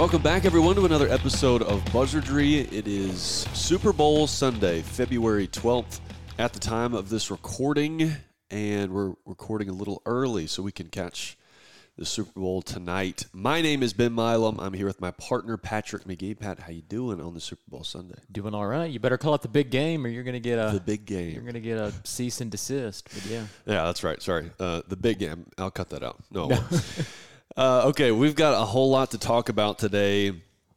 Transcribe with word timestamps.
Welcome 0.00 0.22
back, 0.22 0.46
everyone, 0.46 0.76
to 0.76 0.86
another 0.86 1.10
episode 1.10 1.60
of 1.60 1.84
Buzzardry. 1.92 2.72
It 2.72 2.88
is 2.88 3.20
Super 3.52 3.92
Bowl 3.92 4.26
Sunday, 4.26 4.80
February 4.80 5.46
12th, 5.46 6.00
at 6.38 6.54
the 6.54 6.58
time 6.58 6.94
of 6.94 7.10
this 7.10 7.30
recording, 7.30 8.10
and 8.50 8.92
we're 8.94 9.12
recording 9.26 9.68
a 9.68 9.74
little 9.74 10.00
early 10.06 10.46
so 10.46 10.62
we 10.62 10.72
can 10.72 10.88
catch 10.88 11.36
the 11.98 12.06
Super 12.06 12.40
Bowl 12.40 12.62
tonight. 12.62 13.26
My 13.34 13.60
name 13.60 13.82
is 13.82 13.92
Ben 13.92 14.14
Milam. 14.14 14.58
I'm 14.58 14.72
here 14.72 14.86
with 14.86 15.02
my 15.02 15.10
partner 15.10 15.58
Patrick 15.58 16.04
McGee. 16.04 16.40
Pat, 16.40 16.60
how 16.60 16.72
you 16.72 16.80
doing 16.80 17.20
on 17.20 17.34
the 17.34 17.40
Super 17.40 17.64
Bowl 17.68 17.84
Sunday? 17.84 18.20
Doing 18.32 18.54
all 18.54 18.66
right. 18.66 18.90
You 18.90 19.00
better 19.00 19.18
call 19.18 19.34
it 19.34 19.42
the 19.42 19.48
big 19.48 19.68
game, 19.70 20.06
or 20.06 20.08
you're 20.08 20.24
gonna 20.24 20.40
get 20.40 20.58
a 20.58 20.72
The 20.72 20.80
big 20.80 21.04
game. 21.04 21.34
You're 21.34 21.44
gonna 21.44 21.60
get 21.60 21.76
a 21.76 21.92
cease 22.04 22.40
and 22.40 22.50
desist. 22.50 23.06
But 23.12 23.26
yeah, 23.26 23.44
Yeah, 23.66 23.84
that's 23.84 24.02
right. 24.02 24.22
Sorry, 24.22 24.50
uh, 24.58 24.80
the 24.88 24.96
big 24.96 25.18
game. 25.18 25.44
I'll 25.58 25.70
cut 25.70 25.90
that 25.90 26.02
out. 26.02 26.16
No. 26.30 26.46
Won't. 26.48 26.62
Uh, 27.56 27.88
okay, 27.88 28.12
we've 28.12 28.34
got 28.34 28.60
a 28.60 28.64
whole 28.64 28.90
lot 28.90 29.10
to 29.12 29.18
talk 29.18 29.48
about 29.48 29.78
today. 29.78 30.32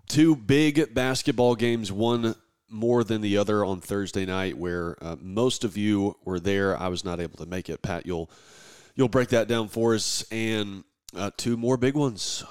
Two 0.07 0.35
big 0.35 0.93
basketball 0.93 1.55
games. 1.55 1.91
One 1.91 2.35
more 2.69 3.03
than 3.03 3.21
the 3.21 3.37
other 3.37 3.63
on 3.63 3.79
Thursday 3.79 4.25
night, 4.25 4.57
where 4.57 4.97
uh, 5.01 5.15
most 5.19 5.63
of 5.63 5.77
you 5.77 6.17
were 6.25 6.39
there. 6.39 6.77
I 6.77 6.87
was 6.87 7.05
not 7.05 7.19
able 7.19 7.37
to 7.37 7.45
make 7.45 7.69
it. 7.69 7.81
Pat, 7.81 8.05
you'll 8.05 8.29
you'll 8.95 9.09
break 9.09 9.29
that 9.29 9.47
down 9.47 9.67
for 9.67 9.93
us. 9.93 10.25
And 10.31 10.83
uh, 11.15 11.31
two 11.37 11.57
more 11.57 11.77
big 11.77 11.95
ones 11.95 12.43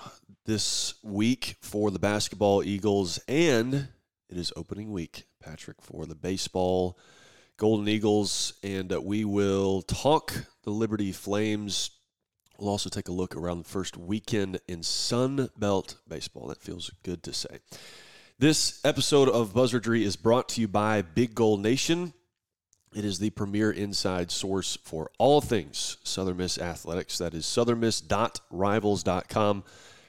this 0.47 0.95
week 1.03 1.57
for 1.61 1.91
the 1.91 1.98
basketball 1.98 2.62
Eagles, 2.62 3.19
and 3.29 3.75
it 3.75 4.36
is 4.36 4.53
opening 4.57 4.92
week, 4.92 5.25
Patrick, 5.41 5.81
for 5.83 6.07
the 6.07 6.14
baseball. 6.14 6.98
Golden 7.59 7.86
Eagles, 7.86 8.55
and 8.64 8.92
uh, 8.92 9.01
we 9.01 9.25
will 9.25 9.83
talk 9.83 10.33
the 10.64 10.70
Liberty 10.70 11.12
Flames. 11.12 11.91
We'll 12.62 12.70
also 12.70 12.88
take 12.88 13.08
a 13.08 13.12
look 13.12 13.34
around 13.34 13.58
the 13.58 13.68
first 13.68 13.96
weekend 13.96 14.60
in 14.68 14.84
Sun 14.84 15.50
Belt 15.58 15.96
baseball. 16.06 16.46
That 16.46 16.62
feels 16.62 16.92
good 17.02 17.24
to 17.24 17.32
say. 17.32 17.58
This 18.38 18.80
episode 18.84 19.28
of 19.28 19.52
Buzzardry 19.52 20.02
is 20.02 20.14
brought 20.14 20.48
to 20.50 20.60
you 20.60 20.68
by 20.68 21.02
Big 21.02 21.34
Gold 21.34 21.60
Nation. 21.60 22.14
It 22.94 23.05
is 23.05 23.18
the 23.18 23.30
premier 23.30 23.72
inside 23.72 24.30
source 24.30 24.78
for 24.84 25.10
all 25.18 25.40
things 25.40 25.96
Southern 26.05 26.36
Miss 26.36 26.56
athletics. 26.56 27.18
That 27.18 27.34
is 27.34 27.46
southernmiss.rivals.com. 27.46 29.64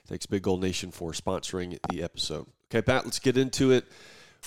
Thanks, 0.05 0.27
Big 0.27 0.43
Gold 0.43 0.61
Nation, 0.61 0.91
for 0.91 1.11
sponsoring 1.13 1.79
the 1.89 2.03
episode. 2.03 2.45
Okay, 2.65 2.83
Pat, 2.83 3.05
let's 3.05 3.17
get 3.17 3.35
into 3.35 3.71
it. 3.71 3.85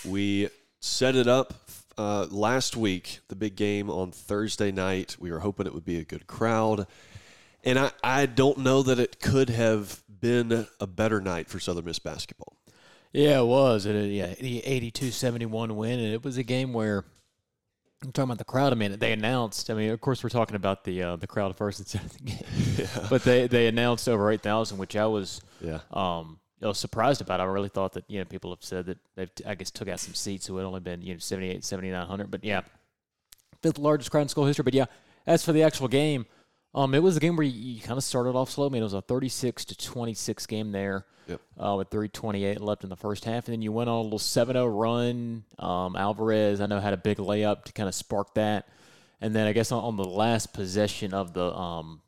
We 0.05 0.49
set 0.79 1.17
it 1.17 1.27
up 1.27 1.55
uh, 1.99 2.29
last 2.31 2.77
week, 2.77 3.19
the 3.27 3.35
big 3.35 3.57
game 3.57 3.91
on 3.91 4.13
Thursday 4.13 4.71
night. 4.71 5.17
We 5.19 5.33
were 5.33 5.41
hoping 5.41 5.67
it 5.67 5.75
would 5.75 5.85
be 5.85 5.99
a 5.99 6.05
good 6.05 6.29
crowd. 6.29 6.87
And 7.67 7.79
I, 7.79 7.91
I 8.03 8.27
don't 8.27 8.59
know 8.59 8.83
that 8.83 8.99
it 8.99 9.21
could 9.21 9.51
have 9.51 10.03
been 10.21 10.67
a 10.81 10.87
better 10.87 11.21
night 11.21 11.49
for 11.49 11.59
Southern 11.61 11.85
Miss 11.85 11.99
basketball. 11.99 12.57
yeah, 13.13 13.41
it 13.41 13.45
was. 13.47 13.85
It, 13.87 13.95
yeah, 14.11 14.33
82-71 14.35 15.73
win, 15.73 15.99
and 15.99 16.13
it 16.15 16.25
was 16.25 16.39
a 16.39 16.43
game 16.43 16.73
where 16.73 17.05
I'm 18.03 18.13
talking 18.13 18.25
about 18.31 18.39
the 18.39 18.45
crowd. 18.45 18.73
a 18.73 18.77
minute. 18.77 19.01
they 19.01 19.13
announced. 19.13 19.69
I 19.71 19.75
mean, 19.75 19.91
of 19.91 20.01
course, 20.01 20.23
we're 20.23 20.31
talking 20.31 20.55
about 20.57 20.85
the 20.85 21.03
uh, 21.03 21.17
the 21.17 21.27
crowd 21.27 21.57
first 21.57 21.81
instead 21.81 22.05
of 22.05 22.13
the 22.13 22.19
game, 22.25 22.45
Yeah. 22.77 23.07
but 23.11 23.25
they 23.25 23.47
they 23.47 23.67
announced 23.67 24.09
over 24.09 24.31
eight 24.31 24.43
thousand, 24.43 24.79
which 24.79 24.95
I 24.97 25.07
was 25.07 25.41
Yeah. 25.61 25.81
um, 25.91 26.39
I 26.63 26.69
was 26.69 26.79
surprised 26.79 27.21
about. 27.21 27.41
I 27.41 27.45
really 27.45 27.69
thought 27.71 27.95
that 27.95 28.05
you 28.09 28.19
know 28.19 28.25
people 28.27 28.51
have 28.51 28.63
said 28.63 28.87
that 28.87 28.99
they've 29.17 29.31
I 29.47 29.55
guess 29.55 29.71
took 29.71 29.89
out 29.89 29.99
some 29.99 30.15
seats, 30.15 30.47
so 30.47 30.57
it 30.59 30.63
only 30.63 30.81
been 30.81 31.03
you 31.03 31.15
know 31.15 31.19
78, 31.19 31.65
7,900. 31.65 32.31
But 32.31 32.45
yeah, 32.45 32.61
fifth 33.63 33.79
largest 33.79 34.11
crowd 34.11 34.23
in 34.23 34.29
school 34.29 34.45
history. 34.47 34.63
But 34.63 34.75
yeah, 34.75 34.87
as 35.27 35.45
for 35.45 35.53
the 35.53 35.63
actual 35.63 35.89
game, 35.89 36.27
um, 36.77 36.95
it 36.95 37.03
was 37.03 37.17
a 37.17 37.21
game 37.21 37.37
where 37.37 37.47
you, 37.47 37.75
you 37.75 37.81
kind 37.81 37.97
of 37.97 38.05
started 38.05 38.37
off 38.37 38.51
slow. 38.51 38.67
I 38.67 38.69
mean, 38.69 38.83
it 38.83 38.85
was 38.85 38.93
a 38.93 39.03
thirty 39.03 39.29
six 39.29 39.65
to 39.67 39.77
twenty 39.77 40.15
six 40.15 40.47
game 40.47 40.73
there. 40.73 41.07
Yep. 41.29 41.41
Uh, 41.59 41.75
with 41.79 41.89
328 41.89 42.61
left 42.61 42.85
in 42.85 42.89
the 42.89 42.95
first 42.95 43.25
half, 43.25 43.49
and 43.49 43.53
then 43.53 43.61
you 43.61 43.73
went 43.73 43.91
on 43.91 43.97
a 43.97 44.03
little 44.03 44.17
7-0 44.17 44.81
run. 44.81 45.43
Um, 45.59 45.97
Alvarez, 45.97 46.61
I 46.61 46.67
know, 46.67 46.79
had 46.79 46.93
a 46.93 46.97
big 46.97 47.17
layup 47.19 47.65
to 47.65 47.73
kind 47.73 47.89
of 47.89 47.97
spark 47.97 48.35
that, 48.35 48.69
and 49.21 49.35
then 49.35 49.49
I 49.49 49.53
guess 49.53 49.73
on, 49.73 49.83
on 49.83 49.97
the 49.97 50.05
last 50.05 50.53
possession 50.53 51.13
of 51.13 51.33
the 51.33 51.53
um, 51.53 52.01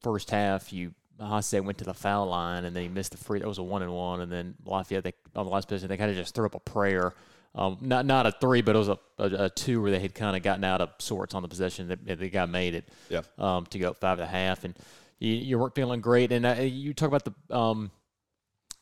first 0.00 0.30
half, 0.30 0.72
you 0.72 0.94
Haase 1.20 1.62
went 1.62 1.78
to 1.78 1.84
the 1.84 1.94
foul 1.94 2.26
line 2.26 2.64
and 2.64 2.74
then 2.74 2.82
he 2.82 2.88
missed 2.88 3.12
the 3.12 3.18
free. 3.18 3.40
That 3.40 3.48
was 3.48 3.58
a 3.58 3.62
one 3.62 3.82
and 3.82 3.92
one, 3.92 4.20
and 4.20 4.30
then 4.30 4.54
Lafayette 4.64 5.04
they, 5.04 5.12
on 5.36 5.46
the 5.46 5.52
last 5.52 5.68
possession 5.68 5.88
they 5.88 5.96
kind 5.96 6.10
of 6.10 6.16
just 6.16 6.34
threw 6.34 6.46
up 6.46 6.54
a 6.54 6.60
prayer. 6.60 7.14
Um, 7.54 7.76
not 7.82 8.06
not 8.06 8.26
a 8.26 8.32
three, 8.32 8.62
but 8.62 8.74
it 8.74 8.78
was 8.78 8.88
a, 8.88 8.98
a, 9.18 9.44
a 9.44 9.50
two 9.50 9.82
where 9.82 9.90
they 9.90 9.98
had 10.00 10.14
kind 10.14 10.36
of 10.36 10.42
gotten 10.42 10.64
out 10.64 10.80
of 10.80 10.90
sorts 10.98 11.34
on 11.34 11.42
the 11.42 11.48
possession. 11.48 11.88
That 11.88 12.18
the 12.18 12.30
guy 12.30 12.46
made 12.46 12.74
it 12.74 12.88
Yeah. 13.10 13.22
um, 13.38 13.66
to 13.66 13.78
go 13.78 13.90
up 13.90 13.98
five 13.98 14.18
and 14.18 14.26
a 14.26 14.30
half, 14.30 14.64
and 14.64 14.74
you, 15.18 15.34
you 15.34 15.58
weren't 15.58 15.74
feeling 15.74 16.00
great. 16.00 16.32
And 16.32 16.46
uh, 16.46 16.54
you 16.62 16.94
talk 16.94 17.08
about 17.08 17.24
the 17.26 17.54
um, 17.56 17.90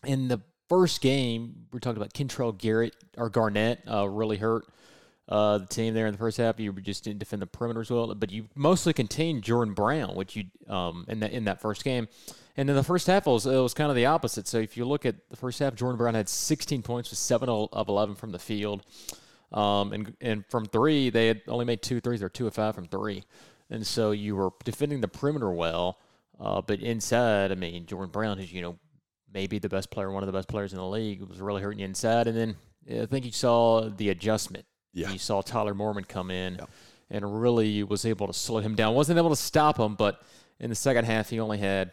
in 0.04 0.28
the 0.28 0.40
first 0.68 1.00
game, 1.00 1.66
we 1.72 1.80
talked 1.80 1.96
about 1.96 2.12
Kentrell 2.14 2.56
Garrett 2.56 2.94
or 3.16 3.28
Garnett 3.28 3.80
uh, 3.90 4.08
really 4.08 4.36
hurt 4.36 4.64
uh, 5.28 5.58
the 5.58 5.66
team 5.66 5.92
there 5.94 6.06
in 6.06 6.12
the 6.12 6.18
first 6.18 6.36
half. 6.38 6.60
You 6.60 6.72
just 6.74 7.02
didn't 7.04 7.18
defend 7.18 7.42
the 7.42 7.46
perimeter 7.46 7.80
as 7.80 7.90
well, 7.90 8.14
but 8.14 8.30
you 8.30 8.46
mostly 8.54 8.92
contained 8.92 9.42
Jordan 9.42 9.74
Brown, 9.74 10.14
which 10.14 10.36
you 10.36 10.44
um, 10.72 11.04
in 11.08 11.18
that 11.20 11.32
in 11.32 11.44
that 11.46 11.60
first 11.60 11.82
game. 11.82 12.06
And 12.56 12.68
in 12.68 12.76
the 12.76 12.82
first 12.82 13.06
half, 13.06 13.26
it 13.26 13.30
was, 13.30 13.46
it 13.46 13.56
was 13.56 13.74
kind 13.74 13.90
of 13.90 13.96
the 13.96 14.06
opposite. 14.06 14.46
So 14.46 14.58
if 14.58 14.76
you 14.76 14.84
look 14.84 15.06
at 15.06 15.16
the 15.30 15.36
first 15.36 15.58
half, 15.60 15.74
Jordan 15.74 15.96
Brown 15.96 16.14
had 16.14 16.28
16 16.28 16.82
points 16.82 17.10
with 17.10 17.18
seven 17.18 17.48
of 17.48 17.88
11 17.88 18.16
from 18.16 18.32
the 18.32 18.38
field. 18.38 18.82
Um, 19.52 19.92
and 19.92 20.16
and 20.20 20.46
from 20.46 20.66
three, 20.66 21.10
they 21.10 21.26
had 21.26 21.42
only 21.48 21.64
made 21.64 21.82
two 21.82 22.00
threes 22.00 22.22
or 22.22 22.28
two 22.28 22.46
of 22.46 22.54
five 22.54 22.74
from 22.74 22.86
three. 22.86 23.24
And 23.68 23.86
so 23.86 24.12
you 24.12 24.36
were 24.36 24.50
defending 24.64 25.00
the 25.00 25.08
perimeter 25.08 25.50
well, 25.50 25.98
uh, 26.38 26.60
but 26.60 26.80
inside, 26.80 27.52
I 27.52 27.54
mean, 27.54 27.86
Jordan 27.86 28.10
Brown, 28.10 28.38
who's 28.38 28.52
you 28.52 28.62
know 28.62 28.78
maybe 29.32 29.58
the 29.58 29.68
best 29.68 29.90
player, 29.90 30.10
one 30.10 30.22
of 30.22 30.28
the 30.28 30.32
best 30.32 30.48
players 30.48 30.72
in 30.72 30.78
the 30.78 30.86
league, 30.86 31.22
was 31.22 31.40
really 31.40 31.62
hurting 31.62 31.80
you 31.80 31.84
inside. 31.84 32.26
And 32.26 32.36
then 32.36 32.56
yeah, 32.86 33.02
I 33.02 33.06
think 33.06 33.24
you 33.24 33.32
saw 33.32 33.88
the 33.88 34.10
adjustment. 34.10 34.66
Yeah. 34.92 35.10
You 35.10 35.18
saw 35.18 35.40
Tyler 35.40 35.74
Moorman 35.74 36.06
come 36.06 36.30
in 36.30 36.60
and 37.10 37.42
really 37.42 37.82
was 37.82 38.04
able 38.04 38.26
to 38.26 38.32
slow 38.32 38.58
him 38.58 38.74
down. 38.74 38.94
Wasn't 38.94 39.18
able 39.18 39.30
to 39.30 39.36
stop 39.36 39.78
him, 39.78 39.94
but 39.94 40.22
in 40.58 40.70
the 40.70 40.76
second 40.76 41.04
half, 41.04 41.30
he 41.30 41.40
only 41.40 41.58
had 41.58 41.90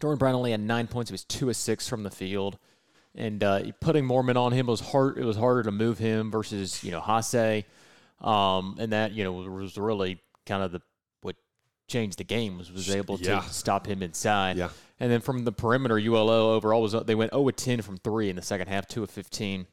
Jordan 0.00 0.18
Brown 0.18 0.34
only 0.34 0.50
had 0.50 0.60
nine 0.60 0.86
points. 0.86 1.10
He 1.10 1.14
was 1.14 1.24
two 1.24 1.48
of 1.48 1.56
six 1.56 1.88
from 1.88 2.02
the 2.02 2.10
field, 2.10 2.58
and 3.14 3.42
uh, 3.44 3.62
putting 3.80 4.04
Moorman 4.04 4.36
on 4.36 4.52
him 4.52 4.66
was 4.66 4.80
hard. 4.80 5.18
It 5.18 5.24
was 5.24 5.36
harder 5.36 5.62
to 5.64 5.70
move 5.72 5.98
him 5.98 6.30
versus 6.30 6.82
you 6.84 6.90
know 6.90 7.00
Haase, 7.00 7.64
um, 8.20 8.76
and 8.78 8.92
that 8.92 9.12
you 9.12 9.24
know 9.24 9.32
was 9.32 9.76
really 9.78 10.20
kind 10.46 10.62
of 10.62 10.72
the 10.72 10.80
what 11.22 11.36
changed 11.88 12.18
the 12.18 12.24
game 12.24 12.58
was 12.58 12.70
was 12.72 12.90
able 12.94 13.18
to 13.18 13.24
Yeah. 13.24 13.40
stop 13.42 13.86
him 13.86 14.02
inside. 14.02 14.56
Yeah. 14.56 14.70
And 15.00 15.10
then 15.10 15.20
from 15.20 15.44
the 15.44 15.52
perimeter, 15.52 15.98
ULO 15.98 16.54
overall 16.54 16.80
was 16.82 16.92
they 16.92 17.14
went 17.16 17.32
0 17.32 17.48
of 17.48 17.56
10 17.56 17.82
from 17.82 17.96
three 17.98 18.30
in 18.30 18.36
the 18.36 18.42
second 18.42 18.68
half, 18.68 18.86
two 18.86 19.02
of 19.02 19.10
15 19.10 19.66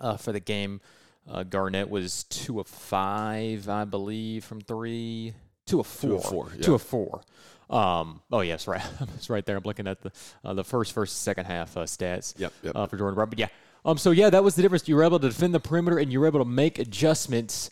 uh, 0.00 0.16
for 0.16 0.32
the 0.32 0.40
game. 0.40 0.80
Uh, 1.28 1.42
Garnett 1.42 1.90
was 1.90 2.24
two 2.24 2.60
of 2.60 2.66
five, 2.66 3.68
I 3.68 3.84
believe, 3.84 4.44
from 4.44 4.60
three. 4.60 5.34
Two 5.66 5.80
of 5.80 5.86
four. 5.86 6.08
Two 6.10 6.16
of 6.16 6.24
four, 6.24 6.48
Two 6.62 6.74
of 6.74 6.82
four. 6.82 7.20
Um, 7.68 8.22
oh 8.30 8.40
yes, 8.40 8.66
right. 8.66 8.82
it's 9.14 9.28
right 9.28 9.44
there. 9.44 9.56
I'm 9.56 9.64
looking 9.64 9.88
at 9.88 10.00
the 10.00 10.12
uh, 10.44 10.54
the 10.54 10.64
first 10.64 10.92
first 10.92 11.22
second 11.22 11.46
half 11.46 11.76
uh, 11.76 11.82
stats. 11.82 12.38
Yep, 12.38 12.52
yep. 12.62 12.76
Uh, 12.76 12.86
for 12.86 12.96
Jordan 12.96 13.14
Brown, 13.14 13.28
but 13.28 13.38
yeah. 13.38 13.48
Um, 13.84 13.98
so 13.98 14.10
yeah, 14.10 14.30
that 14.30 14.42
was 14.42 14.56
the 14.56 14.62
difference. 14.62 14.88
You 14.88 14.96
were 14.96 15.04
able 15.04 15.18
to 15.20 15.28
defend 15.28 15.54
the 15.54 15.60
perimeter, 15.60 15.98
and 15.98 16.12
you 16.12 16.20
were 16.20 16.26
able 16.26 16.40
to 16.40 16.48
make 16.48 16.78
adjustments 16.78 17.70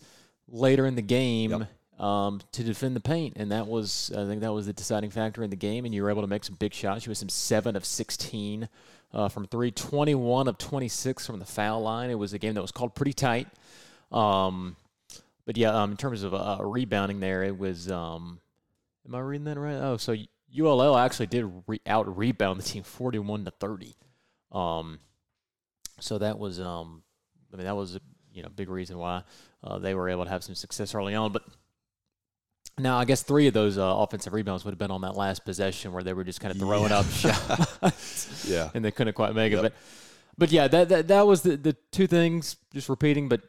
later 0.49 0.87
in 0.87 0.95
the 0.95 1.03
game 1.03 1.67
um, 1.99 2.41
to 2.53 2.63
defend 2.63 2.97
the 2.97 3.01
paint, 3.01 3.35
and 3.37 3.53
that 3.53 3.67
was 3.67 4.13
I 4.17 4.27
think 4.27 4.41
that 4.43 4.53
was 4.53 4.67
the 4.67 4.73
deciding 4.73 5.11
factor 5.11 5.43
in 5.43 5.51
the 5.51 5.57
game. 5.57 5.85
And 5.85 5.95
you 5.95 6.03
were 6.03 6.11
able 6.11 6.23
to 6.23 6.29
make 6.29 6.45
some 6.45 6.57
big 6.57 6.75
shots. 6.75 7.07
You 7.07 7.11
was 7.11 7.19
some 7.19 7.29
seven 7.29 7.77
of 7.77 7.85
sixteen 7.85 8.69
uh, 9.13 9.29
from 9.29 9.47
three, 9.47 9.71
21 9.71 10.49
of 10.49 10.59
twenty 10.59 10.89
six 10.89 11.27
from 11.27 11.39
the 11.39 11.45
foul 11.45 11.83
line. 11.83 12.11
It 12.11 12.19
was 12.19 12.33
a 12.33 12.39
game 12.39 12.55
that 12.55 12.63
was 12.63 12.73
called 12.73 12.95
pretty 12.95 13.13
tight. 13.13 13.49
Um, 14.11 14.77
but 15.47 15.57
yeah, 15.57 15.71
um, 15.71 15.93
in 15.93 15.97
terms 15.97 16.23
of 16.23 16.35
uh, 16.35 16.59
rebounding, 16.61 17.21
there 17.21 17.45
it 17.45 17.57
was. 17.59 17.91
Um, 17.91 18.41
am 19.07 19.15
I 19.15 19.19
reading 19.21 19.45
that 19.45 19.59
right? 19.59 19.75
Oh, 19.75 19.97
so 19.97 20.15
ULL 20.59 20.97
actually 20.97 21.27
did 21.27 21.51
re- 21.67 21.81
out 21.87 22.17
rebound 22.17 22.61
the 22.61 22.65
team 22.65 22.83
forty 22.83 23.19
one 23.19 23.45
to 23.45 23.51
thirty. 23.51 23.97
Um, 24.53 25.01
so 26.01 26.19
that 26.19 26.39
was 26.39 26.61
um, 26.61 27.03
I 27.53 27.57
mean 27.57 27.67
that 27.67 27.77
was 27.77 27.99
you 28.33 28.43
know 28.43 28.49
big 28.49 28.69
reason 28.69 28.99
why 28.99 29.23
uh, 29.63 29.79
they 29.79 29.95
were 29.95 30.09
able 30.09 30.25
to 30.25 30.31
have 30.31 30.45
some 30.45 30.55
success 30.55 30.95
early 30.95 31.15
on. 31.15 31.33
But 31.33 31.43
now 32.79 32.97
I 32.99 33.05
guess 33.05 33.23
three 33.23 33.47
of 33.47 33.55
those 33.55 33.79
uh, 33.79 33.83
offensive 33.99 34.33
rebounds 34.33 34.65
would 34.65 34.73
have 34.73 34.79
been 34.79 34.91
on 34.91 35.03
that 35.03 35.17
last 35.17 35.45
possession 35.45 35.93
where 35.93 36.03
they 36.03 36.13
were 36.13 36.25
just 36.25 36.41
kind 36.41 36.53
of 36.53 36.59
throwing 36.59 36.93
up 36.93 37.07
shots 37.07 38.45
Yeah. 38.49 38.71
and 38.75 38.85
they 38.85 38.91
couldn't 38.91 39.15
quite 39.15 39.35
make 39.35 39.53
it. 39.53 39.63
Yep. 39.63 39.75
But 40.37 40.51
yeah, 40.51 40.67
that 40.69 40.89
that, 40.89 41.09
that 41.09 41.27
was 41.27 41.43
the, 41.43 41.57
the 41.57 41.75
two 41.93 42.07
things, 42.09 42.57
just 42.73 42.89
repeating, 42.89 43.29
but 43.29 43.43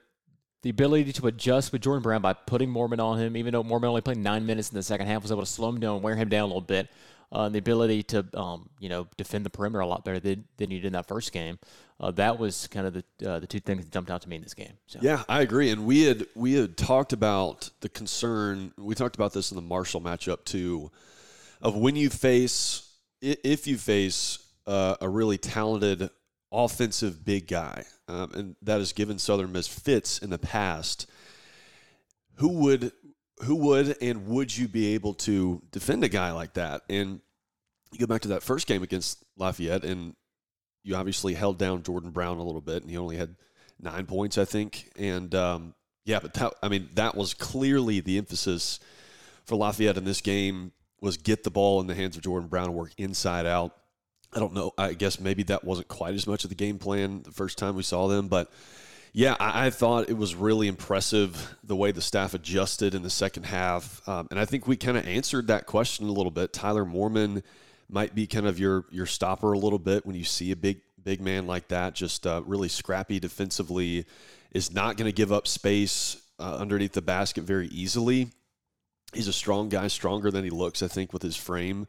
the 0.66 0.72
ability 0.72 1.14
to 1.14 1.28
adjust 1.28 1.72
with 1.72 1.84
Jordan 1.84 2.02
Brown 2.02 2.24
by 2.24 2.34
putting 2.34 2.74
Moorman 2.74 3.00
on 3.00 3.20
him, 3.20 3.38
even 3.38 3.54
though 3.54 3.64
Moorman 3.64 3.86
only 3.86 4.02
played 4.02 4.18
nine 4.18 4.48
minutes 4.48 4.72
in 4.72 4.76
the 4.76 4.82
second 4.82 5.06
half, 5.06 5.22
was 5.22 5.32
able 5.32 5.44
to 5.44 5.46
slow 5.46 5.70
him 5.70 5.80
down, 5.80 6.02
wear 6.02 6.16
him 6.16 6.28
down 6.28 6.42
a 6.42 6.48
little 6.48 6.60
bit. 6.60 6.90
Uh, 7.32 7.50
the 7.50 7.60
ability 7.60 8.02
to, 8.02 8.26
um, 8.34 8.68
you 8.80 8.90
know, 8.90 9.08
defend 9.16 9.46
the 9.46 9.50
perimeter 9.52 9.82
a 9.82 9.86
lot 9.86 10.04
better 10.04 10.20
than, 10.20 10.44
than 10.58 10.72
he 10.72 10.78
did 10.78 10.88
in 10.88 10.94
that 10.94 11.08
first 11.08 11.32
game. 11.32 11.60
Uh, 12.00 12.10
that 12.10 12.40
was 12.40 12.66
kind 12.70 12.88
of 12.88 12.94
the 12.94 13.30
uh, 13.30 13.38
the 13.38 13.46
two 13.46 13.60
things 13.60 13.86
that 13.86 13.94
jumped 13.94 14.10
out 14.10 14.24
to 14.24 14.28
me 14.28 14.38
in 14.38 14.42
this 14.42 14.56
game. 14.56 14.74
So. 14.88 14.98
Yeah, 15.04 15.22
I 15.30 15.42
agree. 15.42 15.70
And 15.70 15.86
we 15.86 16.02
had 16.02 16.26
we 16.34 16.54
had 16.54 16.76
talked 16.78 17.14
about 17.14 17.70
the 17.82 17.90
concern. 17.90 18.74
We 18.76 18.96
talked 18.96 19.16
about 19.16 19.34
this 19.34 19.52
in 19.52 19.58
the 19.58 19.62
Marshall 19.62 20.02
matchup 20.02 20.46
too, 20.46 20.90
of 21.62 21.76
when 21.76 21.96
you 21.96 22.10
face 22.10 22.92
if 23.22 23.68
you 23.68 23.78
face 23.78 24.40
uh, 24.66 24.96
a 25.00 25.08
really 25.08 25.38
talented 25.38 26.10
offensive 26.52 27.24
big 27.24 27.48
guy, 27.48 27.84
um, 28.08 28.32
and 28.34 28.56
that 28.62 28.80
has 28.80 28.94
given 28.94 29.18
Southern 29.18 29.52
Miss 29.52 29.68
fits 29.68 30.20
in 30.20 30.30
the 30.30 30.38
past. 30.38 31.10
Who 32.36 32.50
would 32.50 32.92
who 33.44 33.56
would 33.56 33.98
and 34.02 34.28
would 34.28 34.56
you 34.56 34.68
be 34.68 34.94
able 34.94 35.14
to 35.14 35.62
defend 35.72 36.04
a 36.04 36.10
guy 36.10 36.32
like 36.32 36.54
that? 36.54 36.82
And 36.90 37.22
you 37.92 38.00
go 38.00 38.08
back 38.08 38.22
to 38.22 38.30
that 38.30 38.44
first 38.44 38.68
game 38.68 38.84
against 38.84 39.24
Lafayette, 39.38 39.84
and 39.84 40.16
you 40.84 40.96
obviously 40.96 41.34
held 41.34 41.58
down 41.58 41.84
Jordan 41.84 42.12
Brown 42.12 42.38
a 42.38 42.44
little 42.44 42.62
bit, 42.62 42.82
and 42.82 42.92
he 42.92 42.98
only 42.98 43.18
had 43.18 43.36
nine 43.80 44.06
points, 44.06 44.38
I 44.38 44.46
think. 44.46 44.92
And 44.98 45.34
um, 45.34 45.74
yeah, 46.06 46.20
but 46.20 46.34
that, 46.36 46.54
I 46.62 46.70
mean, 46.70 46.90
that 46.94 47.16
was 47.16 47.34
clearly 47.34 48.00
the 48.00 48.18
emphasis 48.18 48.80
for 49.46 49.56
Lafayette 49.56 49.98
in 49.98 50.06
this 50.06 50.22
game 50.22 50.72
was 51.02 51.18
get 51.18 51.44
the 51.44 51.52
ball 51.52 51.82
in 51.82 51.88
the 51.88 51.96
hands 51.96 52.16
of 52.16 52.24
Jordan 52.24 52.48
Brown 52.48 52.66
and 52.66 52.74
work 52.74 52.92
inside 52.98 53.46
out. 53.46 53.76
I 54.36 54.40
don't 54.40 54.54
know. 54.54 54.74
I 54.78 54.94
guess 54.94 55.20
maybe 55.20 55.44
that 55.44 55.64
wasn't 55.64 55.88
quite 55.88 56.14
as 56.14 56.28
much 56.28 56.44
of 56.44 56.50
the 56.50 56.56
game 56.56 56.78
plan 56.78 57.24
the 57.24 57.32
first 57.32 57.58
time 57.58 57.76
we 57.76 57.84
saw 57.84 58.08
them, 58.08 58.28
but 58.28 58.52
yeah, 59.14 59.38
I, 59.40 59.68
I 59.68 59.70
thought 59.70 60.10
it 60.10 60.18
was 60.18 60.36
really 60.36 60.68
impressive 60.68 61.56
the 61.64 61.76
way 61.76 61.94
the 61.94 62.02
staff 62.02 62.34
adjusted 62.34 62.94
in 62.94 63.02
the 63.02 63.10
second 63.10 63.46
half, 63.46 64.06
um, 64.10 64.28
and 64.30 64.38
I 64.38 64.44
think 64.44 64.68
we 64.68 64.76
kind 64.76 64.98
of 64.98 65.08
answered 65.08 65.48
that 65.48 65.66
question 65.66 66.10
a 66.10 66.12
little 66.12 66.32
bit. 66.32 66.52
Tyler 66.52 66.84
Moorman 66.84 67.42
might 67.90 68.14
be 68.14 68.28
kind 68.28 68.46
of 68.46 68.60
your 68.60 68.86
your 68.92 69.06
stopper 69.06 69.54
a 69.54 69.58
little 69.58 69.80
bit 69.80 70.06
when 70.06 70.16
you 70.16 70.26
see 70.26 70.52
a 70.52 70.56
big 70.56 70.82
big 71.02 71.22
man 71.22 71.48
like 71.48 71.70
that, 71.70 71.96
just 71.96 72.28
uh, 72.28 72.42
really 72.46 72.68
scrappy 72.68 73.20
defensively, 73.20 74.06
is 74.52 74.74
not 74.74 74.98
going 74.98 75.08
to 75.08 75.16
give 75.16 75.32
up 75.32 75.48
space 75.48 76.22
uh, 76.40 76.58
underneath 76.58 76.92
the 76.92 77.02
basket 77.02 77.46
very 77.46 77.68
easily. 77.68 78.30
He's 79.14 79.30
a 79.30 79.34
strong 79.34 79.70
guy, 79.70 79.88
stronger 79.88 80.30
than 80.30 80.44
he 80.44 80.50
looks, 80.50 80.84
I 80.84 80.88
think, 80.90 81.14
with 81.14 81.22
his 81.22 81.38
frame. 81.38 81.88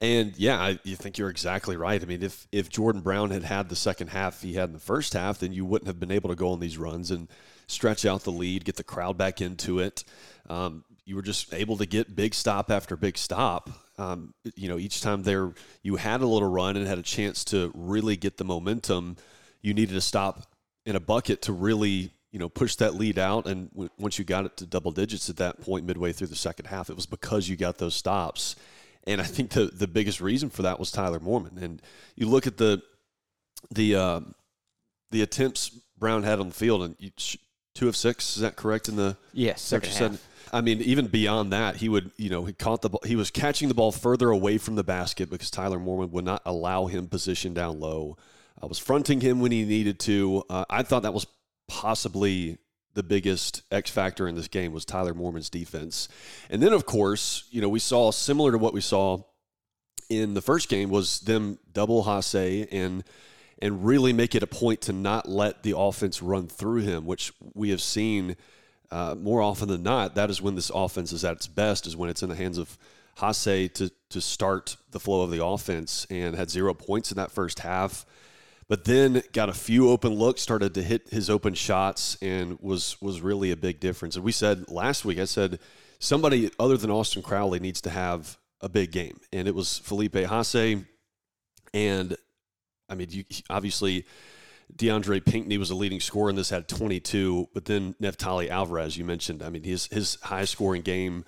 And 0.00 0.36
yeah, 0.38 0.58
I, 0.58 0.78
you 0.82 0.96
think 0.96 1.18
you're 1.18 1.28
exactly 1.28 1.76
right. 1.76 2.02
I 2.02 2.06
mean, 2.06 2.22
if 2.22 2.48
if 2.50 2.70
Jordan 2.70 3.02
Brown 3.02 3.30
had 3.30 3.42
had 3.42 3.68
the 3.68 3.76
second 3.76 4.08
half 4.08 4.40
he 4.40 4.54
had 4.54 4.70
in 4.70 4.72
the 4.72 4.80
first 4.80 5.12
half, 5.12 5.38
then 5.38 5.52
you 5.52 5.66
wouldn't 5.66 5.88
have 5.88 6.00
been 6.00 6.10
able 6.10 6.30
to 6.30 6.36
go 6.36 6.52
on 6.52 6.60
these 6.60 6.78
runs 6.78 7.10
and 7.10 7.28
stretch 7.66 8.06
out 8.06 8.24
the 8.24 8.32
lead, 8.32 8.64
get 8.64 8.76
the 8.76 8.84
crowd 8.84 9.18
back 9.18 9.42
into 9.42 9.78
it. 9.78 10.04
Um, 10.48 10.84
you 11.04 11.16
were 11.16 11.22
just 11.22 11.52
able 11.52 11.76
to 11.76 11.86
get 11.86 12.16
big 12.16 12.34
stop 12.34 12.70
after 12.70 12.96
big 12.96 13.18
stop. 13.18 13.68
Um, 13.98 14.32
you 14.56 14.68
know, 14.70 14.78
each 14.78 15.02
time 15.02 15.22
there 15.22 15.52
you 15.82 15.96
had 15.96 16.22
a 16.22 16.26
little 16.26 16.50
run 16.50 16.78
and 16.78 16.86
had 16.86 16.98
a 16.98 17.02
chance 17.02 17.44
to 17.46 17.70
really 17.74 18.16
get 18.16 18.38
the 18.38 18.44
momentum, 18.44 19.16
you 19.60 19.74
needed 19.74 19.92
to 19.92 20.00
stop 20.00 20.46
in 20.86 20.96
a 20.96 21.00
bucket 21.00 21.42
to 21.42 21.52
really 21.52 22.10
you 22.32 22.38
know 22.38 22.48
push 22.48 22.74
that 22.76 22.94
lead 22.94 23.18
out. 23.18 23.46
And 23.46 23.70
w- 23.72 23.90
once 23.98 24.18
you 24.18 24.24
got 24.24 24.46
it 24.46 24.56
to 24.58 24.66
double 24.66 24.92
digits 24.92 25.28
at 25.28 25.36
that 25.36 25.60
point, 25.60 25.84
midway 25.84 26.12
through 26.14 26.28
the 26.28 26.36
second 26.36 26.68
half, 26.68 26.88
it 26.88 26.96
was 26.96 27.04
because 27.04 27.50
you 27.50 27.56
got 27.56 27.76
those 27.76 27.94
stops 27.94 28.56
and 29.10 29.20
I 29.20 29.24
think 29.24 29.50
the 29.50 29.66
the 29.66 29.88
biggest 29.88 30.20
reason 30.20 30.50
for 30.50 30.62
that 30.62 30.78
was 30.78 30.90
Tyler 30.90 31.20
Moorman. 31.20 31.60
And 31.60 31.82
you 32.16 32.28
look 32.28 32.46
at 32.46 32.56
the 32.56 32.82
the 33.70 33.96
uh, 33.96 34.20
the 35.10 35.22
attempts 35.22 35.70
Brown 35.98 36.22
had 36.22 36.40
on 36.40 36.48
the 36.48 36.54
field, 36.54 36.82
and 36.82 36.96
you, 36.98 37.10
two 37.74 37.88
of 37.88 37.96
six. 37.96 38.36
Is 38.36 38.42
that 38.42 38.56
correct? 38.56 38.88
In 38.88 38.96
the 38.96 39.16
yes, 39.32 39.60
second 39.60 39.92
half. 39.92 40.26
I 40.52 40.60
mean, 40.62 40.80
even 40.80 41.06
beyond 41.06 41.52
that, 41.52 41.76
he 41.76 41.88
would, 41.88 42.10
you 42.16 42.28
know, 42.28 42.44
he 42.44 42.52
caught 42.52 42.82
the 42.82 42.90
ball. 42.90 43.02
He 43.04 43.14
was 43.14 43.30
catching 43.30 43.68
the 43.68 43.74
ball 43.74 43.92
further 43.92 44.30
away 44.30 44.58
from 44.58 44.74
the 44.74 44.82
basket 44.82 45.30
because 45.30 45.50
Tyler 45.50 45.78
Moorman 45.78 46.10
would 46.10 46.24
not 46.24 46.42
allow 46.44 46.86
him 46.86 47.06
position 47.06 47.54
down 47.54 47.78
low. 47.78 48.16
I 48.60 48.66
was 48.66 48.78
fronting 48.78 49.20
him 49.20 49.40
when 49.40 49.52
he 49.52 49.64
needed 49.64 50.00
to. 50.00 50.42
Uh, 50.50 50.64
I 50.68 50.82
thought 50.82 51.02
that 51.02 51.14
was 51.14 51.26
possibly 51.68 52.58
the 52.94 53.02
biggest 53.02 53.62
X 53.70 53.90
factor 53.90 54.26
in 54.26 54.34
this 54.34 54.48
game 54.48 54.72
was 54.72 54.84
Tyler 54.84 55.14
Moorman's 55.14 55.50
defense. 55.50 56.08
And 56.48 56.62
then, 56.62 56.72
of 56.72 56.86
course, 56.86 57.44
you 57.50 57.60
know, 57.60 57.68
we 57.68 57.78
saw 57.78 58.10
similar 58.10 58.52
to 58.52 58.58
what 58.58 58.74
we 58.74 58.80
saw 58.80 59.22
in 60.08 60.34
the 60.34 60.42
first 60.42 60.68
game 60.68 60.90
was 60.90 61.20
them 61.20 61.58
double 61.72 62.04
Haase 62.04 62.66
and 62.70 63.04
and 63.62 63.84
really 63.84 64.12
make 64.12 64.34
it 64.34 64.42
a 64.42 64.46
point 64.46 64.80
to 64.80 64.92
not 64.92 65.28
let 65.28 65.62
the 65.62 65.76
offense 65.76 66.22
run 66.22 66.48
through 66.48 66.80
him, 66.80 67.04
which 67.04 67.30
we 67.52 67.68
have 67.68 67.82
seen 67.82 68.34
uh, 68.90 69.14
more 69.18 69.42
often 69.42 69.68
than 69.68 69.82
not. 69.82 70.14
That 70.14 70.30
is 70.30 70.40
when 70.40 70.54
this 70.54 70.70
offense 70.74 71.12
is 71.12 71.24
at 71.24 71.36
its 71.36 71.46
best, 71.46 71.86
is 71.86 71.94
when 71.94 72.08
it's 72.08 72.22
in 72.22 72.30
the 72.30 72.36
hands 72.36 72.58
of 72.58 72.78
Haase 73.18 73.72
to 73.74 73.90
to 74.08 74.20
start 74.20 74.76
the 74.90 75.00
flow 75.00 75.22
of 75.22 75.30
the 75.30 75.44
offense, 75.44 76.06
and 76.10 76.34
had 76.34 76.50
zero 76.50 76.74
points 76.74 77.12
in 77.12 77.16
that 77.16 77.30
first 77.30 77.60
half 77.60 78.04
but 78.70 78.84
then 78.84 79.20
got 79.32 79.48
a 79.48 79.52
few 79.52 79.90
open 79.90 80.14
looks, 80.14 80.40
started 80.40 80.74
to 80.74 80.82
hit 80.82 81.08
his 81.08 81.28
open 81.28 81.54
shots, 81.54 82.16
and 82.22 82.56
was 82.60 82.96
was 83.02 83.20
really 83.20 83.50
a 83.50 83.56
big 83.56 83.80
difference. 83.80 84.14
And 84.14 84.24
we 84.24 84.30
said 84.30 84.70
last 84.70 85.04
week, 85.04 85.18
I 85.18 85.24
said 85.24 85.58
somebody 85.98 86.52
other 86.56 86.76
than 86.76 86.88
Austin 86.88 87.20
Crowley 87.20 87.58
needs 87.58 87.80
to 87.80 87.90
have 87.90 88.38
a 88.60 88.68
big 88.68 88.92
game, 88.92 89.18
and 89.32 89.48
it 89.48 89.56
was 89.56 89.78
Felipe 89.78 90.14
Haase. 90.14 90.86
And 91.74 92.16
I 92.88 92.94
mean, 92.94 93.08
you, 93.10 93.24
obviously 93.50 94.06
DeAndre 94.76 95.24
Pinkney 95.24 95.58
was 95.58 95.70
a 95.70 95.74
leading 95.74 95.98
scorer 95.98 96.30
in 96.30 96.36
this, 96.36 96.50
had 96.50 96.68
22, 96.68 97.48
but 97.52 97.64
then 97.64 97.96
Neftali 98.00 98.50
Alvarez, 98.50 98.96
you 98.96 99.04
mentioned, 99.04 99.42
I 99.42 99.50
mean, 99.50 99.64
his 99.64 99.86
his 99.86 100.16
highest 100.22 100.52
scoring 100.52 100.82
game 100.82 101.24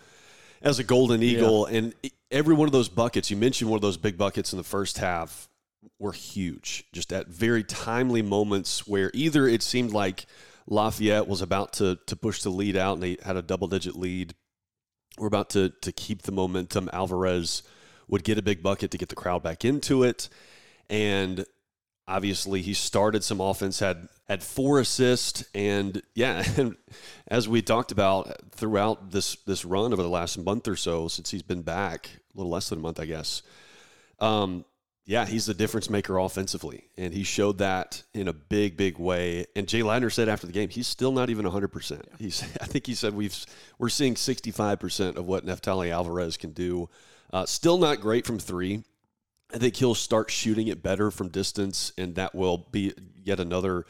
as 0.62 0.79
a 0.79 0.85
Golden 0.85 1.25
Eagle, 1.25 1.67
yeah. 1.69 1.79
and 1.79 1.94
every 2.31 2.55
one 2.55 2.69
of 2.69 2.73
those 2.73 2.89
buckets, 2.89 3.33
you 3.33 3.37
mentioned 3.37 3.69
one 3.69 3.79
of 3.79 3.83
those 3.83 3.97
big 3.97 4.17
buckets 4.17 4.53
in 4.53 4.59
the 4.59 4.65
first 4.65 4.99
half 4.99 5.49
were 5.99 6.12
huge. 6.12 6.84
Just 6.93 7.12
at 7.12 7.29
very 7.29 7.64
timely 7.64 8.23
moments 8.23 8.87
where 8.87 9.11
either 9.14 9.46
it 9.46 9.62
seemed 9.62 9.93
like 9.93 10.26
Lafayette 10.67 11.29
was 11.29 11.43
about 11.43 11.73
to 11.75 11.99
to 12.06 12.17
push 12.17 12.43
the 12.43 12.50
lead 12.50 12.76
out 12.76 12.94
and 12.94 13.02
they 13.02 13.17
had 13.25 13.37
a 13.37 13.43
double 13.43 13.69
digit 13.69 13.96
lead. 13.96 14.34
We're 15.19 15.26
about 15.26 15.50
to 15.50 15.70
to 15.82 15.93
keep 15.93 16.23
the 16.23 16.32
momentum. 16.32 16.88
Alvarez 16.93 17.62
would 18.08 18.25
get 18.25 18.38
a 18.38 18.43
big 18.43 18.62
bucket 18.62 18.90
to 18.90 18.99
get 18.99 19.08
the 19.08 19.14
crowd 19.14 19.43
back 19.43 19.64
into 19.64 20.02
it. 20.02 20.29
And 20.88 21.44
obviously 22.06 22.62
he 22.62 22.75
started 22.75 23.25
some 23.25 23.40
offense, 23.40 23.79
had 23.79 24.08
had 24.29 24.43
four 24.43 24.81
assists, 24.81 25.44
and 25.55 26.03
yeah, 26.15 26.44
and 26.56 26.77
as 27.29 27.48
we 27.48 27.62
talked 27.62 27.93
about 27.93 28.51
throughout 28.53 29.10
this 29.10 29.36
this 29.46 29.65
run 29.65 29.93
over 29.93 30.03
the 30.03 30.08
last 30.08 30.39
month 30.39 30.69
or 30.69 30.77
so 30.77 31.08
since 31.08 31.31
he's 31.31 31.43
been 31.43 31.62
back, 31.62 32.08
a 32.34 32.39
little 32.39 32.53
less 32.53 32.69
than 32.69 32.79
a 32.79 32.82
month, 32.82 33.01
I 33.01 33.06
guess. 33.06 33.43
Um, 34.19 34.65
yeah, 35.05 35.27
he's 35.27 35.47
the 35.47 35.55
difference 35.55 35.91
maker 35.91 36.17
offensively, 36.19 36.85
and 36.97 37.13
he 37.13 37.25
showed 37.25 37.59
that 37.59 38.05
in 38.15 38.29
a 38.29 38.32
big, 38.32 38.77
big 38.77 38.99
way. 38.99 39.47
And 39.56 39.67
Jay 39.67 39.81
Ladner 39.81 40.13
said 40.13 40.29
after 40.29 40.47
the 40.47 40.53
game, 40.53 40.69
he's 40.69 40.87
still 40.87 41.11
not 41.11 41.29
even 41.29 41.44
100. 41.44 41.69
percent 41.69 42.09
He's, 42.19 42.43
I 42.61 42.67
think 42.67 42.87
he 42.87 42.94
said 42.94 43.15
we've 43.15 43.37
we're 43.79 43.89
seeing 43.89 44.15
65 44.15 44.79
percent 44.79 45.17
of 45.17 45.27
what 45.27 45.44
Neftali 45.44 45.91
Alvarez 45.91 46.37
can 46.37 46.53
do. 46.53 46.89
Uh, 47.32 47.47
still 47.47 47.79
not 47.79 48.01
great 48.01 48.27
from 48.27 48.39
three. 48.39 48.85
I 49.53 49.59
think 49.59 49.77
he'll 49.77 49.94
start 49.94 50.31
shooting 50.31 50.69
it 50.69 50.82
better 50.82 51.11
from 51.11 51.29
distance, 51.29 51.93
and 51.99 52.15
that 52.15 52.35
will 52.35 52.59
be 52.71 52.94
yet 53.23 53.41
another 53.41 53.85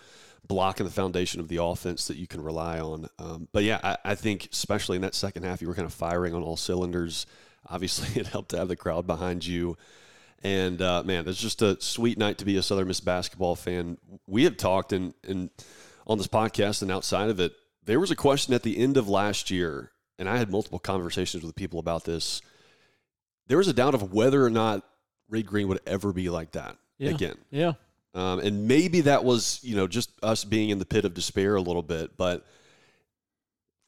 block 0.46 0.80
in 0.80 0.86
the 0.86 0.92
foundation 0.92 1.40
of 1.40 1.48
the 1.48 1.62
offense 1.62 2.08
that 2.08 2.16
you 2.16 2.26
can 2.26 2.42
rely 2.42 2.80
on. 2.80 3.06
Um, 3.18 3.48
but 3.52 3.62
yeah, 3.64 3.80
I, 3.82 3.96
I 4.04 4.14
think 4.14 4.48
especially 4.52 4.96
in 4.96 5.02
that 5.02 5.14
second 5.14 5.44
half, 5.44 5.62
you 5.62 5.68
were 5.68 5.74
kind 5.74 5.86
of 5.86 5.94
firing 5.94 6.34
on 6.34 6.42
all 6.42 6.56
cylinders. 6.56 7.26
Obviously, 7.68 8.20
it 8.20 8.28
helped 8.28 8.50
to 8.50 8.58
have 8.58 8.68
the 8.68 8.76
crowd 8.76 9.06
behind 9.06 9.46
you. 9.46 9.76
And 10.42 10.82
uh, 10.82 11.02
man, 11.04 11.28
it's 11.28 11.40
just 11.40 11.62
a 11.62 11.80
sweet 11.80 12.18
night 12.18 12.38
to 12.38 12.44
be 12.44 12.56
a 12.56 12.62
Southern 12.62 12.88
Miss 12.88 13.00
basketball 13.00 13.54
fan. 13.54 13.98
We 14.26 14.44
have 14.44 14.56
talked 14.56 14.92
and 14.92 15.14
and 15.26 15.50
on 16.06 16.18
this 16.18 16.26
podcast 16.26 16.82
and 16.82 16.90
outside 16.90 17.30
of 17.30 17.38
it, 17.38 17.52
there 17.84 18.00
was 18.00 18.10
a 18.10 18.16
question 18.16 18.54
at 18.54 18.62
the 18.62 18.78
end 18.78 18.96
of 18.96 19.08
last 19.08 19.50
year, 19.50 19.92
and 20.18 20.28
I 20.28 20.36
had 20.36 20.50
multiple 20.50 20.78
conversations 20.78 21.44
with 21.44 21.54
people 21.54 21.78
about 21.78 22.04
this. 22.04 22.42
There 23.46 23.58
was 23.58 23.68
a 23.68 23.72
doubt 23.72 23.94
of 23.94 24.12
whether 24.12 24.44
or 24.44 24.50
not 24.50 24.82
Reed 25.28 25.46
Green 25.46 25.68
would 25.68 25.80
ever 25.86 26.12
be 26.12 26.28
like 26.28 26.52
that 26.52 26.76
yeah. 26.98 27.10
again. 27.10 27.36
Yeah. 27.50 27.72
Um, 28.14 28.40
and 28.40 28.68
maybe 28.68 29.02
that 29.02 29.24
was, 29.24 29.60
you 29.62 29.74
know, 29.74 29.86
just 29.86 30.10
us 30.22 30.44
being 30.44 30.70
in 30.70 30.78
the 30.78 30.84
pit 30.84 31.04
of 31.04 31.14
despair 31.14 31.56
a 31.56 31.60
little 31.60 31.82
bit. 31.82 32.16
But 32.16 32.46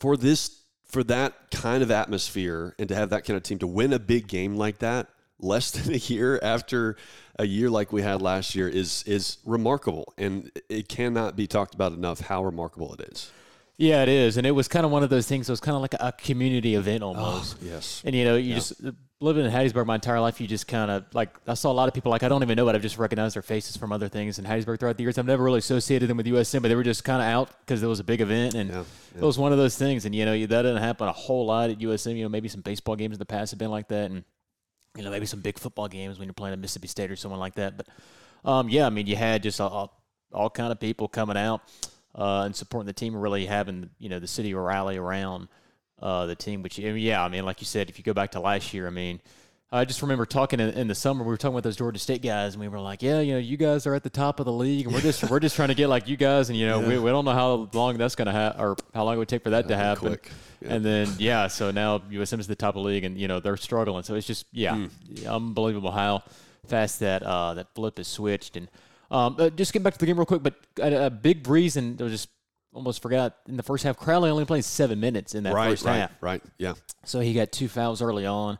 for 0.00 0.16
this, 0.16 0.62
for 0.86 1.04
that 1.04 1.34
kind 1.50 1.82
of 1.82 1.90
atmosphere 1.90 2.74
and 2.78 2.88
to 2.88 2.94
have 2.94 3.10
that 3.10 3.24
kind 3.24 3.36
of 3.36 3.42
team 3.42 3.58
to 3.58 3.66
win 3.66 3.92
a 3.92 3.98
big 3.98 4.26
game 4.26 4.56
like 4.56 4.78
that, 4.78 5.08
less 5.44 5.70
than 5.76 5.94
a 5.94 5.98
year 5.98 6.40
after 6.42 6.96
a 7.38 7.46
year 7.46 7.68
like 7.68 7.92
we 7.92 8.02
had 8.02 8.22
last 8.22 8.54
year 8.54 8.68
is 8.68 9.02
is 9.06 9.38
remarkable, 9.44 10.12
and 10.18 10.50
it 10.68 10.88
cannot 10.88 11.36
be 11.36 11.46
talked 11.46 11.74
about 11.74 11.92
enough 11.92 12.20
how 12.20 12.44
remarkable 12.44 12.94
it 12.94 13.00
is. 13.12 13.30
Yeah, 13.76 14.02
it 14.04 14.08
is, 14.08 14.36
and 14.36 14.46
it 14.46 14.52
was 14.52 14.68
kind 14.68 14.86
of 14.86 14.92
one 14.92 15.02
of 15.02 15.10
those 15.10 15.26
things. 15.26 15.48
It 15.48 15.52
was 15.52 15.60
kind 15.60 15.74
of 15.74 15.82
like 15.82 15.94
a 15.94 16.12
community 16.12 16.76
event 16.76 17.02
ah, 17.02 17.06
almost. 17.06 17.56
Oh, 17.60 17.66
yes, 17.66 18.02
and 18.04 18.14
you 18.14 18.24
know, 18.24 18.36
you 18.36 18.50
yeah. 18.50 18.54
just 18.56 18.80
living 19.24 19.44
in 19.44 19.50
Hattiesburg 19.50 19.86
my 19.86 19.96
entire 19.96 20.20
life, 20.20 20.40
you 20.40 20.46
just 20.46 20.68
kind 20.68 20.90
of 20.90 21.06
like 21.12 21.30
I 21.46 21.54
saw 21.54 21.72
a 21.72 21.74
lot 21.74 21.88
of 21.88 21.94
people 21.94 22.10
like 22.10 22.22
I 22.22 22.28
don't 22.28 22.42
even 22.42 22.56
know, 22.56 22.64
but 22.64 22.76
I've 22.76 22.82
just 22.82 22.98
recognized 22.98 23.34
their 23.34 23.42
faces 23.42 23.76
from 23.76 23.90
other 23.90 24.08
things 24.08 24.38
in 24.38 24.44
Hattiesburg 24.44 24.78
throughout 24.78 24.96
the 24.96 25.02
years. 25.02 25.18
I've 25.18 25.26
never 25.26 25.42
really 25.42 25.58
associated 25.58 26.08
them 26.08 26.18
with 26.18 26.26
USM, 26.26 26.62
but 26.62 26.68
they 26.68 26.76
were 26.76 26.84
just 26.84 27.02
kind 27.04 27.22
of 27.22 27.26
out 27.26 27.50
because 27.60 27.82
it 27.82 27.86
was 27.86 28.00
a 28.00 28.04
big 28.04 28.20
event 28.20 28.54
and 28.54 28.70
Yeah, 28.70 28.76
yeah. 29.14 29.22
it 29.22 29.24
was 29.24 29.38
one 29.38 29.50
of 29.50 29.58
those 29.58 29.76
things. 29.76 30.04
And 30.04 30.14
you 30.14 30.24
know 30.24 30.38
that 30.38 30.62
didn't 30.62 30.76
happen 30.76 31.08
a 31.08 31.12
whole 31.12 31.46
lot 31.46 31.70
at 31.70 31.78
USM. 31.78 32.16
You 32.16 32.24
know 32.24 32.28
maybe 32.28 32.48
some 32.48 32.60
baseball 32.60 32.96
games 32.96 33.14
in 33.14 33.18
the 33.18 33.26
past 33.26 33.50
have 33.50 33.58
been 33.58 33.70
like 33.70 33.88
that, 33.88 34.10
and 34.10 34.24
you 34.96 35.02
know 35.02 35.10
maybe 35.10 35.26
some 35.26 35.40
big 35.40 35.58
football 35.58 35.88
games 35.88 36.18
when 36.18 36.26
you're 36.26 36.34
playing 36.34 36.52
at 36.52 36.58
Mississippi 36.58 36.88
State 36.88 37.10
or 37.10 37.16
someone 37.16 37.40
like 37.40 37.54
that. 37.54 37.76
But 37.76 37.88
um, 38.44 38.68
yeah, 38.68 38.86
I 38.86 38.90
mean 38.90 39.06
you 39.06 39.16
had 39.16 39.42
just 39.42 39.60
all, 39.60 40.00
all 40.32 40.50
kind 40.50 40.72
of 40.72 40.80
people 40.80 41.08
coming 41.08 41.36
out 41.36 41.62
uh, 42.14 42.42
and 42.42 42.54
supporting 42.54 42.86
the 42.86 42.92
team, 42.92 43.16
really 43.16 43.46
having 43.46 43.90
you 43.98 44.08
know 44.08 44.18
the 44.18 44.28
city 44.28 44.54
rally 44.54 44.96
around 44.96 45.48
uh, 46.00 46.26
the 46.26 46.36
team. 46.36 46.62
Which 46.62 46.78
yeah, 46.78 47.24
I 47.24 47.28
mean 47.28 47.44
like 47.44 47.60
you 47.60 47.66
said, 47.66 47.88
if 47.88 47.98
you 47.98 48.04
go 48.04 48.14
back 48.14 48.32
to 48.32 48.40
last 48.40 48.72
year, 48.74 48.86
I 48.86 48.90
mean. 48.90 49.20
I 49.72 49.84
just 49.84 50.02
remember 50.02 50.24
talking 50.24 50.60
in, 50.60 50.70
in 50.70 50.86
the 50.86 50.94
summer. 50.94 51.24
We 51.24 51.28
were 51.30 51.36
talking 51.36 51.54
with 51.54 51.64
those 51.64 51.76
Georgia 51.76 51.98
State 51.98 52.22
guys, 52.22 52.54
and 52.54 52.60
we 52.60 52.68
were 52.68 52.78
like, 52.78 53.02
"Yeah, 53.02 53.20
you 53.20 53.32
know, 53.32 53.38
you 53.40 53.56
guys 53.56 53.86
are 53.86 53.94
at 53.94 54.04
the 54.04 54.10
top 54.10 54.38
of 54.38 54.46
the 54.46 54.52
league, 54.52 54.86
and 54.86 54.94
we're 54.94 55.00
just 55.00 55.28
we're 55.28 55.40
just 55.40 55.56
trying 55.56 55.68
to 55.68 55.74
get 55.74 55.88
like 55.88 56.06
you 56.06 56.16
guys, 56.16 56.48
and 56.48 56.56
you 56.58 56.66
know, 56.66 56.78
we, 56.80 56.98
we 56.98 57.10
don't 57.10 57.24
know 57.24 57.32
how 57.32 57.68
long 57.72 57.96
that's 57.98 58.14
going 58.14 58.26
to 58.26 58.32
happen, 58.32 58.60
or 58.60 58.76
how 58.94 59.04
long 59.04 59.16
it 59.16 59.18
would 59.18 59.28
take 59.28 59.42
for 59.42 59.50
that 59.50 59.66
to 59.68 59.76
happen." 59.76 60.18
Yeah. 60.60 60.74
And 60.74 60.84
then 60.84 61.08
yeah, 61.18 61.48
so 61.48 61.70
now 61.72 61.98
USM 61.98 62.38
is 62.40 62.46
the 62.46 62.54
top 62.54 62.76
of 62.76 62.82
the 62.82 62.88
league, 62.88 63.04
and 63.04 63.18
you 63.18 63.26
know 63.26 63.40
they're 63.40 63.56
struggling. 63.56 64.04
So 64.04 64.14
it's 64.14 64.26
just 64.26 64.46
yeah, 64.52 64.74
Hmm. 64.76 65.26
unbelievable 65.26 65.90
how 65.90 66.22
fast 66.66 67.00
that 67.00 67.22
uh, 67.24 67.54
that 67.54 67.74
flip 67.74 67.98
is 67.98 68.06
switched. 68.06 68.56
And 68.56 68.70
um, 69.10 69.36
uh, 69.38 69.50
just 69.50 69.72
getting 69.72 69.82
back 69.82 69.94
to 69.94 69.98
the 69.98 70.06
game 70.06 70.16
real 70.16 70.26
quick, 70.26 70.42
but 70.42 70.54
a, 70.78 71.06
a 71.06 71.10
big 71.10 71.48
reason 71.48 71.98
I 72.00 72.06
just 72.08 72.28
almost 72.72 73.02
forgot 73.02 73.36
in 73.48 73.56
the 73.56 73.62
first 73.62 73.82
half. 73.84 73.96
Crowley 73.96 74.30
only 74.30 74.44
played 74.44 74.64
seven 74.64 75.00
minutes 75.00 75.34
in 75.34 75.42
that 75.44 75.52
right, 75.54 75.70
first 75.70 75.84
right, 75.84 75.96
half. 75.96 76.12
right. 76.20 76.42
Yeah. 76.58 76.74
So 77.04 77.20
he 77.20 77.34
got 77.34 77.50
two 77.52 77.68
fouls 77.68 78.00
early 78.00 78.24
on. 78.26 78.58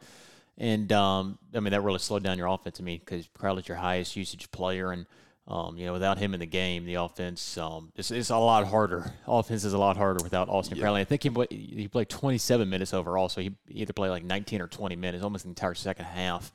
And, 0.57 0.93
um, 0.93 1.39
I 1.55 1.61
mean, 1.61 1.73
that 1.73 1.83
really 1.83 1.99
slowed 1.99 2.23
down 2.23 2.39
your 2.39 2.47
offense 2.47 2.77
to 2.77 2.83
me 2.83 2.99
because 3.05 3.29
Crowley's 3.37 3.67
your 3.67 3.77
highest 3.77 4.15
usage 4.15 4.51
player. 4.53 4.93
And, 4.93 5.07
um, 5.49 5.77
you 5.77 5.85
know, 5.87 5.93
without 5.93 6.17
him 6.19 6.33
in 6.33 6.41
the 6.41 6.47
game, 6.47 6.85
the 6.87 6.95
offense 6.95 7.59
um, 7.59 7.93
it's, 7.97 8.11
it's 8.11 8.31
a 8.31 8.39
lot 8.39 8.67
harder. 8.67 9.13
Offense 9.27 9.65
is 9.65 9.73
a 9.73 9.79
lot 9.79 9.97
harder 9.97 10.23
without 10.23 10.49
Austin 10.49 10.79
Crowley. 10.79 11.01
I 11.01 11.05
think 11.05 11.23
he, 11.25 11.31
played- 11.31 11.51
he 11.51 11.89
played 11.89 12.09
27 12.09 12.69
minutes 12.71 12.95
overall. 12.95 13.29
So 13.29 13.41
he 13.41 13.53
either 13.69 13.93
played 13.93 14.11
like 14.11 14.25
19 14.25 14.61
or 14.61 14.69
20 14.69 14.95
minutes, 14.97 15.25
almost 15.25 15.45
the 15.45 15.49
entire 15.51 15.75
second 15.75 16.05
half. 16.07 16.53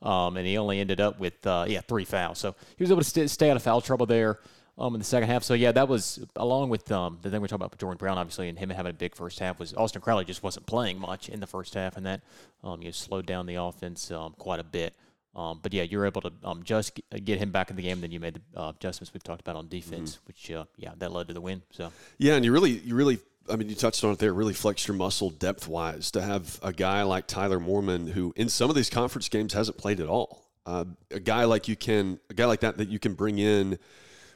Um, 0.00 0.36
and 0.36 0.46
he 0.46 0.56
only 0.56 0.80
ended 0.80 1.00
up 1.00 1.18
with, 1.18 1.44
uh, 1.46 1.66
yeah, 1.68 1.80
three 1.80 2.04
fouls. 2.04 2.38
So 2.38 2.54
he 2.76 2.82
was 2.84 2.90
able 2.90 3.02
to 3.02 3.08
st- 3.08 3.30
stay 3.30 3.50
out 3.50 3.56
of 3.56 3.62
foul 3.62 3.80
trouble 3.80 4.06
there 4.06 4.38
um, 4.78 4.94
in 4.94 5.00
the 5.00 5.04
second 5.04 5.28
half. 5.28 5.42
So, 5.42 5.54
yeah, 5.54 5.72
that 5.72 5.88
was 5.88 6.24
along 6.36 6.70
with 6.70 6.90
um, 6.92 7.18
the 7.22 7.30
thing 7.30 7.40
we're 7.40 7.48
talking 7.48 7.56
about 7.56 7.72
with 7.72 7.80
Jordan 7.80 7.98
Brown, 7.98 8.16
obviously, 8.16 8.48
and 8.48 8.58
him 8.58 8.70
having 8.70 8.90
a 8.90 8.94
big 8.94 9.14
first 9.14 9.38
half 9.38 9.58
was 9.58 9.74
Austin 9.74 10.00
Crowley 10.00 10.24
just 10.24 10.42
wasn't 10.42 10.66
playing 10.66 10.98
much 11.00 11.28
in 11.28 11.40
the 11.40 11.46
first 11.46 11.74
half, 11.74 11.96
and 11.96 12.06
that 12.06 12.20
um, 12.62 12.80
you 12.80 12.88
know, 12.88 12.92
slowed 12.92 13.26
down 13.26 13.46
the 13.46 13.56
offense 13.56 14.10
um, 14.10 14.34
quite 14.38 14.60
a 14.60 14.64
bit. 14.64 14.94
Um, 15.34 15.60
but 15.62 15.72
yeah, 15.72 15.82
you're 15.82 16.06
able 16.06 16.20
to 16.22 16.32
um, 16.42 16.62
just 16.64 17.00
get 17.24 17.38
him 17.38 17.52
back 17.52 17.70
in 17.70 17.76
the 17.76 17.82
game. 17.82 18.00
Then 18.00 18.10
you 18.10 18.18
made 18.18 18.34
the 18.34 18.60
uh, 18.60 18.70
adjustments 18.70 19.12
we've 19.12 19.22
talked 19.22 19.40
about 19.40 19.56
on 19.56 19.68
defense, 19.68 20.18
which 20.26 20.50
uh, 20.50 20.64
yeah, 20.76 20.92
that 20.98 21.12
led 21.12 21.28
to 21.28 21.34
the 21.34 21.40
win. 21.40 21.62
So 21.70 21.92
Yeah, 22.18 22.34
and 22.34 22.44
you 22.44 22.52
really, 22.52 22.70
you 22.70 22.94
really, 22.94 23.18
I 23.50 23.56
mean, 23.56 23.68
you 23.68 23.74
touched 23.74 24.02
on 24.02 24.12
it 24.12 24.18
there. 24.18 24.32
Really 24.32 24.54
flexed 24.54 24.88
your 24.88 24.96
muscle 24.96 25.30
depth 25.30 25.68
wise 25.68 26.10
to 26.12 26.22
have 26.22 26.58
a 26.62 26.72
guy 26.72 27.02
like 27.02 27.26
Tyler 27.26 27.60
Moorman, 27.60 28.08
who 28.08 28.32
in 28.36 28.48
some 28.48 28.68
of 28.68 28.74
these 28.74 28.90
conference 28.90 29.28
games 29.28 29.52
hasn't 29.52 29.78
played 29.78 30.00
at 30.00 30.08
all. 30.08 30.44
Uh, 30.66 30.84
a 31.12 31.20
guy 31.20 31.44
like 31.44 31.68
you 31.68 31.76
can, 31.76 32.18
a 32.30 32.34
guy 32.34 32.44
like 32.44 32.60
that 32.60 32.76
that 32.78 32.88
you 32.88 32.98
can 32.98 33.14
bring 33.14 33.38
in 33.38 33.78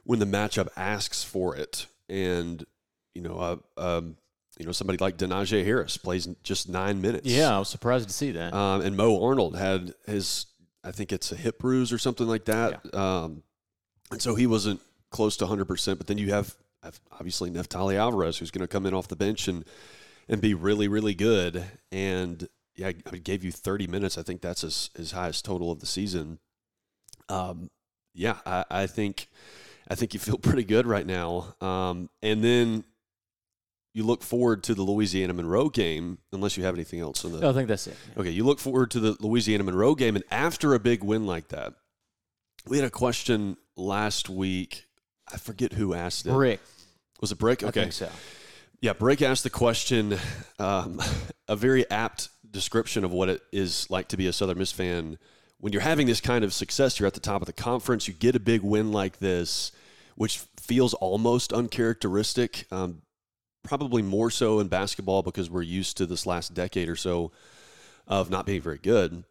when 0.05 0.19
the 0.19 0.27
matchup 0.27 0.69
asks 0.77 1.23
for 1.23 1.57
it, 1.57 1.87
and 2.09 2.65
you 3.15 3.23
know, 3.23 3.39
uh, 3.39 3.57
um, 3.81 4.17
you 4.59 4.67
know, 4.67 4.73
somebody 4.73 4.99
like 4.99 5.17
Denijay 5.17 5.65
Harris 5.65 5.97
plays 5.97 6.27
just 6.43 6.69
nine 6.69 7.01
minutes. 7.01 7.27
yeah, 7.27 7.55
I 7.55 7.59
was 7.59 7.69
surprised 7.69 8.09
to 8.09 8.15
see 8.15 8.33
that. 8.33 8.55
Um, 8.55 8.83
and 8.83 8.97
Mo 8.97 9.23
Arnold 9.23 9.57
had 9.57 9.95
his, 10.07 10.47
I 10.85 10.93
think 10.93 11.13
it's 11.13 11.33
a 11.33 11.37
hip 11.37 11.59
bruise 11.59 11.93
or 11.93 11.99
something 11.99 12.27
like 12.27 12.45
that. 12.47 12.95
Um, 12.95 13.43
and 14.11 14.21
so 14.21 14.35
he 14.35 14.47
wasn't 14.47 14.81
close 15.11 15.37
to 15.39 15.47
100%. 15.47 15.99
But 15.99 16.07
then 16.07 16.19
you 16.19 16.33
have 16.33 16.55
obviously 17.13 17.51
Neftali 17.51 17.97
Alvarez, 17.97 18.39
who's 18.39 18.51
going 18.51 18.63
to 18.63 18.69
come 18.69 18.87
in 18.87 18.95
off 18.95 19.09
the 19.09 19.17
bench 19.17 19.49
and 19.49 19.65
and 20.29 20.41
be 20.41 20.55
really, 20.55 20.87
really 20.87 21.15
good. 21.15 21.65
And 21.91 22.49
yeah, 22.77 22.89
I 22.89 22.95
I 23.11 23.17
gave 23.17 23.45
you 23.45 23.53
30 23.53 23.87
minutes. 23.87 24.19
I 24.19 24.23
think 24.23 24.41
that's 24.41 24.61
his, 24.61 24.91
his 24.97 25.13
highest 25.13 25.45
total 25.45 25.71
of 25.71 25.81
the 25.81 25.87
season. 25.87 26.39
Um, 27.29 27.71
yeah, 28.15 28.37
I, 28.45 28.65
I 28.71 28.87
think 28.87 29.29
I 29.89 29.95
think 29.95 30.15
you 30.15 30.21
feel 30.21 30.39
pretty 30.43 30.65
good 30.65 30.87
right 30.87 31.07
now. 31.07 31.55
Um, 31.61 32.09
and 32.23 32.43
then 32.43 32.85
you 33.95 34.05
look 34.05 34.23
forward 34.23 34.63
to 34.65 34.75
the 34.75 34.83
Louisiana 34.83 35.35
Monroe 35.35 35.69
game, 35.69 36.19
unless 36.33 36.57
you 36.57 36.65
have 36.65 36.75
anything 36.75 37.01
else 37.01 37.25
in 37.25 37.33
the 37.39 37.47
I 37.47 37.53
think 37.53 37.69
that's 37.69 37.87
it. 37.87 37.97
Okay, 38.17 38.31
you 38.31 38.45
look 38.45 38.59
forward 38.59 38.91
to 38.93 39.01
the 39.01 39.17
Louisiana 39.21 39.65
Monroe 39.65 39.95
game, 39.95 40.17
and 40.17 40.25
after 40.31 40.75
a 40.75 40.79
big 40.81 41.05
win 41.05 41.27
like 41.27 41.49
that, 41.49 41.75
we 42.67 42.79
had 42.79 42.87
a 42.87 42.91
question 42.91 43.57
last 43.77 44.31
week. 44.31 44.87
I 45.33 45.37
forget 45.37 45.73
who 45.75 45.95
asked 45.95 46.27
it. 46.27 46.33
Rick, 46.33 46.61
Was 47.21 47.33
it 47.33 47.39
Brick? 47.39 47.63
I 47.63 47.69
Okay. 47.69 47.81
think 47.83 47.93
so. 47.93 48.09
Yeah, 48.81 48.95
Brick 48.95 49.23
asked 49.23 49.45
the 49.45 49.51
question, 49.51 50.19
um, 50.59 51.01
a 51.49 51.55
very 51.57 51.89
apt 51.91 52.31
description 52.51 53.05
of 53.05 53.13
what 53.13 53.29
it 53.29 53.41
is 53.53 53.89
like 53.91 54.09
to 54.09 54.17
be 54.17 54.27
a 54.27 54.33
Southern 54.33 54.59
Miss 54.59 54.73
fan. 54.73 55.19
When 55.63 55.73
you're 55.73 55.83
having 55.83 56.09
this 56.09 56.21
kind 56.21 56.43
of 56.43 56.53
success, 56.53 56.99
you're 56.99 57.07
at 57.07 57.15
the 57.15 57.21
top 57.21 57.41
of 57.41 57.47
the 57.47 57.53
conference, 57.53 58.09
you 58.09 58.15
get 58.15 58.35
a 58.35 58.41
big 58.41 58.63
win 58.63 58.91
like 58.91 59.21
this, 59.21 59.71
which 60.17 60.39
feels 60.59 60.93
almost 60.95 61.53
uncharacteristic. 61.53 62.67
Um, 62.73 63.03
probably 63.63 64.03
more 64.03 64.29
so 64.29 64.59
in 64.59 64.67
basketball 64.67 65.23
because 65.23 65.49
we're 65.49 65.63
used 65.63 65.97
to 65.99 66.07
this 66.07 66.27
last 66.27 66.53
decade 66.53 66.89
or 66.89 66.97
so 66.97 67.31
of 68.09 68.29
not 68.29 68.45
being 68.45 68.61
very 68.61 68.79
good. 68.79 69.23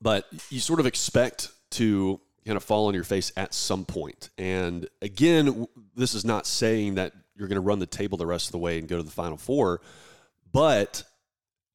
But 0.00 0.26
you 0.48 0.60
sort 0.60 0.80
of 0.80 0.86
expect 0.86 1.50
to 1.72 2.18
kind 2.46 2.56
of 2.56 2.64
fall 2.64 2.86
on 2.86 2.94
your 2.94 3.04
face 3.04 3.30
at 3.36 3.52
some 3.52 3.84
point. 3.84 4.30
And 4.38 4.88
again, 5.02 5.66
this 5.94 6.14
is 6.14 6.24
not 6.24 6.46
saying 6.46 6.94
that 6.94 7.12
you're 7.36 7.48
going 7.48 7.56
to 7.56 7.60
run 7.60 7.80
the 7.80 7.86
table 7.86 8.16
the 8.16 8.24
rest 8.24 8.46
of 8.46 8.52
the 8.52 8.58
way 8.58 8.78
and 8.78 8.88
go 8.88 8.96
to 8.96 9.02
the 9.02 9.10
Final 9.10 9.36
Four, 9.36 9.82
but 10.54 11.02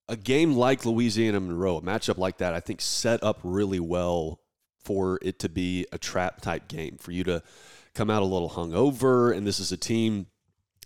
a 0.08 0.16
game 0.16 0.56
like 0.56 0.86
Louisiana 0.86 1.40
Monroe, 1.40 1.78
a 1.78 1.82
matchup 1.82 2.18
like 2.18 2.38
that, 2.38 2.54
I 2.54 2.60
think 2.60 2.82
set 2.82 3.24
up 3.24 3.40
really 3.44 3.80
well 3.80 4.40
for 4.84 5.18
it 5.22 5.40
to 5.40 5.50
be 5.50 5.86
a 5.92 5.98
trap 5.98 6.42
type 6.42 6.68
game 6.68 6.98
for 7.00 7.12
you 7.12 7.24
to 7.24 7.42
come 7.96 8.10
out 8.12 8.22
a 8.22 8.26
little 8.26 8.50
hungover. 8.52 9.36
And 9.36 9.48
this 9.48 9.60
is 9.60 9.72
a 9.72 9.78
team 9.78 10.28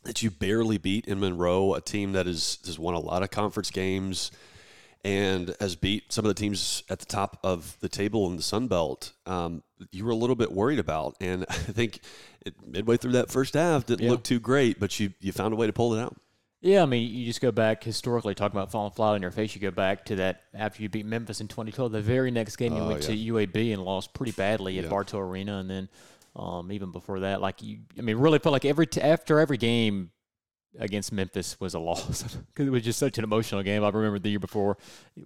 that 0.03 0.23
you 0.23 0.31
barely 0.31 0.77
beat 0.77 1.05
in 1.07 1.19
Monroe, 1.19 1.73
a 1.73 1.81
team 1.81 2.13
that 2.13 2.27
is 2.27 2.59
has 2.65 2.79
won 2.79 2.93
a 2.93 2.99
lot 2.99 3.21
of 3.23 3.29
conference 3.31 3.69
games 3.71 4.31
and 5.03 5.55
has 5.59 5.75
beat 5.75 6.11
some 6.11 6.25
of 6.25 6.29
the 6.29 6.39
teams 6.39 6.83
at 6.89 6.99
the 6.99 7.05
top 7.05 7.39
of 7.43 7.77
the 7.79 7.89
table 7.89 8.27
in 8.29 8.35
the 8.37 8.41
Sun 8.41 8.67
Belt. 8.67 9.13
Um, 9.25 9.63
you 9.91 10.03
were 10.05 10.11
a 10.11 10.15
little 10.15 10.35
bit 10.35 10.51
worried 10.51 10.79
about, 10.79 11.15
and 11.21 11.45
I 11.49 11.53
think 11.53 11.99
it, 12.45 12.53
midway 12.65 12.95
through 12.97 13.13
that 13.13 13.29
first 13.31 13.53
half 13.53 13.85
didn't 13.85 14.05
Yeah. 14.05 14.11
look 14.11 14.23
too 14.23 14.39
great, 14.39 14.79
but 14.79 14.97
you 14.99 15.13
you 15.19 15.31
found 15.33 15.53
a 15.53 15.57
way 15.57 15.67
to 15.67 15.73
pull 15.73 15.93
it 15.93 15.99
out. 16.01 16.15
Yeah, 16.61 16.81
I 16.83 16.85
mean, 16.85 17.09
you 17.09 17.25
just 17.25 17.39
go 17.39 17.51
back 17.51 17.83
historically, 17.83 18.35
talking 18.35 18.57
about 18.57 18.69
falling 18.69 18.91
flat 18.91 19.13
on 19.13 19.21
your 19.21 19.31
face. 19.31 19.55
You 19.55 19.61
go 19.61 19.71
back 19.71 20.03
to 20.05 20.15
that 20.17 20.41
after 20.53 20.83
you 20.83 20.89
beat 20.89 21.05
Memphis 21.05 21.39
in 21.39 21.47
2012. 21.47 21.91
The 21.93 22.01
very 22.01 22.31
next 22.31 22.57
game, 22.57 22.75
you 22.75 22.81
Oh, 22.81 22.87
went 22.89 23.01
yeah. 23.07 23.15
to 23.15 23.33
UAB 23.33 23.71
and 23.73 23.83
lost 23.83 24.13
pretty 24.13 24.33
badly 24.33 24.77
at 24.77 24.83
Yeah. 24.83 24.89
Bartow 24.89 25.19
Arena, 25.19 25.59
and 25.59 25.69
then 25.69 25.89
um, 26.35 26.71
even 26.73 26.91
before 26.91 27.21
that, 27.21 27.39
like 27.39 27.61
you, 27.61 27.79
I 27.97 28.01
mean, 28.01 28.17
really 28.17 28.39
felt 28.39 28.51
like 28.53 28.65
every 28.65 28.87
t- 28.87 28.99
after 29.01 29.39
every 29.39 29.55
game 29.57 30.11
against 30.77 31.11
Memphis 31.13 31.57
was 31.61 31.73
a 31.75 31.79
loss 31.89 32.23
because 32.53 32.67
it 32.67 32.71
was 32.71 32.83
just 32.83 32.99
such 32.99 33.17
an 33.17 33.23
emotional 33.23 33.63
game. 33.63 33.83
I 33.83 33.89
remember 33.89 34.19
the 34.19 34.29
year 34.29 34.39
before 34.39 34.77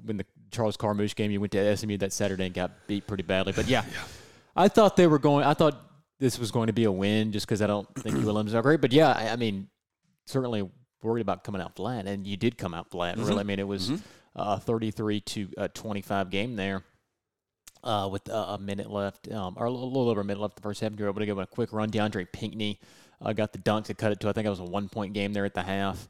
when 0.05 0.17
the 0.17 0.25
Charles 0.51 0.77
Carmouche 0.77 1.15
game, 1.15 1.31
you 1.31 1.39
went 1.39 1.51
to 1.53 1.75
SMU 1.77 1.97
that 1.97 2.13
Saturday 2.13 2.45
and 2.45 2.53
got 2.53 2.71
beat 2.87 3.07
pretty 3.07 3.23
badly. 3.23 3.53
But 3.53 3.67
yeah, 3.67 3.85
I 4.55 4.67
thought 4.67 4.95
they 4.97 5.07
were 5.07 5.19
going. 5.19 5.45
I 5.45 5.55
thought 5.55 5.81
this 6.19 6.37
was 6.37 6.51
going 6.51 6.67
to 6.67 6.73
be 6.73 6.83
a 6.83 6.91
win 6.91 7.31
just 7.31 7.47
because 7.47 7.63
I 7.63 7.67
don't 7.67 7.87
think 7.95 8.15
ULM's 8.23 8.53
are 8.53 8.61
great. 8.61 8.81
But 8.81 8.93
yeah, 8.93 9.11
I, 9.11 9.29
I 9.29 9.35
mean, 9.35 9.67
certainly 10.27 10.69
worried 11.03 11.21
about 11.21 11.43
coming 11.43 11.61
out 11.61 11.75
flat, 11.75 12.07
and 12.07 12.25
you 12.25 12.37
did 12.37 12.57
come 12.57 12.73
out 12.73 12.89
flat. 12.89 13.17
Really, 13.17 13.39
I 13.39 13.43
mean, 13.43 13.59
it 13.59 13.67
was 13.67 13.91
a 14.35 14.59
33 14.59 15.21
to 15.21 15.49
uh, 15.57 15.67
25 15.73 16.29
game 16.29 16.55
there. 16.55 16.83
Uh, 17.83 18.07
with 18.07 18.29
uh, 18.29 18.45
a 18.47 18.57
minute 18.57 18.89
left, 18.89 19.29
um, 19.29 19.55
or 19.57 19.65
a 19.65 19.69
little, 19.69 19.89
little 19.89 20.07
over 20.07 20.21
a 20.21 20.23
minute 20.23 20.39
left 20.39 20.55
the 20.55 20.61
first 20.61 20.79
half, 20.79 20.93
you're 20.97 21.09
able 21.09 21.19
to 21.19 21.29
on 21.29 21.39
a 21.39 21.45
quick 21.45 21.73
run. 21.73 21.91
DeAndre 21.91 22.25
Pinkney 22.31 22.79
uh, 23.21 23.33
got 23.33 23.51
the 23.51 23.57
dunk 23.57 23.87
to 23.87 23.93
cut 23.93 24.13
it 24.13 24.21
to. 24.21 24.29
I 24.29 24.31
think 24.31 24.45
it 24.47 24.49
was 24.49 24.61
a 24.61 24.63
one 24.63 24.87
point 24.87 25.11
game 25.11 25.33
there 25.33 25.43
at 25.43 25.53
the 25.53 25.63
half, 25.63 26.07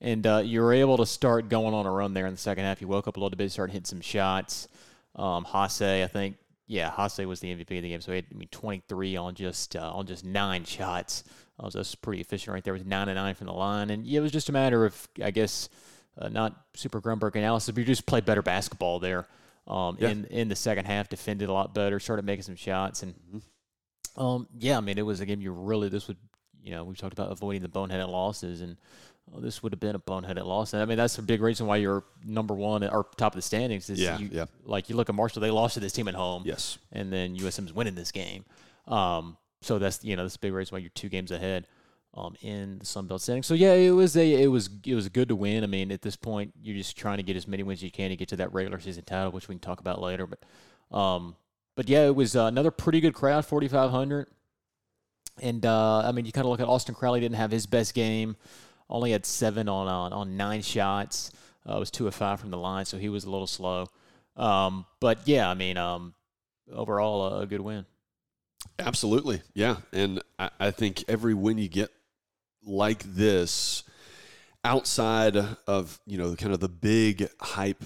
and 0.00 0.26
uh, 0.26 0.38
you 0.42 0.62
were 0.62 0.72
able 0.72 0.96
to 0.96 1.04
start 1.04 1.50
going 1.50 1.74
on 1.74 1.84
a 1.84 1.90
run 1.90 2.14
there 2.14 2.26
in 2.26 2.32
the 2.32 2.38
second 2.38 2.64
half. 2.64 2.80
You 2.80 2.88
woke 2.88 3.06
up 3.06 3.18
a 3.18 3.20
little 3.20 3.36
bit, 3.36 3.52
started 3.52 3.72
hitting 3.74 3.84
some 3.84 4.00
shots. 4.00 4.66
Um, 5.14 5.44
Haase, 5.44 6.02
I 6.02 6.06
think, 6.06 6.36
yeah, 6.66 6.90
Haase 6.90 7.26
was 7.26 7.40
the 7.40 7.48
MVP 7.48 7.76
of 7.76 7.82
the 7.82 7.90
game. 7.90 8.00
So 8.00 8.12
he 8.12 8.16
had 8.16 8.26
I 8.32 8.38
mean, 8.38 8.48
23 8.50 9.16
on 9.16 9.34
just 9.34 9.76
uh, 9.76 9.92
on 9.92 10.06
just 10.06 10.24
nine 10.24 10.64
shots. 10.64 11.24
So 11.68 11.78
that's 11.78 11.94
pretty 11.94 12.20
efficient 12.20 12.54
right 12.54 12.64
there. 12.64 12.72
with 12.72 12.86
nine 12.86 13.08
and 13.08 13.16
nine 13.16 13.34
from 13.34 13.48
the 13.48 13.52
line, 13.52 13.90
and 13.90 14.06
it 14.06 14.20
was 14.20 14.32
just 14.32 14.48
a 14.48 14.52
matter 14.52 14.84
of, 14.84 15.08
I 15.22 15.30
guess, 15.30 15.68
uh, 16.18 16.28
not 16.28 16.54
super 16.74 17.00
Grunberg 17.00 17.36
analysis, 17.36 17.74
but 17.74 17.78
you 17.78 17.84
just 17.84 18.06
played 18.06 18.24
better 18.24 18.42
basketball 18.42 18.98
there. 18.98 19.26
Um, 19.66 19.98
in 19.98 20.24
in 20.26 20.48
the 20.48 20.56
second 20.56 20.86
half, 20.86 21.08
defended 21.08 21.48
a 21.48 21.52
lot 21.52 21.74
better, 21.74 22.00
started 22.00 22.24
making 22.24 22.42
some 22.42 22.56
shots, 22.56 23.02
and 23.02 23.14
um, 24.16 24.48
yeah, 24.58 24.78
I 24.78 24.80
mean, 24.80 24.98
it 24.98 25.04
was 25.04 25.20
a 25.20 25.26
game 25.26 25.40
you 25.40 25.52
really 25.52 25.88
this 25.88 26.08
would 26.08 26.16
you 26.62 26.72
know, 26.72 26.84
we 26.84 26.94
talked 26.94 27.12
about 27.12 27.32
avoiding 27.32 27.62
the 27.62 27.68
boneheaded 27.68 28.08
losses, 28.08 28.60
and 28.60 28.76
well, 29.26 29.40
this 29.40 29.62
would 29.62 29.72
have 29.72 29.80
been 29.80 29.94
a 29.94 30.00
boneheaded 30.00 30.44
loss. 30.44 30.72
And 30.72 30.82
I 30.82 30.84
mean, 30.84 30.98
that's 30.98 31.18
a 31.18 31.22
big 31.22 31.40
reason 31.40 31.66
why 31.66 31.76
you're 31.76 32.04
number 32.24 32.54
one 32.54 32.82
or 32.84 33.06
top 33.16 33.32
of 33.32 33.36
the 33.36 33.42
standings. 33.42 33.88
Is 33.90 34.00
Yeah, 34.00 34.18
you, 34.18 34.28
yeah. 34.32 34.46
Like 34.64 34.90
you 34.90 34.96
look 34.96 35.08
at 35.08 35.14
Marshall, 35.14 35.40
they 35.42 35.50
lost 35.50 35.74
to 35.74 35.80
this 35.80 35.92
team 35.92 36.08
at 36.08 36.14
home. 36.14 36.42
Yes. 36.44 36.78
and 36.92 37.12
then 37.12 37.36
USM's 37.36 37.72
winning 37.72 37.94
this 37.94 38.12
game. 38.12 38.44
Um, 38.86 39.36
so 39.62 39.78
that's 39.78 40.04
you 40.04 40.16
know 40.16 40.22
that's 40.22 40.36
a 40.36 40.40
big 40.40 40.52
reason 40.52 40.74
why 40.74 40.78
you're 40.78 40.90
two 40.90 41.08
games 41.08 41.30
ahead 41.30 41.66
um, 42.14 42.34
in 42.42 42.78
the 42.78 42.86
Sun 42.86 43.06
Belt 43.06 43.20
standing. 43.20 43.42
So 43.42 43.54
yeah, 43.54 43.74
it 43.74 43.90
was 43.90 44.16
a 44.16 44.42
it 44.42 44.48
was 44.48 44.70
it 44.84 44.94
was 44.94 45.08
good 45.08 45.28
to 45.28 45.36
win. 45.36 45.62
I 45.64 45.66
mean, 45.66 45.92
at 45.92 46.02
this 46.02 46.16
point, 46.16 46.52
you're 46.60 46.76
just 46.76 46.96
trying 46.96 47.18
to 47.18 47.22
get 47.22 47.36
as 47.36 47.46
many 47.46 47.62
wins 47.62 47.80
as 47.80 47.84
you 47.84 47.90
can 47.90 48.10
to 48.10 48.16
get 48.16 48.28
to 48.28 48.36
that 48.36 48.52
regular 48.52 48.80
season 48.80 49.04
title, 49.04 49.32
which 49.32 49.48
we 49.48 49.54
can 49.54 49.60
talk 49.60 49.80
about 49.80 50.00
later. 50.00 50.26
But 50.26 50.96
um, 50.96 51.36
but 51.76 51.88
yeah, 51.88 52.06
it 52.06 52.14
was 52.14 52.36
uh, 52.36 52.44
another 52.44 52.70
pretty 52.70 53.00
good 53.00 53.14
crowd, 53.14 53.46
4,500. 53.46 54.26
And 55.40 55.64
uh, 55.64 56.00
I 56.00 56.12
mean, 56.12 56.26
you 56.26 56.32
kind 56.32 56.44
of 56.44 56.50
look 56.50 56.60
at 56.60 56.68
Austin 56.68 56.94
Crowley 56.94 57.20
didn't 57.20 57.36
have 57.36 57.50
his 57.50 57.66
best 57.66 57.94
game, 57.94 58.36
only 58.88 59.12
had 59.12 59.24
seven 59.24 59.68
on 59.68 59.86
on, 59.88 60.12
on 60.12 60.36
nine 60.36 60.62
shots. 60.62 61.30
Uh, 61.66 61.78
was 61.78 61.90
two 61.90 62.06
of 62.06 62.14
five 62.14 62.40
from 62.40 62.50
the 62.50 62.58
line, 62.58 62.86
so 62.86 62.98
he 62.98 63.08
was 63.08 63.24
a 63.24 63.30
little 63.30 63.46
slow. 63.46 63.86
Um, 64.36 64.86
but 64.98 65.20
yeah, 65.26 65.48
I 65.48 65.54
mean, 65.54 65.76
um, 65.76 66.14
overall 66.72 67.38
a 67.38 67.46
good 67.46 67.60
win. 67.60 67.86
Absolutely. 68.78 69.42
Yeah. 69.54 69.76
And 69.92 70.22
I, 70.38 70.50
I 70.58 70.70
think 70.70 71.04
every 71.08 71.34
win 71.34 71.58
you 71.58 71.68
get 71.68 71.90
like 72.64 73.02
this, 73.02 73.84
outside 74.64 75.36
of, 75.66 75.98
you 76.06 76.18
know, 76.18 76.34
kind 76.36 76.52
of 76.52 76.60
the 76.60 76.68
big 76.68 77.28
hype 77.40 77.84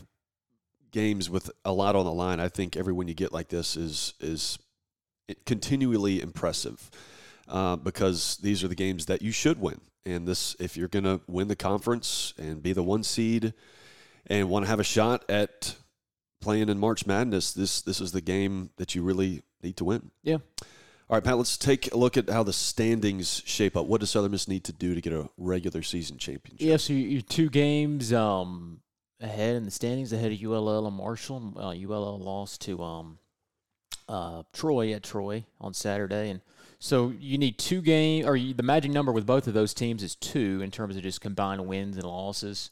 games 0.90 1.28
with 1.28 1.50
a 1.64 1.73
lot 1.73 1.97
on 1.97 2.04
the 2.04 2.12
line, 2.12 2.40
I 2.40 2.49
think 2.49 2.76
every 2.76 2.93
win 2.93 3.09
you 3.09 3.14
get 3.14 3.33
like 3.33 3.49
this 3.49 3.76
is 3.76 4.14
is 4.21 4.59
continually 5.47 6.21
impressive. 6.21 6.90
Uh, 7.47 7.76
because 7.76 8.38
these 8.38 8.64
are 8.64 8.69
the 8.69 8.75
games 8.75 9.04
that 9.04 9.21
you 9.21 9.31
should 9.31 9.61
win. 9.61 9.78
And 10.07 10.26
this, 10.26 10.57
if 10.59 10.78
you're 10.78 10.88
going 10.88 11.04
to 11.04 11.21
win 11.26 11.49
the 11.49 11.57
conference 11.57 12.33
and 12.38 12.62
be 12.62 12.73
the 12.73 12.83
one 12.83 13.02
seed 13.02 13.52
and 14.26 14.49
want 14.49 14.64
to 14.64 14.71
have 14.71 14.81
a 14.81 14.85
shot 14.85 15.25
at 15.28 15.76
playing 16.44 16.68
in 16.68 16.78
March 16.78 17.06
Madness, 17.06 17.52
this 17.52 17.82
this 17.82 18.00
is 18.00 18.12
the 18.12 18.20
game 18.20 18.70
that 18.76 18.94
you 18.94 19.02
really 19.02 19.42
need 19.62 19.76
to 19.78 19.84
win. 19.84 20.10
Yeah. 20.22 20.38
All 21.10 21.16
right, 21.16 21.24
Pat, 21.24 21.36
let's 21.36 21.58
take 21.58 21.92
a 21.92 21.96
look 21.98 22.16
at 22.16 22.30
how 22.30 22.42
the 22.42 22.52
standings 22.52 23.42
shape 23.44 23.76
up. 23.76 23.86
What 23.86 24.00
does 24.00 24.10
Southern 24.10 24.30
Miss 24.30 24.48
need 24.48 24.64
to 24.64 24.72
do 24.72 24.94
to 24.94 25.00
get 25.00 25.12
a 25.12 25.28
regular 25.36 25.82
season 25.82 26.16
championship? 26.16 26.66
Yeah, 26.66 26.76
so 26.78 26.92
you- 26.94 27.08
you're 27.08 27.20
two 27.22 27.50
games 27.50 28.10
um, 28.12 28.80
ahead 29.20 29.56
in 29.56 29.64
the 29.66 29.70
standings, 29.70 30.12
ahead 30.14 30.32
of 30.32 30.38
ULL 30.42 30.86
and 30.86 30.96
Marshall. 30.96 31.52
Uh, 31.58 31.74
ULL 31.74 32.18
lost 32.18 32.62
to 32.62 32.82
um, 32.82 33.18
uh, 34.08 34.44
Troy 34.54 34.92
at 34.92 35.02
Troy 35.02 35.44
on 35.60 35.74
Saturday, 35.74 36.30
and 36.30 36.40
so 36.78 37.12
you 37.18 37.36
need 37.38 37.58
two 37.58 37.80
game 37.82 38.26
or 38.26 38.34
you, 38.36 38.54
the 38.54 38.62
magic 38.62 38.90
number 38.90 39.12
with 39.12 39.26
both 39.26 39.46
of 39.46 39.52
those 39.54 39.74
teams 39.74 40.02
is 40.02 40.14
two 40.16 40.60
in 40.62 40.70
terms 40.70 40.96
of 40.96 41.02
just 41.02 41.20
combined 41.20 41.66
wins 41.66 41.96
and 41.96 42.04
losses. 42.04 42.70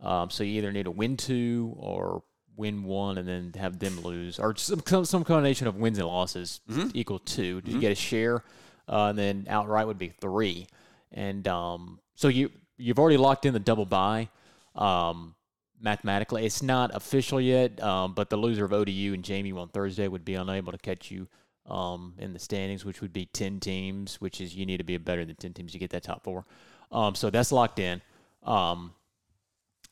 Um, 0.00 0.30
so 0.30 0.42
you 0.42 0.58
either 0.58 0.72
need 0.72 0.82
to 0.84 0.90
win 0.90 1.16
two 1.18 1.74
or 1.78 2.22
win 2.56 2.84
one 2.84 3.18
and 3.18 3.26
then 3.28 3.52
have 3.58 3.78
them 3.78 4.00
lose, 4.02 4.38
or 4.38 4.54
some 4.56 4.82
some 5.04 5.24
combination 5.24 5.66
of 5.66 5.76
wins 5.76 5.98
and 5.98 6.06
losses 6.06 6.60
equal 6.94 7.18
two 7.18 7.60
You 7.64 7.80
get 7.80 7.92
a 7.92 7.94
share, 7.96 8.42
uh, 8.88 9.06
and 9.06 9.18
then 9.18 9.46
outright 9.48 9.86
would 9.86 9.98
be 9.98 10.08
three. 10.08 10.66
And 11.12 11.46
um, 11.48 12.00
so 12.14 12.28
you 12.28 12.50
you've 12.76 12.98
already 12.98 13.16
locked 13.16 13.46
in 13.46 13.52
the 13.54 13.60
double 13.60 13.86
buy. 13.86 14.28
Um, 14.74 15.34
mathematically, 15.80 16.44
it's 16.44 16.62
not 16.62 16.94
official 16.94 17.40
yet, 17.40 17.80
um, 17.82 18.14
but 18.14 18.30
the 18.30 18.36
loser 18.36 18.64
of 18.64 18.72
ODU 18.72 19.12
and 19.14 19.22
JMU 19.22 19.56
on 19.58 19.68
Thursday 19.68 20.08
would 20.08 20.24
be 20.24 20.34
unable 20.34 20.72
to 20.72 20.78
catch 20.78 21.10
you 21.10 21.28
um, 21.66 22.14
in 22.18 22.32
the 22.32 22.38
standings, 22.38 22.84
which 22.84 23.00
would 23.00 23.12
be 23.12 23.26
ten 23.26 23.60
teams, 23.60 24.20
which 24.20 24.40
is 24.40 24.54
you 24.54 24.66
need 24.66 24.78
to 24.78 24.84
be 24.84 24.96
better 24.96 25.24
than 25.24 25.36
ten 25.36 25.52
teams 25.52 25.72
to 25.72 25.78
get 25.78 25.90
that 25.90 26.02
top 26.02 26.24
four. 26.24 26.44
Um, 26.90 27.14
so 27.14 27.30
that's 27.30 27.52
locked 27.52 27.78
in. 27.78 28.00
Um, 28.42 28.92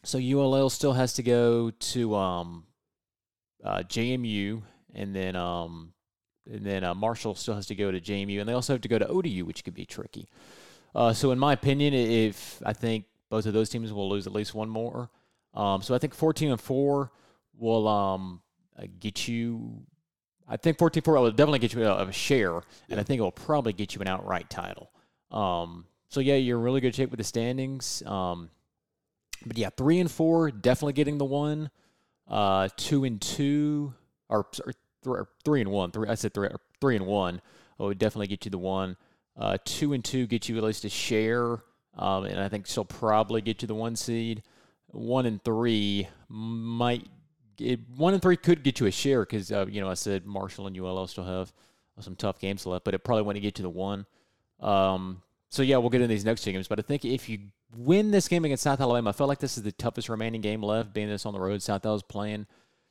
so 0.04 0.18
ULL 0.18 0.70
still 0.70 0.92
has 0.94 1.12
to 1.14 1.22
go 1.22 1.70
to 1.70 2.14
um, 2.14 2.64
uh, 3.64 3.78
JMU, 3.78 4.62
and 4.94 5.14
then 5.14 5.36
um, 5.36 5.92
and 6.50 6.64
then 6.64 6.84
uh, 6.84 6.94
Marshall 6.94 7.34
still 7.34 7.54
has 7.54 7.66
to 7.66 7.74
go 7.74 7.92
to 7.92 8.00
JMU, 8.00 8.40
and 8.40 8.48
they 8.48 8.52
also 8.52 8.72
have 8.72 8.82
to 8.82 8.88
go 8.88 8.98
to 8.98 9.06
ODU, 9.06 9.44
which 9.44 9.64
could 9.64 9.74
be 9.74 9.86
tricky. 9.86 10.28
Uh, 10.94 11.12
so 11.12 11.30
in 11.30 11.38
my 11.38 11.52
opinion, 11.52 11.94
if 11.94 12.60
I 12.66 12.72
think 12.72 13.04
both 13.30 13.46
of 13.46 13.54
those 13.54 13.70
teams 13.70 13.92
will 13.92 14.08
lose 14.08 14.26
at 14.26 14.32
least 14.32 14.54
one 14.54 14.68
more, 14.68 15.08
um, 15.54 15.82
so 15.82 15.94
I 15.94 15.98
think 15.98 16.14
fourteen 16.14 16.50
and 16.50 16.60
four 16.60 17.12
will 17.56 17.86
um, 17.88 18.42
uh, 18.78 18.86
get 18.98 19.28
you. 19.28 19.82
I 20.48 20.56
think 20.56 20.76
14-4 20.76 21.06
will 21.06 21.30
definitely 21.30 21.60
get 21.60 21.72
you 21.72 21.84
a, 21.84 22.08
a 22.08 22.12
share, 22.12 22.60
and 22.90 23.00
I 23.00 23.04
think 23.04 23.20
it 23.20 23.22
will 23.22 23.30
probably 23.30 23.72
get 23.72 23.94
you 23.94 24.02
an 24.02 24.08
outright 24.08 24.50
title. 24.50 24.90
Um, 25.30 25.86
so 26.08 26.20
yeah, 26.20 26.34
you're 26.34 26.58
in 26.58 26.64
really 26.64 26.80
good 26.80 26.94
shape 26.94 27.10
with 27.10 27.18
the 27.18 27.24
standings. 27.24 28.02
Um, 28.04 28.50
but 29.46 29.58
yeah, 29.58 29.70
three 29.76 29.98
and 29.98 30.10
four 30.10 30.50
definitely 30.50 30.94
getting 30.94 31.18
the 31.18 31.24
one. 31.24 31.70
Uh, 32.28 32.68
two 32.76 33.04
and 33.04 33.20
two, 33.20 33.92
or, 34.28 34.46
sorry, 34.52 34.72
three, 35.02 35.18
or 35.18 35.28
three 35.44 35.60
and 35.60 35.70
one. 35.70 35.90
Three, 35.90 36.08
I 36.08 36.14
said 36.14 36.32
three, 36.32 36.48
or 36.48 36.60
three 36.80 36.96
and 36.96 37.06
one. 37.06 37.40
Oh, 37.78 37.88
would 37.88 37.98
definitely 37.98 38.28
get 38.28 38.44
you 38.44 38.50
the 38.50 38.58
one. 38.58 38.96
Uh, 39.36 39.58
two 39.64 39.92
and 39.92 40.04
two 40.04 40.26
get 40.26 40.48
you 40.48 40.56
at 40.56 40.62
least 40.62 40.84
a 40.84 40.88
share, 40.88 41.62
um, 41.96 42.24
and 42.24 42.38
I 42.38 42.48
think 42.48 42.66
she'll 42.66 42.84
probably 42.84 43.40
get 43.40 43.62
you 43.62 43.68
the 43.68 43.74
one 43.74 43.96
seed. 43.96 44.42
One 44.88 45.26
and 45.26 45.42
three 45.42 46.08
might. 46.28 47.06
It, 47.58 47.80
one 47.96 48.14
and 48.14 48.22
three 48.22 48.36
could 48.36 48.62
get 48.62 48.80
you 48.80 48.86
a 48.86 48.90
share 48.90 49.20
because 49.20 49.50
uh, 49.50 49.66
you 49.68 49.80
know 49.80 49.88
I 49.88 49.94
said 49.94 50.26
Marshall 50.26 50.66
and 50.66 50.78
ULL 50.78 51.06
still 51.06 51.24
have 51.24 51.52
some 52.00 52.16
tough 52.16 52.38
games 52.38 52.66
left, 52.66 52.84
but 52.84 52.94
it 52.94 53.00
probably 53.00 53.22
wouldn't 53.22 53.42
get 53.42 53.58
you 53.58 53.62
the 53.62 53.70
one. 53.70 54.06
Um, 54.60 55.22
so 55.48 55.62
yeah, 55.62 55.76
we'll 55.78 55.90
get 55.90 56.00
into 56.00 56.12
these 56.12 56.24
next 56.24 56.42
two 56.42 56.52
games. 56.52 56.68
But 56.68 56.78
I 56.78 56.82
think 56.82 57.04
if 57.04 57.28
you 57.28 57.38
win 57.76 58.10
this 58.10 58.28
game 58.28 58.44
against 58.44 58.62
South 58.62 58.80
Alabama, 58.80 59.10
I 59.10 59.12
felt 59.12 59.28
like 59.28 59.38
this 59.38 59.56
is 59.56 59.62
the 59.62 59.72
toughest 59.72 60.08
remaining 60.08 60.40
game 60.40 60.62
left, 60.62 60.92
being 60.92 61.08
this 61.08 61.26
on 61.26 61.32
the 61.32 61.40
road. 61.40 61.62
South 61.62 61.84
Alabama's 61.84 62.02
playing. 62.02 62.46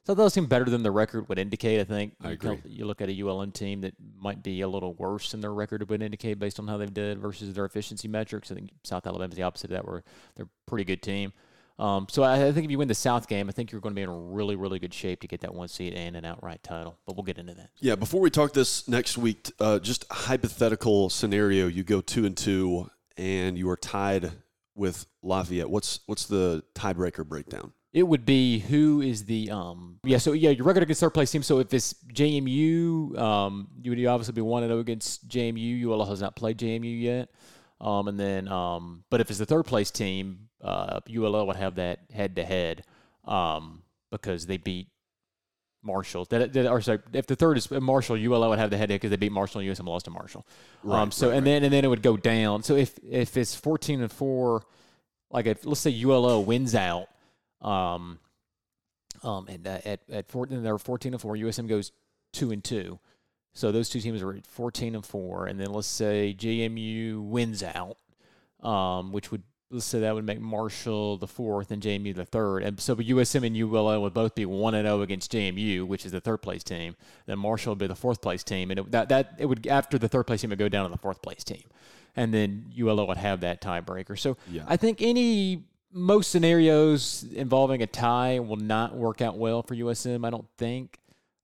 South 0.05 0.17
Alabama 0.17 0.29
seem 0.31 0.45
better 0.47 0.65
than 0.65 0.81
the 0.81 0.91
record 0.91 1.29
would 1.29 1.37
indicate. 1.37 1.79
I 1.79 1.83
think. 1.83 2.13
I 2.21 2.29
You 2.29 2.33
agree. 2.33 2.57
You 2.65 2.85
look 2.85 3.01
at 3.01 3.09
a 3.09 3.21
ULM 3.21 3.51
team 3.51 3.81
that 3.81 3.93
might 4.17 4.41
be 4.41 4.61
a 4.61 4.67
little 4.67 4.93
worse 4.93 5.31
than 5.31 5.41
their 5.41 5.53
record 5.53 5.87
would 5.89 6.01
indicate 6.01 6.39
based 6.39 6.59
on 6.59 6.67
how 6.67 6.77
they've 6.77 6.93
did 6.93 7.19
versus 7.19 7.53
their 7.53 7.65
efficiency 7.65 8.07
metrics. 8.07 8.51
I 8.51 8.55
think 8.55 8.71
South 8.83 9.05
Alabama's 9.05 9.35
the 9.35 9.43
opposite 9.43 9.65
of 9.65 9.75
that, 9.75 9.87
where 9.87 10.03
they're 10.35 10.45
a 10.45 10.69
pretty 10.69 10.85
good 10.85 11.03
team. 11.03 11.33
Um, 11.77 12.07
so 12.09 12.21
I, 12.23 12.47
I 12.47 12.51
think 12.51 12.65
if 12.65 12.71
you 12.71 12.77
win 12.77 12.87
the 12.87 12.95
South 12.95 13.27
game, 13.27 13.49
I 13.49 13.51
think 13.51 13.71
you're 13.71 13.81
going 13.81 13.93
to 13.93 13.99
be 13.99 14.03
in 14.03 14.09
a 14.09 14.15
really, 14.15 14.55
really 14.55 14.77
good 14.77 14.93
shape 14.93 15.21
to 15.21 15.27
get 15.27 15.41
that 15.41 15.53
one 15.53 15.67
seed 15.67 15.93
and 15.93 16.15
an 16.15 16.25
outright 16.25 16.61
title. 16.63 16.97
But 17.05 17.15
we'll 17.15 17.23
get 17.23 17.37
into 17.37 17.55
that. 17.55 17.69
Yeah, 17.79 17.95
before 17.95 18.21
we 18.21 18.29
talk 18.29 18.53
this 18.53 18.87
next 18.87 19.17
week, 19.17 19.51
uh, 19.59 19.79
just 19.79 20.05
a 20.09 20.13
hypothetical 20.13 21.09
scenario: 21.09 21.67
you 21.67 21.83
go 21.83 22.01
two 22.01 22.25
and 22.25 22.35
two, 22.35 22.89
and 23.17 23.57
you 23.57 23.69
are 23.69 23.77
tied 23.77 24.31
with 24.75 25.05
Lafayette. 25.21 25.69
What's 25.69 25.99
what's 26.05 26.25
the 26.25 26.63
tiebreaker 26.75 27.25
breakdown? 27.25 27.73
It 27.93 28.03
would 28.03 28.25
be 28.25 28.59
who 28.59 29.01
is 29.01 29.25
the 29.25 29.51
um 29.51 29.99
yeah 30.05 30.17
so 30.17 30.31
yeah 30.31 30.51
your 30.51 30.65
record 30.65 30.83
against 30.83 31.01
third 31.01 31.13
place 31.13 31.29
team 31.29 31.43
so 31.43 31.59
if 31.59 31.73
it's 31.73 31.93
JMU 32.13 33.17
um 33.19 33.67
you 33.81 33.91
would 33.91 34.05
obviously 34.05 34.33
be 34.33 34.41
one 34.41 34.63
and 34.63 34.69
zero 34.69 34.79
against 34.79 35.27
JMU 35.27 35.83
ULL 35.83 36.05
has 36.05 36.21
not 36.21 36.37
played 36.37 36.57
JMU 36.57 37.01
yet 37.01 37.29
um 37.81 38.07
and 38.07 38.17
then 38.17 38.47
um 38.47 39.03
but 39.09 39.19
if 39.19 39.29
it's 39.29 39.39
the 39.39 39.45
third 39.45 39.63
place 39.65 39.91
team 39.91 40.47
uh 40.63 41.01
ULL 41.13 41.47
would 41.47 41.57
have 41.57 41.75
that 41.75 41.99
head 42.13 42.37
to 42.37 42.45
head 42.45 42.85
um 43.25 43.83
because 44.09 44.45
they 44.45 44.55
beat 44.55 44.87
Marshall 45.83 46.25
that, 46.25 46.53
that 46.53 46.67
or 46.67 46.81
sorry 46.81 46.99
if 47.13 47.27
the 47.27 47.35
third 47.35 47.57
is 47.57 47.69
Marshall 47.71 48.15
ULL 48.15 48.49
would 48.49 48.59
have 48.59 48.69
the 48.69 48.77
head 48.77 48.87
to 48.89 48.93
head 48.93 49.01
because 49.01 49.09
they 49.09 49.15
beat 49.15 49.31
Marshall 49.31 49.61
and 49.61 49.69
USM 49.69 49.87
lost 49.87 50.05
to 50.05 50.11
Marshall 50.11 50.45
um 50.83 50.89
Right, 50.91 51.13
so 51.13 51.29
right, 51.29 51.37
and 51.37 51.47
then 51.47 51.63
and 51.63 51.73
then 51.73 51.83
it 51.83 51.87
would 51.87 52.03
go 52.03 52.17
down 52.17 52.63
so 52.63 52.75
if 52.75 52.99
if 53.03 53.37
it's 53.37 53.55
fourteen 53.55 54.01
and 54.01 54.11
four 54.11 54.63
like 55.31 55.45
if 55.45 55.65
let's 55.65 55.79
say 55.79 56.03
ULL 56.03 56.43
wins 56.43 56.75
out 56.75 57.07
um, 57.61 58.19
um, 59.23 59.47
and 59.47 59.67
uh, 59.67 59.79
at 59.85 60.01
at 60.11 60.31
14, 60.31 60.63
they're 60.63 60.77
fourteen 60.77 61.13
and 61.13 61.21
four. 61.21 61.35
USM 61.35 61.67
goes 61.67 61.91
two 62.33 62.51
and 62.51 62.63
two, 62.63 62.99
so 63.53 63.71
those 63.71 63.89
two 63.89 64.01
teams 64.01 64.21
are 64.21 64.33
at 64.33 64.45
fourteen 64.45 64.95
and 64.95 65.05
four. 65.05 65.45
And 65.45 65.59
then 65.59 65.71
let's 65.71 65.87
say 65.87 66.35
JMU 66.37 67.21
wins 67.21 67.63
out, 67.63 67.97
um, 68.67 69.11
which 69.11 69.31
would 69.31 69.43
let's 69.71 69.85
say 69.85 70.01
that 70.01 70.13
would 70.13 70.25
make 70.25 70.39
Marshall 70.39 71.17
the 71.17 71.27
fourth 71.27 71.71
and 71.71 71.81
JMU 71.81 72.13
the 72.13 72.25
third. 72.25 72.63
And 72.63 72.79
so 72.79 72.95
USM 72.95 73.45
and 73.45 73.55
ULL 73.55 74.01
would 74.01 74.13
both 74.13 74.35
be 74.35 74.45
one 74.45 74.75
and 74.75 74.85
zero 74.85 75.01
against 75.01 75.31
JMU, 75.31 75.87
which 75.87 76.05
is 76.05 76.11
the 76.11 76.21
third 76.21 76.41
place 76.41 76.63
team. 76.63 76.95
Then 77.25 77.39
Marshall 77.39 77.71
would 77.71 77.79
be 77.79 77.87
the 77.87 77.95
fourth 77.95 78.21
place 78.21 78.43
team, 78.43 78.69
and 78.71 78.81
it, 78.81 78.91
that 78.91 79.09
that 79.09 79.35
it 79.37 79.45
would 79.45 79.65
after 79.67 79.97
the 79.97 80.09
third 80.09 80.27
place 80.27 80.41
team 80.41 80.49
would 80.49 80.59
go 80.59 80.69
down 80.69 80.85
to 80.85 80.91
the 80.91 80.97
fourth 81.01 81.21
place 81.21 81.43
team, 81.43 81.63
and 82.15 82.33
then 82.33 82.71
ULL 82.79 83.07
would 83.07 83.17
have 83.17 83.41
that 83.41 83.61
tiebreaker. 83.61 84.19
So 84.19 84.37
Yeah. 84.51 84.63
I 84.67 84.77
think 84.77 85.01
any 85.01 85.63
most 85.93 86.31
scenarios 86.31 87.25
involving 87.33 87.81
a 87.81 87.87
tie 87.87 88.39
will 88.39 88.57
not 88.57 88.95
work 88.95 89.21
out 89.21 89.37
well 89.37 89.63
for 89.63 89.75
USM. 89.75 90.25
I 90.25 90.29
don't 90.29 90.47
think. 90.57 90.97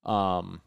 Um, 0.05 0.61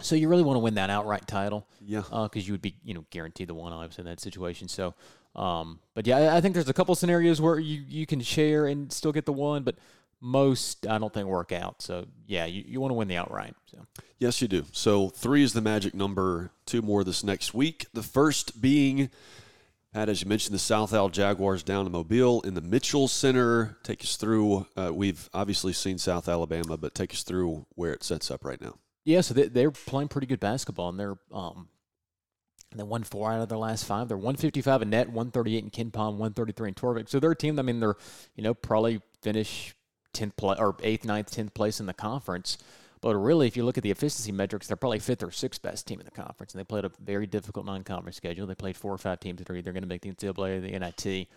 so 0.00 0.14
you 0.14 0.28
really 0.28 0.42
want 0.44 0.56
to 0.56 0.60
win 0.60 0.74
that 0.74 0.90
outright 0.90 1.26
title 1.26 1.66
Yeah, 1.84 2.02
because 2.10 2.46
you 2.46 2.54
would 2.54 2.62
be 2.62 2.76
you 2.84 2.94
know 2.94 3.04
guaranteed 3.10 3.48
the 3.48 3.54
one 3.54 3.72
obviously 3.72 4.02
in 4.02 4.06
that 4.06 4.20
situation. 4.20 4.68
So, 4.68 4.94
um, 5.34 5.80
but 5.94 6.06
yeah, 6.06 6.16
I, 6.16 6.36
I 6.36 6.40
think 6.40 6.54
there's 6.54 6.68
a 6.68 6.74
couple 6.74 6.94
scenarios 6.94 7.40
where 7.40 7.58
you 7.58 7.82
you 7.86 8.06
can 8.06 8.20
share 8.20 8.66
and 8.66 8.92
still 8.92 9.12
get 9.12 9.26
the 9.26 9.32
one, 9.32 9.62
but 9.62 9.76
most 10.20 10.86
I 10.86 10.98
don't 10.98 11.12
think 11.12 11.28
work 11.28 11.52
out. 11.52 11.80
So 11.82 12.06
yeah, 12.26 12.46
you, 12.46 12.64
you 12.66 12.80
want 12.80 12.90
to 12.90 12.94
win 12.94 13.08
the 13.08 13.16
outright. 13.16 13.54
So 13.66 13.86
yes, 14.18 14.42
you 14.42 14.48
do. 14.48 14.64
So 14.72 15.08
three 15.08 15.42
is 15.42 15.52
the 15.52 15.60
magic 15.60 15.94
number. 15.94 16.50
Two 16.66 16.82
more 16.82 17.04
this 17.04 17.22
next 17.22 17.54
week. 17.54 17.86
The 17.92 18.02
first 18.02 18.60
being 18.60 19.10
Pat, 19.92 20.08
as 20.10 20.22
you 20.22 20.28
mentioned, 20.28 20.54
the 20.54 20.60
South 20.60 20.92
Al 20.92 21.08
Jaguars 21.08 21.62
down 21.62 21.86
in 21.86 21.92
Mobile 21.92 22.42
in 22.42 22.54
the 22.54 22.60
Mitchell 22.60 23.08
Center. 23.08 23.78
Take 23.82 24.02
us 24.02 24.16
through. 24.16 24.66
Uh, 24.76 24.92
we've 24.92 25.30
obviously 25.32 25.72
seen 25.72 25.96
South 25.96 26.28
Alabama, 26.28 26.76
but 26.76 26.94
take 26.94 27.12
us 27.12 27.22
through 27.22 27.66
where 27.74 27.92
it 27.92 28.04
sets 28.04 28.30
up 28.30 28.44
right 28.44 28.60
now. 28.60 28.74
Yeah, 29.04 29.22
so 29.22 29.32
they, 29.32 29.48
they're 29.48 29.70
playing 29.70 30.08
pretty 30.08 30.26
good 30.26 30.40
basketball, 30.40 30.90
and 30.90 31.00
they're 31.00 31.16
um, 31.32 31.68
they 32.74 32.82
won 32.82 33.02
four 33.02 33.32
out 33.32 33.40
of 33.40 33.48
their 33.48 33.58
last 33.58 33.84
five. 33.84 34.08
They're 34.08 34.16
155 34.16 34.82
in 34.82 34.90
net, 34.90 35.08
138 35.08 35.64
in 35.64 35.70
KenPom, 35.70 36.12
133 36.12 36.68
in 36.68 36.74
Torvik. 36.74 37.08
So 37.08 37.18
they're 37.18 37.30
a 37.30 37.36
team. 37.36 37.58
I 37.58 37.62
mean, 37.62 37.80
they're 37.80 37.96
you 38.36 38.42
know 38.42 38.54
probably 38.54 39.00
finish 39.22 39.74
10th 40.14 40.36
place 40.36 40.58
or 40.58 40.76
eighth, 40.82 41.04
ninth, 41.04 41.30
10th 41.30 41.54
place 41.54 41.80
in 41.80 41.86
the 41.86 41.94
conference. 41.94 42.58
But 43.00 43.16
really, 43.16 43.46
if 43.46 43.56
you 43.56 43.64
look 43.64 43.78
at 43.78 43.84
the 43.84 43.90
efficiency 43.90 44.32
metrics, 44.32 44.66
they're 44.66 44.76
probably 44.76 44.98
fifth 44.98 45.22
or 45.22 45.30
sixth 45.30 45.62
best 45.62 45.86
team 45.86 46.00
in 46.00 46.04
the 46.04 46.10
conference. 46.10 46.52
And 46.52 46.60
they 46.60 46.64
played 46.64 46.84
a 46.84 46.90
very 47.00 47.26
difficult 47.26 47.64
non-conference 47.64 48.16
schedule. 48.16 48.46
They 48.46 48.56
played 48.56 48.76
four 48.76 48.92
or 48.92 48.98
five 48.98 49.20
teams 49.20 49.38
that 49.38 49.48
are 49.48 49.54
either 49.54 49.72
going 49.72 49.84
to 49.84 49.88
make 49.88 50.02
the 50.02 50.10
NCAA 50.10 50.58
or 50.58 50.60
the 50.60 50.78
NIT. 50.78 51.28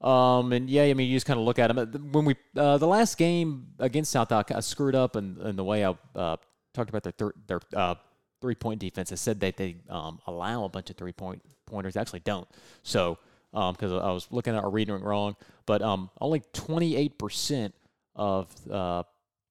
Um, 0.00 0.52
and 0.52 0.70
yeah, 0.70 0.84
I 0.84 0.94
mean, 0.94 1.08
you 1.08 1.16
just 1.16 1.26
kind 1.26 1.38
of 1.38 1.44
look 1.44 1.58
at 1.58 1.74
them. 1.74 2.12
When 2.12 2.24
we 2.24 2.36
uh, 2.56 2.78
the 2.78 2.86
last 2.86 3.18
game 3.18 3.68
against 3.78 4.12
South 4.12 4.28
Dakota, 4.28 4.56
I 4.56 4.60
screwed 4.60 4.94
up 4.94 5.16
in, 5.16 5.38
in 5.42 5.56
the 5.56 5.64
way 5.64 5.84
I 5.84 5.94
uh, 6.14 6.36
talked 6.72 6.88
about 6.88 7.02
their 7.02 7.12
thir- 7.12 7.34
their 7.46 7.60
uh, 7.74 7.96
three 8.40 8.54
point 8.54 8.80
defense. 8.80 9.12
I 9.12 9.16
said 9.16 9.40
that 9.40 9.56
they 9.56 9.76
um, 9.88 10.20
allow 10.26 10.64
a 10.64 10.68
bunch 10.68 10.90
of 10.90 10.96
three 10.96 11.12
point 11.12 11.42
pointers. 11.66 11.96
Actually 11.96 12.20
don't. 12.20 12.48
So 12.82 13.18
because 13.52 13.92
um, 13.92 14.00
I 14.00 14.12
was 14.12 14.28
looking 14.30 14.54
at 14.54 14.62
or 14.62 14.70
reading 14.70 14.94
it 14.94 15.02
wrong, 15.02 15.36
but 15.66 15.82
um, 15.82 16.10
only 16.20 16.42
28 16.52 17.18
percent 17.18 17.74
of 18.14 18.48
uh, 18.70 19.02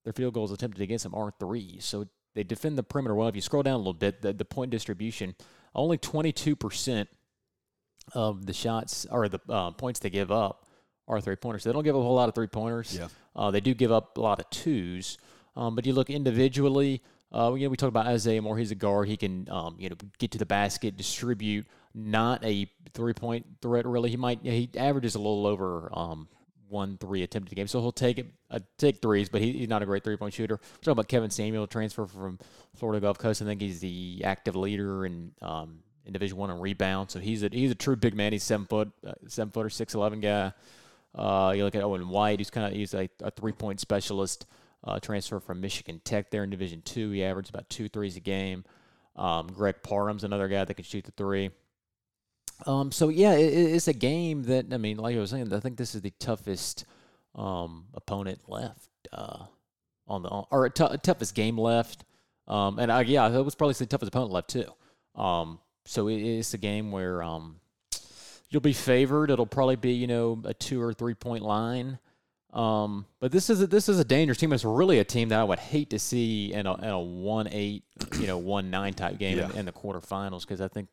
their 0.03 0.13
field 0.13 0.33
goals 0.33 0.51
attempted 0.51 0.81
against 0.81 1.03
them 1.03 1.15
are 1.15 1.33
threes. 1.39 1.85
So 1.85 2.07
they 2.35 2.43
defend 2.43 2.77
the 2.77 2.83
perimeter 2.83 3.15
well. 3.15 3.27
If 3.27 3.35
you 3.35 3.41
scroll 3.41 3.63
down 3.63 3.75
a 3.75 3.77
little 3.77 3.93
bit, 3.93 4.21
the, 4.21 4.31
the 4.31 4.45
point 4.45 4.69
distribution, 4.71 5.35
only 5.73 5.97
22% 5.97 7.07
of 8.13 8.45
the 8.45 8.53
shots 8.53 9.05
or 9.09 9.27
the 9.27 9.39
uh, 9.49 9.71
points 9.71 9.99
they 9.99 10.09
give 10.09 10.31
up 10.31 10.65
are 11.07 11.19
three 11.19 11.35
pointers. 11.35 11.63
They 11.63 11.71
don't 11.71 11.83
give 11.83 11.95
up 11.95 12.01
a 12.01 12.03
whole 12.03 12.15
lot 12.15 12.29
of 12.29 12.35
three 12.35 12.47
pointers. 12.47 12.95
Yeah. 12.97 13.07
Uh, 13.35 13.51
they 13.51 13.59
do 13.59 13.73
give 13.73 13.91
up 13.91 14.17
a 14.17 14.21
lot 14.21 14.39
of 14.39 14.49
twos. 14.49 15.17
Um, 15.55 15.75
but 15.75 15.85
you 15.85 15.93
look 15.93 16.09
individually, 16.09 17.01
uh, 17.33 17.53
you 17.53 17.65
know, 17.65 17.69
we 17.69 17.77
talk 17.77 17.89
about 17.89 18.07
Isaiah 18.07 18.41
Moore. 18.41 18.57
He's 18.57 18.71
a 18.71 18.75
guard. 18.75 19.07
He 19.07 19.17
can, 19.17 19.47
um, 19.49 19.75
you 19.79 19.89
know, 19.89 19.95
get 20.17 20.31
to 20.31 20.37
the 20.37 20.45
basket, 20.45 20.95
distribute. 20.95 21.65
Not 21.93 22.43
a 22.45 22.69
three-point 22.93 23.45
threat, 23.61 23.85
really. 23.85 24.09
He 24.09 24.17
might. 24.17 24.39
He 24.43 24.69
averages 24.77 25.15
a 25.15 25.19
little 25.19 25.47
over 25.47 25.89
um, 25.91 26.27
one 26.69 26.97
three 26.97 27.23
attempted 27.23 27.55
game, 27.55 27.67
so 27.67 27.81
he'll 27.81 27.91
take 27.91 28.19
it, 28.19 28.27
uh, 28.51 28.59
take 28.77 29.01
threes, 29.01 29.29
but 29.29 29.41
he, 29.41 29.53
he's 29.53 29.69
not 29.69 29.81
a 29.81 29.85
great 29.85 30.03
three 30.03 30.17
point 30.17 30.33
shooter. 30.33 30.55
We're 30.55 30.77
talking 30.79 30.91
about 30.91 31.07
Kevin 31.07 31.29
Samuel 31.29 31.67
transfer 31.67 32.05
from 32.05 32.39
Florida 32.75 33.01
Gulf 33.01 33.17
Coast. 33.17 33.41
I 33.41 33.45
think 33.45 33.61
he's 33.61 33.79
the 33.79 34.21
active 34.23 34.55
leader 34.55 35.05
in 35.05 35.31
um, 35.41 35.79
in 36.05 36.13
Division 36.13 36.37
One 36.37 36.49
on 36.49 36.59
rebound. 36.59 37.11
So 37.11 37.19
he's 37.19 37.43
a 37.43 37.49
he's 37.51 37.71
a 37.71 37.75
true 37.75 37.95
big 37.95 38.15
man. 38.15 38.31
He's 38.31 38.43
seven 38.43 38.65
foot, 38.67 38.91
uh, 39.05 39.13
seven 39.27 39.51
footer, 39.51 39.69
six 39.69 39.93
eleven 39.93 40.19
guy. 40.19 40.53
Uh, 41.15 41.53
you 41.55 41.63
look 41.63 41.75
at 41.75 41.83
Owen 41.83 42.09
White. 42.09 42.39
He's 42.39 42.49
kind 42.49 42.67
of 42.67 42.73
he's 42.73 42.93
a, 42.93 43.09
a 43.21 43.31
three 43.31 43.53
point 43.53 43.79
specialist. 43.79 44.45
Uh, 44.83 44.99
transfer 44.99 45.39
from 45.39 45.59
Michigan 45.59 45.99
Tech 46.03 46.29
there 46.29 46.43
in 46.43 46.49
Division 46.49 46.81
Two. 46.83 47.11
He 47.11 47.23
averaged 47.23 47.49
about 47.49 47.69
two 47.69 47.89
threes 47.89 48.15
a 48.15 48.19
game. 48.19 48.63
Um, 49.15 49.47
Greg 49.47 49.77
Parham's 49.83 50.23
another 50.23 50.47
guy 50.47 50.63
that 50.63 50.73
can 50.73 50.85
shoot 50.85 51.03
the 51.03 51.11
three. 51.11 51.49
Um, 52.65 52.91
so 52.91 53.09
yeah, 53.09 53.33
it, 53.33 53.53
it's 53.53 53.87
a 53.87 53.93
game 53.93 54.43
that 54.43 54.67
I 54.71 54.77
mean, 54.77 54.97
like 54.97 55.15
I 55.15 55.19
was 55.19 55.31
saying, 55.31 55.51
I 55.53 55.59
think 55.59 55.77
this 55.77 55.95
is 55.95 56.01
the 56.01 56.13
toughest 56.19 56.85
um, 57.35 57.85
opponent 57.93 58.41
left 58.47 58.89
uh, 59.13 59.45
on 60.07 60.23
the 60.23 60.29
or 60.29 60.69
t- 60.69 60.97
toughest 61.03 61.35
game 61.35 61.57
left. 61.57 62.03
Um, 62.47 62.79
and 62.79 62.91
I, 62.91 63.01
yeah, 63.01 63.29
it 63.29 63.43
was 63.43 63.55
probably 63.55 63.73
the 63.73 63.85
toughest 63.85 64.09
opponent 64.09 64.31
left 64.31 64.49
too. 64.49 64.71
Um, 65.15 65.59
so 65.85 66.07
it, 66.07 66.15
it's 66.15 66.53
a 66.53 66.57
game 66.57 66.91
where 66.91 67.21
um, 67.21 67.59
you'll 68.49 68.61
be 68.61 68.73
favored. 68.73 69.31
It'll 69.31 69.45
probably 69.45 69.75
be 69.75 69.93
you 69.93 70.07
know 70.07 70.41
a 70.45 70.53
two 70.53 70.81
or 70.81 70.93
three 70.93 71.15
point 71.15 71.43
line. 71.43 71.99
Um, 72.57 73.05
but 73.19 73.31
this 73.31 73.49
is 73.51 73.61
a, 73.61 73.67
this 73.67 73.87
is 73.87 73.99
a 73.99 74.03
dangerous 74.03 74.37
team. 74.39 74.51
It's 74.51 74.65
really 74.65 74.97
a 74.99 75.03
team 75.03 75.29
that 75.29 75.39
I 75.39 75.43
would 75.43 75.59
hate 75.59 75.91
to 75.91 75.99
see 75.99 76.53
in 76.53 76.65
a, 76.65 76.73
in 76.75 76.89
a 76.89 76.99
one 76.99 77.47
eight, 77.51 77.83
you 78.19 78.25
know, 78.25 78.37
one 78.39 78.71
nine 78.71 78.93
type 78.93 79.17
game 79.19 79.37
Yeah. 79.37 79.51
in, 79.51 79.57
in 79.59 79.65
the 79.65 79.71
quarterfinals 79.71 80.41
because 80.41 80.59
I 80.59 80.67
think, 80.67 80.89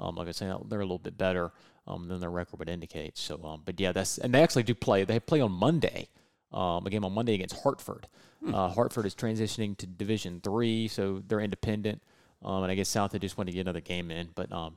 um, 0.00 0.16
like 0.16 0.26
I 0.26 0.32
said, 0.32 0.52
they're 0.68 0.80
a 0.80 0.84
little 0.84 0.98
bit 0.98 1.16
better 1.16 1.52
um, 1.86 2.08
than 2.08 2.18
their 2.18 2.30
record 2.30 2.58
would 2.58 2.68
indicate. 2.68 3.16
So, 3.16 3.40
um, 3.44 3.62
but 3.64 3.78
yeah, 3.78 3.92
that's 3.92 4.18
and 4.18 4.34
they 4.34 4.42
actually 4.42 4.64
do 4.64 4.74
play. 4.74 5.04
They 5.04 5.20
play 5.20 5.40
on 5.40 5.52
Monday, 5.52 6.08
um, 6.52 6.84
a 6.86 6.90
game 6.90 7.04
on 7.04 7.12
Monday 7.12 7.34
against 7.34 7.62
Hartford. 7.62 8.08
Uh, 8.52 8.68
Hartford 8.68 9.06
is 9.06 9.14
transitioning 9.14 9.74
to 9.78 9.86
Division 9.86 10.40
Three, 10.42 10.88
so 10.88 11.22
they're 11.26 11.40
independent. 11.40 12.02
Um, 12.44 12.62
and 12.64 12.70
I 12.70 12.74
guess 12.74 12.88
South 12.90 13.12
they 13.12 13.18
just 13.18 13.38
want 13.38 13.48
to 13.48 13.54
get 13.54 13.60
another 13.62 13.80
game 13.80 14.10
in, 14.10 14.28
but 14.34 14.52
um, 14.52 14.76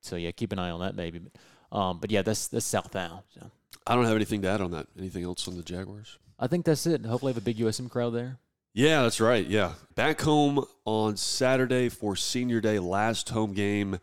so 0.00 0.16
yeah, 0.16 0.30
keep 0.30 0.52
an 0.52 0.58
eye 0.58 0.70
on 0.70 0.80
that 0.80 0.94
maybe. 0.94 1.18
But, 1.18 1.76
um, 1.76 1.98
but 1.98 2.10
yeah, 2.10 2.22
that's 2.22 2.46
that's 2.48 2.64
South 2.64 2.94
now. 2.94 3.24
So. 3.34 3.50
I 3.86 3.94
don't 3.94 4.04
have 4.04 4.16
anything 4.16 4.42
to 4.42 4.48
add 4.48 4.60
on 4.60 4.70
that. 4.72 4.86
Anything 4.98 5.24
else 5.24 5.48
on 5.48 5.56
the 5.56 5.62
Jaguars? 5.62 6.18
I 6.38 6.46
think 6.46 6.64
that's 6.64 6.86
it. 6.86 7.04
Hopefully, 7.04 7.32
have 7.32 7.42
a 7.42 7.44
big 7.44 7.58
USM 7.58 7.90
crowd 7.90 8.10
there. 8.10 8.38
Yeah, 8.74 9.02
that's 9.02 9.20
right. 9.20 9.46
Yeah. 9.46 9.72
Back 9.94 10.22
home 10.22 10.64
on 10.84 11.16
Saturday 11.16 11.88
for 11.88 12.16
senior 12.16 12.60
day, 12.60 12.78
last 12.78 13.28
home 13.28 13.52
game 13.52 14.00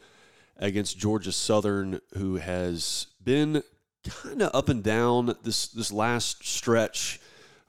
against 0.58 0.97
Georgia 0.97 1.32
Southern, 1.32 2.01
who 2.15 2.36
has 2.36 3.08
been 3.23 3.63
kind 4.08 4.41
of 4.41 4.53
up 4.53 4.69
and 4.69 4.84
down 4.84 5.36
this 5.43 5.67
this 5.67 5.91
last 5.91 6.47
stretch. 6.47 7.19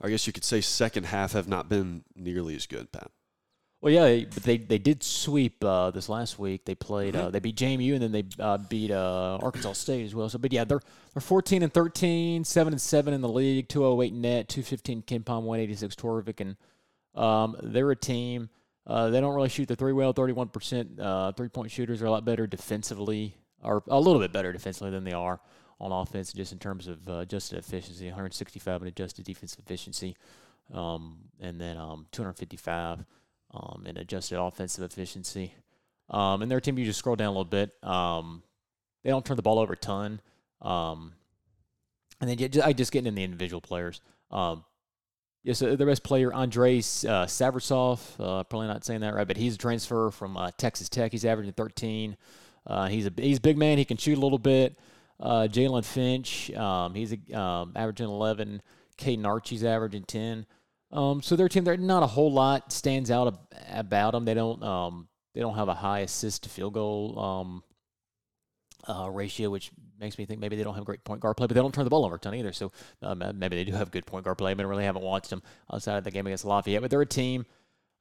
I 0.00 0.08
guess 0.08 0.26
you 0.26 0.32
could 0.32 0.44
say 0.44 0.60
second 0.60 1.04
half 1.04 1.32
have 1.32 1.48
not 1.48 1.68
been 1.68 2.04
nearly 2.14 2.54
as 2.54 2.66
good, 2.66 2.92
Pat. 2.92 3.10
Well, 3.80 3.92
yeah, 3.94 4.24
but 4.26 4.42
they, 4.42 4.58
they 4.58 4.76
did 4.76 5.02
sweep 5.02 5.64
uh, 5.64 5.90
this 5.90 6.10
last 6.10 6.38
week. 6.38 6.66
They 6.66 6.74
played 6.74 7.16
uh, 7.16 7.30
they 7.30 7.40
beat 7.40 7.56
JMU 7.56 7.94
and 7.94 8.02
then 8.02 8.12
they 8.12 8.24
uh, 8.38 8.58
beat 8.58 8.90
uh, 8.90 9.38
Arkansas 9.40 9.72
State 9.72 10.04
as 10.04 10.14
well. 10.14 10.28
So, 10.28 10.38
but 10.38 10.52
yeah, 10.52 10.64
they're 10.64 10.82
they're 11.14 11.22
14 11.22 11.62
and 11.62 11.72
13, 11.72 12.44
7 12.44 12.72
and 12.74 12.80
7 12.80 13.14
in 13.14 13.22
the 13.22 13.28
league, 13.28 13.68
208 13.68 14.12
net, 14.12 14.48
215 14.48 15.02
KenPom, 15.02 15.42
186 15.42 15.94
Torvik, 15.94 16.40
and 16.40 16.56
um, 17.14 17.56
they're 17.62 17.90
a 17.90 17.96
team. 17.96 18.50
Uh, 18.86 19.08
they 19.08 19.20
don't 19.20 19.34
really 19.34 19.48
shoot 19.48 19.66
the 19.66 19.76
three 19.76 19.92
well, 19.92 20.12
31% 20.12 21.00
uh, 21.00 21.32
three 21.32 21.48
point 21.48 21.70
shooters 21.70 22.02
are 22.02 22.06
a 22.06 22.10
lot 22.10 22.24
better 22.24 22.46
defensively, 22.46 23.34
or 23.62 23.82
a 23.88 23.98
little 23.98 24.20
bit 24.20 24.32
better 24.32 24.52
defensively 24.52 24.90
than 24.90 25.04
they 25.04 25.12
are 25.12 25.40
on 25.80 25.90
offense, 25.90 26.34
just 26.34 26.52
in 26.52 26.58
terms 26.58 26.86
of 26.86 27.08
uh, 27.08 27.18
adjusted 27.18 27.58
efficiency, 27.58 28.06
165 28.06 28.82
in 28.82 28.88
adjusted 28.88 29.24
defensive 29.24 29.60
efficiency, 29.60 30.16
um, 30.74 31.16
and 31.40 31.58
then 31.58 31.78
um, 31.78 32.06
255 32.12 33.06
um, 33.52 33.84
in 33.86 33.96
adjusted 33.96 34.40
offensive 34.40 34.84
efficiency. 34.84 35.54
Um, 36.08 36.42
and 36.42 36.50
their 36.50 36.60
team, 36.60 36.78
you 36.78 36.84
just 36.84 36.98
scroll 36.98 37.16
down 37.16 37.28
a 37.28 37.30
little 37.30 37.44
bit. 37.44 37.72
Um, 37.82 38.42
they 39.02 39.10
don't 39.10 39.24
turn 39.24 39.36
the 39.36 39.42
ball 39.42 39.58
over 39.58 39.74
a 39.74 39.76
ton. 39.76 40.20
Um, 40.60 41.12
and 42.20 42.28
then 42.28 42.36
just, 42.36 42.66
I 42.66 42.72
just 42.72 42.92
getting 42.92 43.06
in 43.06 43.14
the 43.14 43.24
individual 43.24 43.60
players. 43.60 44.00
Um, 44.30 44.64
yes, 45.42 45.62
uh, 45.62 45.76
the 45.76 45.86
best 45.86 46.02
player, 46.02 46.32
Andres 46.32 47.04
uh. 47.04 47.26
Uh, 47.26 48.42
probably 48.44 48.66
not 48.66 48.84
saying 48.84 49.00
that 49.00 49.14
right, 49.14 49.26
but 49.26 49.36
he's 49.36 49.54
a 49.54 49.58
transfer 49.58 50.10
from 50.10 50.36
uh, 50.36 50.50
Texas 50.56 50.88
Tech. 50.88 51.12
He's 51.12 51.24
averaging 51.24 51.52
13. 51.52 52.16
Uh, 52.66 52.88
he's 52.88 53.06
a 53.06 53.12
he's 53.16 53.38
a 53.38 53.40
big 53.40 53.56
man. 53.56 53.78
He 53.78 53.84
can 53.84 53.96
shoot 53.96 54.18
a 54.18 54.20
little 54.20 54.38
bit. 54.38 54.78
Uh, 55.18 55.48
Jalen 55.50 55.84
Finch, 55.84 56.50
um, 56.52 56.94
he's 56.94 57.12
a, 57.12 57.38
um, 57.38 57.72
averaging 57.76 58.06
11. 58.06 58.62
Caden 58.98 59.26
Archie's 59.26 59.64
averaging 59.64 60.04
10. 60.04 60.46
Um, 60.92 61.22
so 61.22 61.36
their 61.36 61.48
team, 61.48 61.64
there 61.64 61.76
not 61.76 62.02
a 62.02 62.06
whole 62.06 62.32
lot 62.32 62.72
stands 62.72 63.10
out 63.10 63.28
ab- 63.28 63.38
about 63.70 64.12
them. 64.12 64.24
They 64.24 64.34
don't 64.34 64.62
um, 64.62 65.08
they 65.34 65.40
don't 65.40 65.54
have 65.54 65.68
a 65.68 65.74
high 65.74 66.00
assist 66.00 66.42
to 66.44 66.48
field 66.48 66.74
goal 66.74 67.18
um, 67.18 67.62
uh, 68.88 69.08
ratio, 69.08 69.50
which 69.50 69.70
makes 69.98 70.18
me 70.18 70.24
think 70.24 70.40
maybe 70.40 70.56
they 70.56 70.64
don't 70.64 70.74
have 70.74 70.84
great 70.84 71.04
point 71.04 71.20
guard 71.20 71.36
play, 71.36 71.46
but 71.46 71.54
they 71.54 71.60
don't 71.60 71.74
turn 71.74 71.84
the 71.84 71.90
ball 71.90 72.04
over 72.04 72.16
a 72.16 72.18
ton 72.18 72.34
either. 72.34 72.52
So 72.52 72.72
um, 73.02 73.22
maybe 73.36 73.56
they 73.56 73.64
do 73.64 73.72
have 73.72 73.90
good 73.90 74.06
point 74.06 74.24
guard 74.24 74.38
play. 74.38 74.54
but 74.54 74.64
I 74.64 74.68
really 74.68 74.84
haven't 74.84 75.02
watched 75.02 75.30
them 75.30 75.42
outside 75.72 75.98
of 75.98 76.04
the 76.04 76.10
game 76.10 76.26
against 76.26 76.44
Lafayette, 76.44 76.82
but 76.82 76.90
they're 76.90 77.00
a 77.02 77.06
team. 77.06 77.46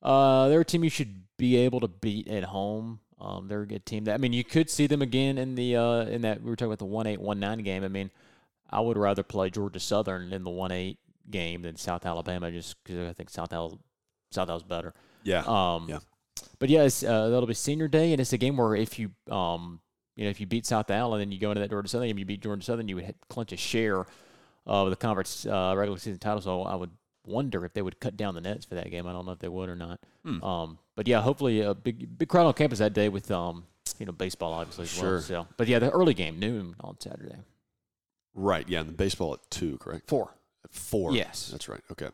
Uh, 0.01 0.47
they're 0.47 0.61
a 0.61 0.65
team 0.65 0.83
you 0.83 0.89
should 0.89 1.23
be 1.37 1.57
able 1.57 1.81
to 1.81 1.87
beat 1.87 2.27
at 2.27 2.45
home. 2.45 3.01
Um, 3.19 3.47
they're 3.49 3.63
a 3.63 3.67
good 3.67 3.85
team. 3.85 4.05
That 4.05 4.13
I 4.13 4.17
mean, 4.17 4.33
you 4.33 4.45
could 4.45 4.69
see 4.69 4.87
them 4.87 5.01
again 5.01 5.37
in 5.37 5.55
the 5.55 5.75
uh, 5.75 6.05
in 6.05 6.21
that 6.21 6.41
we 6.41 6.49
were 6.49 6.55
talking 6.55 6.69
about 6.69 6.79
the 6.79 6.85
one 6.85 7.05
eight 7.05 7.19
one 7.19 7.39
nine 7.39 7.59
game. 7.59 7.83
I 7.83 7.89
mean, 7.89 8.09
I 8.69 8.79
would 8.79 8.97
rather 8.97 9.23
play 9.23 9.49
Georgia 9.49 9.79
Southern 9.79 10.31
in 10.31 10.43
the 10.43 10.49
one 10.49 10.71
eight 10.71 10.97
game 11.31 11.61
than 11.63 11.75
South 11.75 12.05
Alabama, 12.05 12.51
just 12.51 12.81
because 12.83 13.07
I 13.09 13.13
think 13.13 13.29
South 13.29 13.51
Al 13.53 13.79
South 14.31 14.49
Al's 14.49 14.63
better. 14.63 14.93
Yeah. 15.23 15.43
Um, 15.45 15.87
Yeah. 15.89 15.99
But 16.59 16.69
yeah, 16.69 16.83
it's, 16.83 17.03
uh, 17.03 17.29
that'll 17.29 17.47
be 17.47 17.53
senior 17.53 17.87
day, 17.89 18.11
and 18.13 18.21
it's 18.21 18.31
a 18.33 18.37
game 18.37 18.55
where 18.57 18.75
if 18.75 18.97
you 18.99 19.11
um, 19.29 19.81
you 20.15 20.23
know 20.25 20.29
if 20.29 20.39
you 20.39 20.45
beat 20.45 20.65
South 20.65 20.89
Al 20.89 21.13
and 21.13 21.21
then 21.21 21.31
you 21.31 21.39
go 21.39 21.51
into 21.51 21.59
that 21.61 21.69
Georgia 21.69 21.87
Southern 21.89 22.07
game, 22.07 22.17
you 22.17 22.25
beat 22.25 22.41
Georgia 22.41 22.63
Southern, 22.63 22.87
you 22.87 22.95
would 22.95 23.13
clinch 23.29 23.51
a 23.51 23.57
share 23.57 24.05
of 24.65 24.89
the 24.89 24.95
conference 24.95 25.45
uh, 25.45 25.73
regular 25.75 25.97
season 25.99 26.19
title. 26.19 26.41
So 26.41 26.63
I 26.63 26.75
would 26.75 26.91
wonder 27.25 27.65
if 27.65 27.73
they 27.73 27.81
would 27.81 27.99
cut 27.99 28.15
down 28.17 28.35
the 28.35 28.41
nets 28.41 28.65
for 28.65 28.75
that 28.75 28.89
game. 28.89 29.05
I 29.07 29.11
don't 29.13 29.25
know 29.25 29.31
if 29.33 29.39
they 29.39 29.47
would 29.49 29.67
or 29.69 29.75
not. 29.75 29.99
Hmm. 30.23 30.43
Um, 30.43 30.77
but 30.95 31.07
yeah, 31.07 31.21
hopefully 31.21 31.61
a 31.61 31.73
big 31.73 32.17
big 32.17 32.29
crowd 32.29 32.45
on 32.45 32.53
campus 32.53 32.79
that 32.79 32.93
day 32.93 33.09
with 33.09 33.29
um, 33.31 33.65
you 33.97 34.05
know 34.05 34.11
baseball 34.13 34.53
obviously 34.53 34.83
as 34.83 34.89
Sure. 34.91 35.11
well. 35.13 35.21
So, 35.21 35.47
but 35.57 35.67
yeah, 35.67 35.79
the 35.79 35.89
early 35.91 36.13
game 36.13 36.39
noon 36.39 36.75
on 36.79 36.99
Saturday. 36.99 37.35
Right. 38.33 38.67
Yeah. 38.69 38.79
And 38.81 38.89
the 38.89 38.93
baseball 38.93 39.33
at 39.33 39.49
two, 39.49 39.77
correct? 39.79 40.07
Four. 40.07 40.33
Four. 40.69 41.13
Yes. 41.13 41.49
That's 41.51 41.67
right. 41.69 41.81
Okay. 41.91 42.09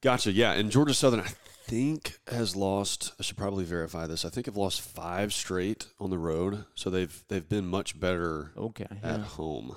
Gotcha. 0.00 0.32
Yeah. 0.32 0.52
And 0.52 0.70
Georgia 0.70 0.94
Southern, 0.94 1.20
I 1.20 1.28
think 1.70 2.18
has 2.28 2.56
lost. 2.56 3.12
I 3.20 3.22
should 3.22 3.36
probably 3.36 3.64
verify 3.64 4.06
this. 4.06 4.24
I 4.24 4.28
think 4.28 4.46
have 4.46 4.56
lost 4.56 4.80
five 4.80 5.32
straight 5.32 5.86
on 6.00 6.10
the 6.10 6.18
road, 6.18 6.64
so 6.74 6.90
they've 6.90 7.24
they've 7.28 7.48
been 7.48 7.66
much 7.66 7.98
better 7.98 8.52
Okay. 8.56 8.86
at 9.02 9.18
yeah. 9.20 9.24
home. 9.24 9.76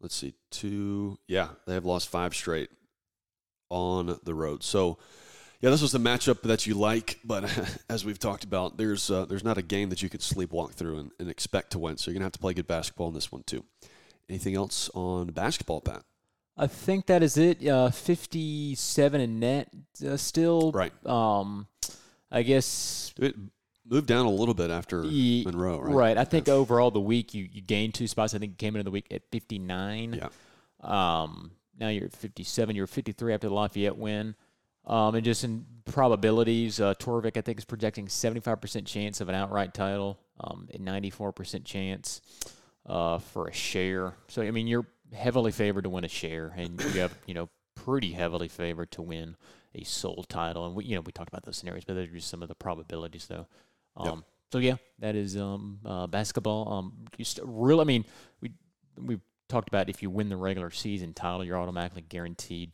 Let's 0.00 0.16
see, 0.16 0.34
two. 0.50 1.18
Yeah, 1.28 1.48
they 1.66 1.74
have 1.74 1.84
lost 1.84 2.08
five 2.08 2.34
straight 2.34 2.70
on 3.70 4.18
the 4.24 4.34
road. 4.34 4.64
So, 4.64 4.98
yeah, 5.60 5.70
this 5.70 5.80
was 5.80 5.92
the 5.92 6.00
matchup 6.00 6.42
that 6.42 6.66
you 6.66 6.74
like, 6.74 7.20
but 7.24 7.44
as 7.88 8.04
we've 8.04 8.18
talked 8.18 8.42
about, 8.42 8.76
there's 8.78 9.10
uh, 9.12 9.26
there's 9.26 9.44
not 9.44 9.58
a 9.58 9.62
game 9.62 9.90
that 9.90 10.02
you 10.02 10.08
could 10.08 10.20
sleepwalk 10.22 10.72
through 10.72 10.98
and, 10.98 11.10
and 11.20 11.30
expect 11.30 11.70
to 11.72 11.78
win. 11.78 11.98
So 11.98 12.10
you're 12.10 12.16
gonna 12.16 12.24
have 12.24 12.32
to 12.32 12.40
play 12.40 12.52
good 12.52 12.66
basketball 12.66 13.08
in 13.08 13.14
this 13.14 13.30
one 13.30 13.44
too. 13.44 13.64
Anything 14.28 14.56
else 14.56 14.90
on 14.92 15.28
basketball, 15.28 15.80
Pat? 15.82 16.02
I 16.56 16.66
think 16.66 17.06
that 17.06 17.22
is 17.22 17.36
it. 17.36 17.66
Uh, 17.66 17.90
57 17.90 19.20
in 19.20 19.40
net 19.40 19.68
uh, 20.06 20.16
still. 20.16 20.72
Right. 20.72 20.92
Um, 21.06 21.66
I 22.30 22.42
guess 22.42 23.12
It 23.18 23.34
moved 23.88 24.06
down 24.06 24.26
a 24.26 24.30
little 24.30 24.54
bit 24.54 24.70
after 24.70 25.04
Ye- 25.04 25.44
Monroe, 25.44 25.78
right? 25.80 25.94
Right. 25.94 26.18
I 26.18 26.24
think 26.24 26.48
overall 26.48 26.90
the 26.90 27.00
week 27.00 27.34
you, 27.34 27.48
you 27.50 27.60
gained 27.62 27.94
two 27.94 28.06
spots. 28.06 28.34
I 28.34 28.38
think 28.38 28.52
you 28.52 28.56
came 28.56 28.74
into 28.76 28.84
the 28.84 28.90
week 28.90 29.06
at 29.10 29.22
59. 29.30 30.14
Yeah. 30.14 30.28
Um, 30.82 31.52
now 31.78 31.88
you're 31.88 32.06
at 32.06 32.12
57. 32.12 32.76
You're 32.76 32.86
53 32.86 33.34
after 33.34 33.48
the 33.48 33.54
Lafayette 33.54 33.96
win. 33.96 34.34
Um, 34.84 35.14
and 35.14 35.24
just 35.24 35.44
in 35.44 35.64
probabilities, 35.84 36.80
uh, 36.80 36.94
Torvik, 36.94 37.36
I 37.36 37.40
think, 37.40 37.58
is 37.58 37.64
projecting 37.64 38.06
75% 38.08 38.84
chance 38.84 39.20
of 39.20 39.28
an 39.28 39.34
outright 39.34 39.72
title, 39.74 40.18
um, 40.40 40.68
a 40.74 40.78
94% 40.78 41.64
chance 41.64 42.20
uh, 42.86 43.18
for 43.18 43.46
a 43.46 43.52
share. 43.52 44.14
So, 44.26 44.42
I 44.42 44.50
mean, 44.50 44.66
you're 44.66 44.86
heavily 45.12 45.52
favored 45.52 45.84
to 45.84 45.90
win 45.90 46.04
a 46.04 46.08
share, 46.08 46.52
and 46.56 46.80
you 46.80 47.00
have, 47.00 47.16
you 47.26 47.34
know, 47.34 47.48
pretty 47.74 48.12
heavily 48.12 48.48
favored 48.48 48.90
to 48.92 49.02
win 49.02 49.36
a 49.74 49.84
sole 49.84 50.24
title. 50.28 50.66
And 50.66 50.74
we, 50.74 50.84
you 50.84 50.94
know, 50.94 51.00
we 51.00 51.12
talked 51.12 51.28
about 51.28 51.44
those 51.44 51.56
scenarios, 51.56 51.84
but 51.84 51.94
those 51.94 52.08
are 52.08 52.12
just 52.12 52.28
some 52.28 52.42
of 52.42 52.48
the 52.48 52.54
probabilities, 52.54 53.26
though. 53.26 53.46
Um, 53.96 54.06
Yep. 54.06 54.18
So 54.52 54.58
yeah, 54.58 54.76
that 54.98 55.16
is 55.16 55.34
um, 55.38 55.78
uh, 55.82 56.06
basketball. 56.06 56.70
Um, 56.70 56.92
just 57.16 57.40
real. 57.42 57.80
I 57.80 57.84
mean, 57.84 58.04
we 58.42 58.52
we 58.98 59.18
talked 59.48 59.68
about 59.68 59.88
if 59.88 60.02
you 60.02 60.10
win 60.10 60.28
the 60.28 60.36
regular 60.36 60.70
season 60.70 61.14
title, 61.14 61.42
you're 61.42 61.56
automatically 61.56 62.02
guaranteed 62.02 62.72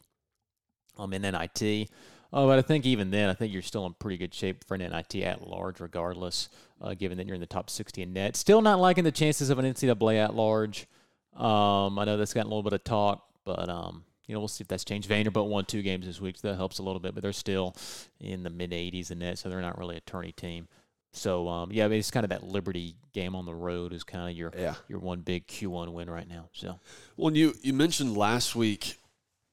um, 0.98 1.12
in 1.12 1.22
NIT. 1.22 1.88
Uh, 2.33 2.46
but 2.46 2.59
I 2.59 2.62
think 2.62 2.85
even 2.85 3.11
then, 3.11 3.31
I 3.31 3.35
think 3.35 3.53
you're 3.53 3.62
still 3.62 3.87
in 3.87 3.94
pretty 3.94 4.18
good 4.18 4.35
shape 4.35 4.64
for 4.64 4.74
an 4.74 4.81
NIT 4.81 5.14
at 5.22 5.46
large, 5.46 5.79
regardless, 5.79 6.48
uh, 6.83 6.94
given 6.94 7.16
that 7.18 7.27
you're 7.27 7.35
in 7.37 7.40
the 7.40 7.46
top 7.46 7.70
60 7.70 8.03
in 8.03 8.12
net. 8.12 8.35
Still 8.35 8.61
not 8.61 8.81
liking 8.81 9.05
the 9.05 9.12
chances 9.12 9.48
of 9.48 9.59
an 9.61 9.64
NCAA 9.64 10.16
at 10.16 10.35
large. 10.35 10.88
Um, 11.37 11.99
I 11.99 12.05
know 12.05 12.17
that's 12.17 12.35
gotten 12.35 12.51
a 12.51 12.55
little 12.55 12.62
bit 12.69 12.73
of 12.73 12.85
talk, 12.85 13.25
but 13.45 13.69
um, 13.69 14.05
you 14.27 14.35
know 14.35 14.41
we'll 14.41 14.49
see 14.49 14.62
if 14.62 14.69
that's 14.69 14.85
changed. 14.85 15.09
Vanderbilt 15.09 15.49
won 15.49 15.64
two 15.64 15.83
games 15.83 16.07
this 16.07 16.21
week, 16.21 16.37
so 16.38 16.49
that 16.49 16.57
helps 16.57 16.79
a 16.79 16.83
little 16.83 17.01
bit. 17.01 17.14
But 17.14 17.23
they're 17.23 17.33
still 17.33 17.77
in 18.21 18.43
the 18.43 18.51
mid 18.51 18.71
80s 18.73 19.11
in 19.11 19.19
that, 19.21 19.38
so 19.38 19.49
they're 19.49 19.61
not 19.61 19.79
really 19.79 19.97
a 19.97 20.01
tourney 20.01 20.33
team. 20.33 20.69
So 21.12 21.49
um, 21.49 21.71
yeah, 21.73 21.85
I 21.87 21.88
mean, 21.88 21.99
it's 21.99 22.11
kind 22.11 22.25
of 22.25 22.31
that 22.31 22.43
Liberty 22.45 22.95
game 23.12 23.35
on 23.35 23.47
the 23.47 23.55
road 23.55 23.93
is 23.93 24.05
kind 24.05 24.31
of 24.31 24.37
your 24.37 24.53
Yeah. 24.57 24.75
your 24.88 24.99
one 24.99 25.21
big 25.21 25.47
Q1 25.47 25.93
win 25.93 26.11
right 26.11 26.29
now. 26.29 26.49
So 26.53 26.79
Well, 27.17 27.35
you 27.35 27.55
you 27.62 27.73
mentioned 27.73 28.17
last 28.17 28.55
week 28.55 28.99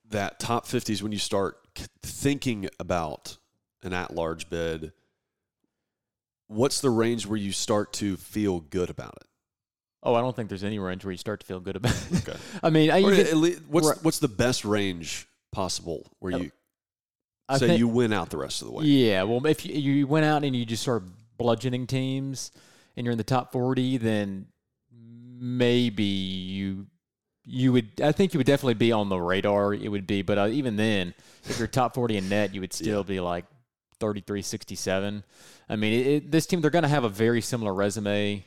that 0.09 0.39
top 0.39 0.65
50s 0.65 1.01
when 1.01 1.11
you 1.11 1.17
start 1.17 1.57
thinking 2.01 2.69
about 2.79 3.37
an 3.83 3.93
at-large 3.93 4.49
bid. 4.49 4.91
What's 6.47 6.79
the 6.81 6.89
range 6.91 7.25
where 7.25 7.37
you 7.39 7.51
start 7.51 7.91
to 7.93 8.17
feel 8.17 8.59
good 8.59 8.89
about 8.89 9.15
it? 9.21 9.27
Oh, 10.05 10.15
I 10.15 10.21
don't 10.21 10.35
think 10.35 10.49
there's 10.49 10.63
any 10.63 10.79
range 10.79 11.03
where 11.03 11.11
you 11.11 11.17
start 11.17 11.39
to 11.41 11.45
feel 11.45 11.59
good 11.59 11.75
about 11.75 11.93
it. 12.11 12.27
Okay. 12.29 12.37
I 12.63 12.69
mean, 12.69 12.91
I, 12.91 13.01
get- 13.01 13.27
at 13.27 13.37
lea- 13.37 13.57
what's 13.67 13.87
right. 13.87 13.97
what's 14.03 14.19
the 14.19 14.27
best 14.27 14.63
range 14.65 15.27
possible 15.51 16.11
where 16.19 16.33
Oh, 16.35 16.37
you 16.37 16.51
I 17.49 17.57
say 17.57 17.67
think- 17.67 17.79
you 17.79 17.87
win 17.87 18.13
out 18.13 18.29
the 18.29 18.37
rest 18.37 18.61
of 18.61 18.67
the 18.67 18.73
way? 18.73 18.85
Yeah, 18.85 19.23
well, 19.23 19.45
if 19.45 19.65
you, 19.65 19.73
you 19.75 20.07
went 20.07 20.25
out 20.25 20.43
and 20.43 20.55
you 20.55 20.65
just 20.65 20.81
start 20.83 21.03
bludgeoning 21.37 21.87
teams, 21.87 22.51
and 22.95 23.05
you're 23.05 23.11
in 23.11 23.17
the 23.17 23.23
top 23.23 23.51
forty, 23.51 23.97
then 23.97 24.47
maybe 25.37 26.03
you 26.03 26.87
you 27.45 27.71
would. 27.73 28.01
I 28.01 28.11
think 28.11 28.33
you 28.33 28.39
would 28.39 28.47
definitely 28.47 28.73
be 28.75 28.91
on 28.91 29.09
the 29.09 29.19
radar. 29.19 29.73
It 29.73 29.87
would 29.89 30.07
be, 30.07 30.21
but 30.21 30.37
uh, 30.37 30.47
even 30.47 30.75
then, 30.77 31.13
if 31.47 31.59
you're 31.59 31.67
top 31.67 31.93
forty 31.93 32.17
in 32.17 32.29
net, 32.29 32.53
you 32.55 32.61
would 32.61 32.73
still 32.73 33.03
be 33.03 33.19
like 33.19 33.45
33, 33.99 34.41
67. 34.41 35.23
I 35.69 35.75
mean, 35.75 35.93
it, 35.93 36.07
it, 36.07 36.31
this 36.31 36.45
team 36.45 36.61
they're 36.61 36.69
going 36.71 36.83
to 36.83 36.89
have 36.89 37.03
a 37.05 37.09
very 37.09 37.41
similar 37.41 37.73
resume 37.73 38.43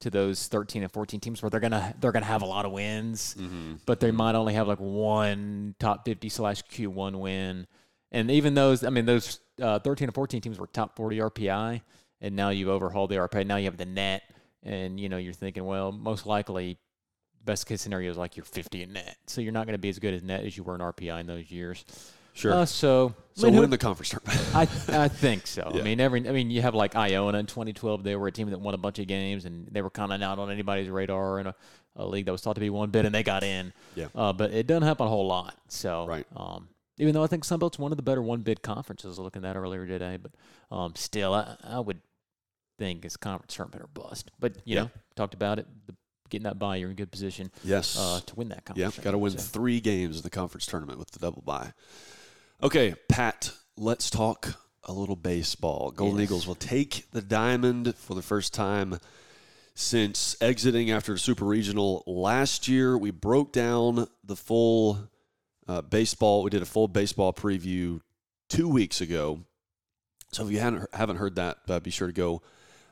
to 0.00 0.10
those 0.10 0.46
13 0.48 0.82
and 0.82 0.92
14 0.92 1.20
teams 1.20 1.42
where 1.42 1.50
they're 1.50 1.60
gonna 1.60 1.94
they're 2.00 2.12
gonna 2.12 2.24
have 2.24 2.42
a 2.42 2.46
lot 2.46 2.64
of 2.64 2.72
wins, 2.72 3.34
but 3.86 4.00
they 4.00 4.10
might 4.10 4.34
only 4.34 4.54
have 4.54 4.68
like 4.68 4.78
one 4.78 5.74
top 5.78 6.04
50 6.04 6.28
slash 6.28 6.62
Q1 6.64 7.18
win. 7.18 7.66
And 8.12 8.30
even 8.30 8.54
those, 8.54 8.84
I 8.84 8.90
mean, 8.90 9.04
those 9.06 9.40
uh, 9.60 9.80
13 9.80 10.08
and 10.08 10.14
14 10.14 10.40
teams 10.40 10.58
were 10.58 10.66
top 10.68 10.96
40 10.96 11.18
RPI, 11.18 11.80
and 12.20 12.36
now 12.36 12.48
you've 12.50 12.68
overhauled 12.68 13.10
the 13.10 13.16
RPI. 13.16 13.46
Now 13.46 13.56
you 13.56 13.66
have 13.66 13.76
the 13.76 13.84
net, 13.86 14.22
and 14.62 14.98
you 14.98 15.08
know 15.08 15.18
you're 15.18 15.34
thinking, 15.34 15.64
well, 15.64 15.92
most 15.92 16.24
likely, 16.26 16.78
best 17.44 17.66
case 17.66 17.82
scenario 17.82 18.10
is 18.10 18.16
like 18.16 18.36
you're 18.36 18.44
50 18.46 18.82
in 18.82 18.92
net, 18.94 19.16
so 19.26 19.40
you're 19.40 19.52
not 19.52 19.66
going 19.66 19.74
to 19.74 19.78
be 19.78 19.88
as 19.88 19.98
good 19.98 20.14
as 20.14 20.22
net 20.22 20.44
as 20.44 20.56
you 20.56 20.62
were 20.62 20.74
in 20.74 20.80
RPI 20.80 21.20
in 21.20 21.26
those 21.26 21.50
years. 21.50 21.84
Sure. 22.38 22.52
Uh, 22.54 22.64
so, 22.66 23.14
I 23.36 23.40
so 23.40 23.46
mean, 23.46 23.54
who- 23.54 23.60
win 23.62 23.70
the 23.70 23.78
conference 23.78 24.10
tournament. 24.10 24.54
I 24.54 24.62
I 25.04 25.08
think 25.08 25.46
so. 25.48 25.70
Yeah. 25.74 25.80
I 25.80 25.82
mean, 25.84 25.98
every 26.00 26.28
I 26.28 26.32
mean, 26.32 26.50
you 26.50 26.62
have 26.62 26.74
like 26.74 26.94
Iona 26.94 27.38
in 27.38 27.46
2012. 27.46 28.04
They 28.04 28.14
were 28.14 28.28
a 28.28 28.32
team 28.32 28.50
that 28.50 28.60
won 28.60 28.74
a 28.74 28.78
bunch 28.78 29.00
of 29.00 29.06
games, 29.08 29.44
and 29.44 29.66
they 29.72 29.82
were 29.82 29.90
kind 29.90 30.12
of 30.12 30.20
not 30.20 30.38
on 30.38 30.50
anybody's 30.50 30.88
radar 30.88 31.40
in 31.40 31.48
a, 31.48 31.54
a 31.96 32.06
league 32.06 32.26
that 32.26 32.32
was 32.32 32.40
thought 32.42 32.54
to 32.54 32.60
be 32.60 32.70
one 32.70 32.90
bid, 32.90 33.06
and 33.06 33.14
they 33.14 33.24
got 33.24 33.42
in. 33.42 33.72
Yeah. 33.96 34.06
Uh, 34.14 34.32
but 34.32 34.52
it 34.52 34.66
doesn't 34.68 34.84
happen 34.84 35.06
a 35.06 35.10
whole 35.10 35.26
lot. 35.26 35.56
So, 35.68 36.06
Right. 36.06 36.26
Um, 36.36 36.68
even 37.00 37.12
though 37.14 37.22
I 37.24 37.26
think 37.26 37.44
Sunbelt's 37.44 37.78
one 37.78 37.92
of 37.92 37.96
the 37.96 38.02
better 38.02 38.22
one 38.22 38.42
bid 38.42 38.62
conferences, 38.62 39.18
looking 39.18 39.44
at 39.44 39.56
earlier 39.56 39.86
today, 39.86 40.16
but 40.16 40.32
um, 40.74 40.94
still, 40.96 41.34
I, 41.34 41.56
I 41.64 41.80
would 41.80 42.00
think 42.78 43.04
it's 43.04 43.16
conference 43.16 43.54
tournament 43.56 43.82
or 43.82 43.88
bust. 43.88 44.30
But 44.38 44.56
you 44.64 44.76
Yeah. 44.76 44.82
know, 44.82 44.90
talked 45.16 45.34
about 45.34 45.58
it. 45.58 45.66
The, 45.86 45.94
getting 46.30 46.44
that 46.44 46.58
bye, 46.58 46.76
you're 46.76 46.90
in 46.90 46.96
good 46.96 47.10
position 47.10 47.50
yes. 47.64 47.96
uh, 47.98 48.20
to 48.26 48.34
win 48.34 48.48
that 48.50 48.64
conference. 48.64 48.96
Yeah, 48.98 49.02
got 49.04 49.12
to 49.12 49.18
win. 49.18 49.32
So- 49.32 49.38
three 49.38 49.80
games 49.80 50.16
in 50.18 50.22
the 50.22 50.30
conference 50.30 50.66
tournament 50.66 50.98
with 50.98 51.10
the 51.10 51.18
double 51.18 51.42
bye. 51.42 51.72
Okay, 52.60 52.96
Pat, 53.08 53.52
let's 53.76 54.10
talk 54.10 54.54
a 54.82 54.92
little 54.92 55.14
baseball. 55.14 55.92
Golden 55.92 56.18
Yes. 56.18 56.24
Eagles 56.24 56.46
will 56.48 56.56
take 56.56 57.08
the 57.12 57.22
diamond 57.22 57.94
for 57.94 58.16
the 58.16 58.22
first 58.22 58.52
time 58.52 58.98
since 59.76 60.36
exiting 60.40 60.90
after 60.90 61.12
the 61.12 61.20
Super 61.20 61.44
Regional 61.44 62.02
last 62.04 62.66
year. 62.66 62.98
We 62.98 63.12
broke 63.12 63.52
down 63.52 64.08
the 64.24 64.34
full 64.34 65.08
uh, 65.68 65.82
baseball. 65.82 66.42
We 66.42 66.50
did 66.50 66.62
a 66.62 66.66
full 66.66 66.88
baseball 66.88 67.32
preview 67.32 68.00
two 68.48 68.68
weeks 68.68 69.00
ago. 69.00 69.44
So 70.32 70.44
if 70.44 70.50
you 70.50 70.58
hadn't 70.58 70.92
haven't 70.92 71.18
heard 71.18 71.36
that, 71.36 71.58
uh, 71.68 71.78
be 71.78 71.90
sure 71.90 72.08
to 72.08 72.12
go 72.12 72.42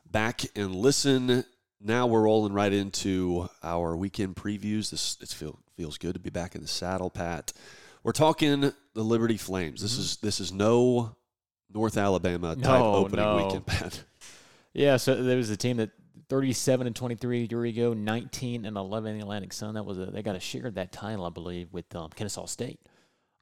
back 0.08 0.42
and 0.54 0.76
listen. 0.76 1.44
Now 1.80 2.06
we're 2.06 2.22
rolling 2.22 2.52
right 2.52 2.72
into 2.72 3.48
our 3.64 3.96
weekend 3.96 4.36
previews. 4.36 4.90
This 4.90 5.18
it 5.20 5.30
feel, 5.30 5.58
feels 5.76 5.98
good 5.98 6.14
to 6.14 6.20
be 6.20 6.30
back 6.30 6.54
in 6.54 6.62
the 6.62 6.68
saddle, 6.68 7.10
Pat. 7.10 7.52
We're 8.06 8.12
talking 8.12 8.60
the 8.60 9.02
Liberty 9.02 9.36
Flames. 9.36 9.82
This 9.82 9.98
is 9.98 10.18
this 10.18 10.38
is 10.38 10.52
no 10.52 11.16
North 11.74 11.96
Alabama 11.96 12.54
type 12.54 12.62
No, 12.62 12.94
opening 12.94 13.24
no. 13.24 13.36
weekend, 13.44 13.66
Pat. 13.66 14.04
Yeah, 14.72 14.98
so 14.98 15.20
there 15.20 15.38
was 15.38 15.50
a 15.50 15.56
team 15.56 15.78
that 15.78 15.90
37 16.28 16.86
and 16.86 16.94
23 16.94 17.42
a 17.42 17.46
year 17.46 17.64
ago, 17.64 17.94
19 17.94 18.64
and 18.64 18.76
11 18.76 19.10
in 19.10 19.18
the 19.18 19.24
Atlantic 19.24 19.52
Sun. 19.52 19.74
That 19.74 19.84
was 19.84 19.98
a, 19.98 20.06
they 20.06 20.22
got 20.22 20.36
a 20.36 20.40
share 20.40 20.66
of 20.66 20.74
that 20.74 20.92
title, 20.92 21.24
I 21.24 21.30
believe, 21.30 21.72
with 21.72 21.92
um, 21.96 22.10
Kennesaw 22.10 22.44
State. 22.46 22.78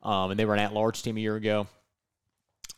Um, 0.03 0.31
and 0.31 0.41
they 0.41 0.47
were 0.47 0.55
an 0.55 0.61
at-large 0.61 1.03
team 1.03 1.19
a 1.19 1.21
year 1.21 1.35
ago. 1.35 1.67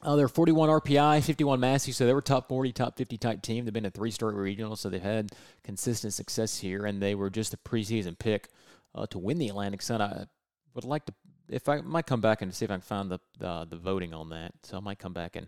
Uh, 0.03 0.17
they're 0.17 0.27
41 0.27 0.71
RPI, 0.71 1.23
51 1.23 1.61
Massey, 1.61 1.93
so 1.93 2.07
they 2.07 2.15
were 2.15 2.23
top 2.23 2.49
40, 2.49 2.73
top 2.73 2.97
50 2.97 3.19
type 3.19 3.43
team. 3.43 3.65
They've 3.65 3.75
been 3.75 3.85
a 3.85 3.91
three-star 3.91 4.33
regional, 4.33 4.75
so 4.75 4.89
they've 4.89 5.03
had 5.03 5.31
consistent 5.63 6.15
success 6.15 6.59
here, 6.59 6.87
and 6.87 7.01
they 7.01 7.15
were 7.15 7.31
just 7.31 7.55
a 7.55 7.59
preseason 7.59 8.19
pick 8.19 8.49
uh, 8.95 9.07
to 9.09 9.19
win 9.19 9.39
the 9.39 9.51
Atlantic 9.51 9.83
Sun. 9.83 10.01
I 10.01 10.25
would 10.75 10.85
like 10.85 11.05
to, 11.07 11.15
if 11.49 11.69
I 11.69 11.81
might 11.81 12.07
come 12.07 12.21
back 12.21 12.43
and 12.43 12.55
see 12.55 12.65
if 12.65 12.71
I 12.71 12.75
can 12.75 12.81
find 12.81 13.11
the 13.11 13.21
the, 13.39 13.67
the 13.71 13.77
voting 13.77 14.15
on 14.15 14.31
that. 14.31 14.53
So 14.63 14.77
I 14.77 14.81
might 14.81 14.99
come 14.99 15.13
back 15.13 15.37
and 15.37 15.47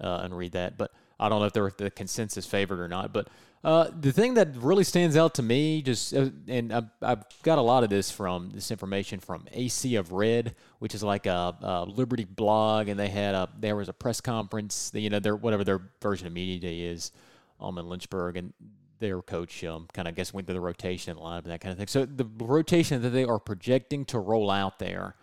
uh, 0.00 0.20
and 0.24 0.36
read 0.36 0.52
that, 0.52 0.78
but 0.78 0.92
I 1.18 1.28
don't 1.28 1.40
know 1.40 1.46
if 1.46 1.52
they're 1.52 1.72
the 1.76 1.90
consensus 1.90 2.46
favorite 2.46 2.80
or 2.80 2.88
not. 2.88 3.12
But 3.12 3.28
uh, 3.62 3.90
the 3.98 4.10
thing 4.10 4.34
that 4.34 4.56
really 4.56 4.84
stands 4.84 5.16
out 5.16 5.34
to 5.34 5.42
me, 5.42 5.82
just 5.82 6.14
uh, 6.14 6.30
and 6.48 6.72
I've, 6.72 6.88
I've 7.02 7.24
got 7.42 7.58
a 7.58 7.62
lot 7.62 7.84
of 7.84 7.90
this 7.90 8.10
from 8.10 8.50
this 8.50 8.70
information 8.70 9.20
from 9.20 9.46
AC 9.52 9.96
of 9.96 10.12
Red, 10.12 10.54
which 10.78 10.94
is 10.94 11.02
like 11.02 11.26
a, 11.26 11.54
a 11.60 11.84
Liberty 11.84 12.24
blog, 12.24 12.88
and 12.88 12.98
they 12.98 13.08
had 13.08 13.34
a 13.34 13.48
there 13.58 13.76
was 13.76 13.90
a 13.90 13.92
press 13.92 14.20
conference, 14.20 14.90
you 14.94 15.10
know, 15.10 15.20
their 15.20 15.36
whatever 15.36 15.62
their 15.62 15.82
version 16.00 16.26
of 16.26 16.32
media 16.32 16.58
day 16.58 16.80
is, 16.80 17.12
um, 17.60 17.76
in 17.76 17.86
Lynchburg, 17.86 18.38
and 18.38 18.54
their 18.98 19.20
coach 19.20 19.62
um, 19.64 19.88
kind 19.92 20.08
of 20.08 20.14
guess 20.14 20.32
went 20.32 20.46
through 20.46 20.54
the 20.54 20.60
rotation 20.60 21.16
line 21.16 21.42
and 21.42 21.52
that 21.52 21.60
kind 21.60 21.72
of 21.72 21.78
thing. 21.78 21.86
So 21.86 22.06
the 22.06 22.26
rotation 22.38 23.02
that 23.02 23.10
they 23.10 23.24
are 23.24 23.38
projecting 23.38 24.04
to 24.06 24.18
roll 24.18 24.50
out 24.50 24.78
there 24.78 25.16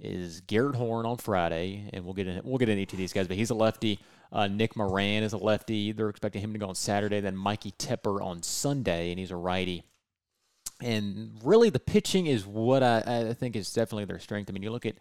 is 0.00 0.40
Garrett 0.42 0.76
Horn 0.76 1.06
on 1.06 1.16
Friday, 1.18 1.88
and 1.92 2.04
we'll 2.04 2.14
get 2.14 2.26
in, 2.26 2.40
we'll 2.44 2.58
get 2.58 2.68
into 2.68 2.82
each 2.82 2.92
of 2.92 2.98
these 2.98 3.12
guys, 3.12 3.28
but 3.28 3.36
he's 3.36 3.50
a 3.50 3.54
lefty. 3.54 4.00
Uh, 4.32 4.46
Nick 4.46 4.76
Moran 4.76 5.22
is 5.22 5.32
a 5.32 5.36
lefty. 5.36 5.92
They're 5.92 6.08
expecting 6.08 6.42
him 6.42 6.52
to 6.52 6.58
go 6.58 6.68
on 6.68 6.74
Saturday. 6.74 7.20
Then 7.20 7.36
Mikey 7.36 7.72
Tepper 7.72 8.22
on 8.22 8.42
Sunday, 8.42 9.10
and 9.10 9.18
he's 9.18 9.30
a 9.30 9.36
righty. 9.36 9.84
And 10.82 11.38
really, 11.44 11.68
the 11.68 11.80
pitching 11.80 12.26
is 12.26 12.46
what 12.46 12.82
I, 12.82 13.28
I 13.30 13.34
think 13.34 13.56
is 13.56 13.72
definitely 13.72 14.06
their 14.06 14.18
strength. 14.18 14.48
I 14.48 14.52
mean, 14.52 14.62
you 14.62 14.70
look 14.70 14.86
at 14.86 14.94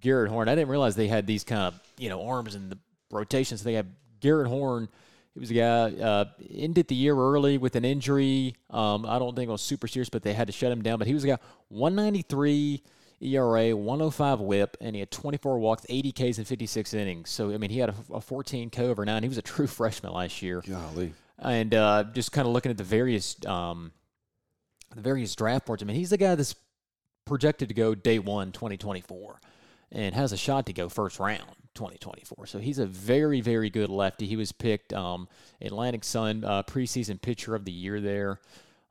Garrett 0.00 0.30
Horn. 0.30 0.48
I 0.48 0.54
didn't 0.54 0.68
realize 0.68 0.94
they 0.94 1.08
had 1.08 1.26
these 1.26 1.44
kind 1.44 1.62
of 1.62 1.80
you 1.98 2.08
know 2.08 2.26
arms 2.26 2.54
in 2.54 2.68
the 2.68 2.78
rotation. 3.10 3.58
So 3.58 3.64
they 3.64 3.74
have 3.74 3.86
Garrett 4.20 4.48
Horn. 4.48 4.88
He 5.34 5.40
was 5.40 5.50
a 5.50 5.54
guy 5.54 5.90
uh, 5.92 6.24
ended 6.50 6.88
the 6.88 6.94
year 6.94 7.16
early 7.16 7.56
with 7.56 7.74
an 7.74 7.86
injury. 7.86 8.54
Um, 8.68 9.06
I 9.06 9.18
don't 9.18 9.34
think 9.34 9.48
it 9.48 9.52
was 9.52 9.62
super 9.62 9.88
serious, 9.88 10.10
but 10.10 10.22
they 10.22 10.34
had 10.34 10.46
to 10.46 10.52
shut 10.52 10.70
him 10.70 10.82
down. 10.82 10.98
But 10.98 11.08
he 11.08 11.14
was 11.14 11.24
a 11.24 11.28
guy 11.28 11.38
193 11.68 12.82
ERA, 13.22 13.74
105 13.76 14.40
WHIP, 14.40 14.76
and 14.80 14.96
he 14.96 15.00
had 15.00 15.10
24 15.10 15.58
walks, 15.58 15.86
80 15.88 16.12
Ks, 16.12 16.38
in 16.38 16.44
56 16.44 16.94
innings. 16.94 17.30
So 17.30 17.52
I 17.52 17.58
mean, 17.58 17.70
he 17.70 17.78
had 17.78 17.90
a, 17.90 17.94
a 18.14 18.20
14 18.20 18.70
K 18.70 18.84
over 18.84 19.04
nine. 19.04 19.22
He 19.22 19.28
was 19.28 19.38
a 19.38 19.42
true 19.42 19.66
freshman 19.68 20.12
last 20.12 20.42
year. 20.42 20.62
Golly. 20.68 21.14
And 21.38 21.74
uh, 21.74 22.04
just 22.12 22.32
kind 22.32 22.46
of 22.46 22.52
looking 22.52 22.70
at 22.70 22.78
the 22.78 22.84
various 22.84 23.36
um, 23.46 23.92
the 24.94 25.00
various 25.00 25.34
draft 25.34 25.66
boards. 25.66 25.82
I 25.82 25.86
mean, 25.86 25.96
he's 25.96 26.10
the 26.10 26.18
guy 26.18 26.34
that's 26.34 26.54
projected 27.24 27.68
to 27.68 27.74
go 27.74 27.94
day 27.94 28.18
one, 28.18 28.52
2024, 28.52 29.40
and 29.92 30.14
has 30.14 30.32
a 30.32 30.36
shot 30.36 30.66
to 30.66 30.72
go 30.72 30.88
first 30.88 31.18
round. 31.18 31.50
2024. 31.74 32.46
So 32.46 32.58
he's 32.58 32.78
a 32.78 32.86
very, 32.86 33.40
very 33.40 33.70
good 33.70 33.88
lefty. 33.88 34.26
He 34.26 34.36
was 34.36 34.52
picked 34.52 34.92
um, 34.92 35.26
Atlantic 35.60 36.04
Sun 36.04 36.44
uh, 36.44 36.62
preseason 36.64 37.20
pitcher 37.20 37.54
of 37.54 37.64
the 37.64 37.72
year 37.72 37.98
there. 37.98 38.40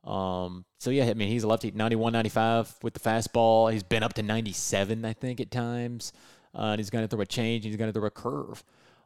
Um, 0.04 0.64
so 0.78 0.90
yeah, 0.90 1.04
I 1.06 1.14
mean 1.14 1.28
he's 1.28 1.44
a 1.44 1.48
lefty, 1.48 1.70
91, 1.70 2.12
95 2.12 2.74
with 2.82 2.94
the 2.94 3.00
fastball. 3.00 3.72
He's 3.72 3.82
been 3.82 4.02
up 4.02 4.14
to 4.14 4.22
97, 4.22 5.04
I 5.04 5.12
think, 5.12 5.40
at 5.40 5.50
times. 5.50 6.12
Uh, 6.54 6.72
and 6.72 6.78
he's 6.78 6.90
going 6.90 7.04
to 7.04 7.08
throw 7.08 7.22
a 7.22 7.26
change. 7.26 7.64
He's 7.64 7.76
going 7.76 7.92
to 7.92 7.98
throw 7.98 8.06
a 8.06 8.10
curve. 8.10 8.62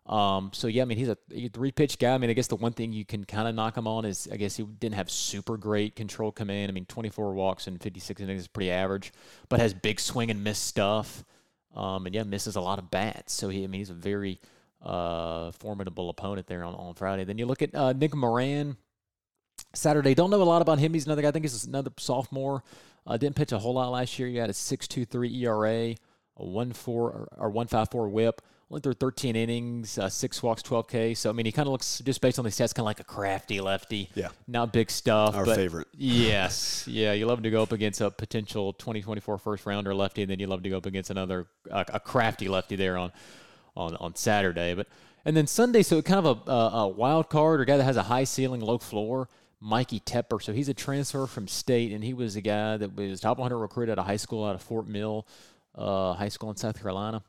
Um, 0.07 0.51
so 0.53 0.69
yeah, 0.69 0.83
I 0.83 0.85
mean 0.85 0.99
he's 0.99 1.09
a 1.09 1.19
three 1.53 1.73
pitch 1.73 1.99
guy. 1.99 2.15
I 2.15 2.19
mean 2.19 2.31
I 2.31 2.33
guess 2.33 2.47
the 2.47 2.57
one 2.57 2.73
thing 2.73 2.93
you 2.93 3.05
can 3.05 3.25
kind 3.25 3.49
of 3.49 3.55
knock 3.55 3.77
him 3.77 3.89
on 3.89 4.05
is 4.05 4.29
I 4.33 4.37
guess 4.37 4.57
he 4.57 4.63
didn't 4.63 4.95
have 4.95 5.11
super 5.11 5.57
great 5.57 5.97
control 5.97 6.31
command. 6.31 6.71
I 6.71 6.73
mean 6.73 6.87
24 6.87 7.35
walks 7.35 7.67
and 7.67 7.83
56 7.83 8.21
innings 8.21 8.43
is 8.43 8.49
pretty 8.49 8.71
average, 8.71 9.13
but 9.49 9.59
has 9.59 9.75
big 9.75 9.99
swing 9.99 10.31
and 10.31 10.45
miss 10.45 10.59
stuff. 10.59 11.25
Um, 11.77 12.07
and 12.07 12.15
yeah, 12.15 12.23
misses 12.23 12.57
a 12.57 12.61
lot 12.61 12.79
of 12.79 12.91
bats. 12.91 13.35
So 13.35 13.51
he, 13.51 13.63
I 13.63 13.67
mean, 13.67 13.81
he's 13.81 13.91
a 13.91 13.95
very 13.95 14.41
uh, 14.83 15.51
formidable 15.53 16.09
opponent 16.09 16.47
there 16.47 16.65
on, 16.65 16.75
on 16.75 16.95
Friday. 16.95 17.25
Then 17.25 17.39
you 17.39 17.47
look 17.47 17.63
at 17.63 17.75
uh, 17.75 17.93
Nick 17.93 18.15
Moran. 18.15 18.77
Saturday, 19.77 20.15
don't 20.15 20.31
know 20.31 20.43
a 20.43 20.45
lot 20.45 20.63
about 20.63 20.79
him. 20.79 20.95
He's 20.95 21.07
another 21.07 21.23
guy. 21.23 21.29
I 21.29 21.31
think 21.33 21.45
he's 21.45 21.65
another 21.65 21.93
sophomore. 21.99 22.63
Uh, 23.07 23.17
didn't 23.17 23.37
pitch 23.37 23.53
a 23.53 23.59
whole 23.59 23.75
lot 23.75 23.91
last 23.91 24.19
year. 24.19 24.29
He 24.29 24.37
had 24.37 24.51
a 24.51 24.53
6.23 24.53 25.43
ERA, 25.43 25.95
a 26.37 26.43
1.4 26.43 26.89
or, 26.89 27.29
or 27.37 27.51
1.54 27.53 28.11
WHIP. 28.11 28.43
Only 28.69 28.81
threw 28.81 28.95
13 28.95 29.37
innings, 29.37 29.97
uh, 29.97 30.09
six 30.09 30.43
walks, 30.43 30.61
12 30.61 30.89
K. 30.89 31.15
So 31.15 31.31
I 31.31 31.33
mean, 31.33 31.47
he 31.47 31.53
kind 31.53 31.69
of 31.69 31.73
looks 31.73 32.01
just 32.05 32.21
based 32.21 32.37
on 32.41 32.45
these 32.45 32.57
stats, 32.57 32.75
kind 32.75 32.81
of 32.81 32.87
like 32.87 32.99
a 32.99 33.05
crafty 33.05 33.61
lefty. 33.61 34.11
Yeah, 34.17 34.31
not 34.49 34.73
big 34.73 34.91
stuff. 34.91 35.37
Our 35.37 35.47
favorite. 35.47 35.87
Yes, 35.97 36.85
yeah. 36.89 37.13
You 37.13 37.27
love 37.27 37.45
to 37.45 37.51
go 37.51 37.63
up 37.63 37.71
against 37.71 38.01
a 38.01 38.11
potential 38.11 38.73
2024 38.73 39.39
first 39.39 39.67
rounder 39.67 39.95
lefty, 39.95 40.23
and 40.23 40.31
then 40.31 40.41
you 40.41 40.49
love 40.49 40.65
to 40.65 40.69
go 40.69 40.79
up 40.79 40.87
against 40.87 41.11
another 41.11 41.47
uh, 41.71 41.85
a 41.93 42.01
crafty 42.01 42.49
lefty 42.49 42.75
there 42.75 42.97
on 42.99 43.13
on 43.77 43.95
on 43.97 44.17
Saturday. 44.17 44.75
But 44.75 44.89
and 45.25 45.37
then 45.37 45.47
Sunday, 45.47 45.85
so 45.85 46.03
kind 46.03 46.27
of 46.27 46.49
a, 46.49 46.51
a, 46.51 46.71
a 46.83 46.89
wild 46.89 47.29
card 47.29 47.61
or 47.61 47.65
guy 47.65 47.77
that 47.77 47.85
has 47.85 47.97
a 47.97 48.03
high 48.03 48.25
ceiling, 48.25 48.61
low 48.61 48.79
floor. 48.79 49.29
Mikey 49.61 50.01
Tepper. 50.01 50.43
So 50.43 50.53
he's 50.53 50.69
a 50.69 50.75
transfer 50.75 51.27
from 51.27 51.49
state, 51.49 51.93
and 51.93 52.05
he 52.05 52.15
was 52.15 52.37
a 52.37 52.41
guy 52.41 52.77
that 52.77 52.95
was 52.95 53.21
top 53.21 53.39
100 53.39 53.57
recruit 53.59 53.89
at 53.89 53.99
a 53.99 54.03
high 54.03 54.17
school 54.17 54.45
out 54.45 54.55
of 54.55 54.63
Fort 54.63 54.87
Mill 54.87 55.27
uh, 55.75 56.15
High 56.15 56.29
School 56.29 56.51
in 56.51 56.57
South 56.57 56.81
Carolina 56.81 57.23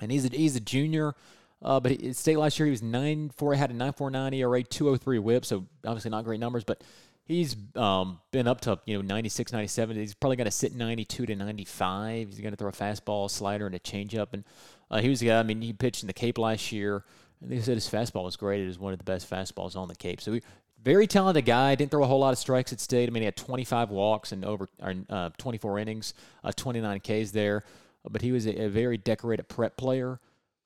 and 0.00 0.10
he's 0.10 0.24
a, 0.24 0.28
he's 0.28 0.56
a 0.56 0.60
junior. 0.60 1.14
Uh, 1.62 1.78
but 1.78 1.92
he, 1.92 2.12
state 2.14 2.38
last 2.38 2.58
year 2.58 2.66
he 2.66 2.70
was 2.70 2.82
nine 2.82 3.30
four 3.36 3.54
had 3.54 3.70
a 3.70 3.74
nine 3.74 3.92
four 3.92 4.10
nine 4.10 4.32
ERA 4.32 4.62
two 4.62 4.88
oh 4.88 4.96
three 4.96 5.18
WHIP, 5.18 5.44
so 5.44 5.66
obviously 5.84 6.10
not 6.10 6.24
great 6.24 6.40
numbers, 6.40 6.64
but 6.64 6.82
he's 7.24 7.54
um, 7.76 8.18
been 8.32 8.48
up 8.48 8.62
to 8.62 8.78
you 8.86 8.96
know 8.96 9.02
96, 9.02 9.52
97. 9.52 9.96
He's 9.96 10.14
probably 10.14 10.36
going 10.36 10.46
to 10.46 10.50
sit 10.50 10.74
92 10.74 11.26
to 11.26 11.36
95. 11.36 12.28
He's 12.28 12.40
going 12.40 12.52
to 12.52 12.56
throw 12.56 12.70
a 12.70 12.72
fastball, 12.72 13.30
slider, 13.30 13.66
and 13.66 13.74
a 13.74 13.78
changeup. 13.78 14.28
And 14.32 14.44
uh, 14.90 15.00
he 15.00 15.10
was 15.10 15.20
a 15.20 15.26
guy. 15.26 15.38
I 15.38 15.42
mean, 15.42 15.60
he 15.60 15.72
pitched 15.72 16.02
in 16.02 16.06
the 16.06 16.14
Cape 16.14 16.38
last 16.38 16.72
year, 16.72 17.04
and 17.42 17.52
they 17.52 17.60
said 17.60 17.74
his 17.74 17.88
fastball 17.88 18.24
was 18.24 18.36
great. 18.36 18.62
It 18.62 18.66
was 18.66 18.78
one 18.78 18.94
of 18.94 18.98
the 18.98 19.04
best 19.04 19.28
fastballs 19.28 19.76
on 19.76 19.88
the 19.88 19.94
Cape. 19.94 20.22
So 20.22 20.32
he, 20.32 20.42
very 20.82 21.06
talented 21.06 21.44
guy. 21.44 21.74
Didn't 21.74 21.90
throw 21.90 22.02
a 22.02 22.06
whole 22.06 22.20
lot 22.20 22.32
of 22.32 22.38
strikes 22.38 22.72
at 22.72 22.80
state. 22.80 23.08
I 23.08 23.12
mean, 23.12 23.22
he 23.22 23.26
had 23.26 23.36
25 23.36 23.90
walks 23.90 24.32
and 24.32 24.44
over 24.44 24.68
uh, 25.08 25.30
24 25.36 25.78
innings, 25.78 26.14
uh, 26.44 26.52
29 26.52 27.00
Ks 27.00 27.30
there 27.32 27.64
but 28.08 28.22
he 28.22 28.32
was 28.32 28.46
a, 28.46 28.64
a 28.64 28.68
very 28.68 28.96
decorated 28.96 29.48
prep 29.48 29.76
player. 29.76 30.20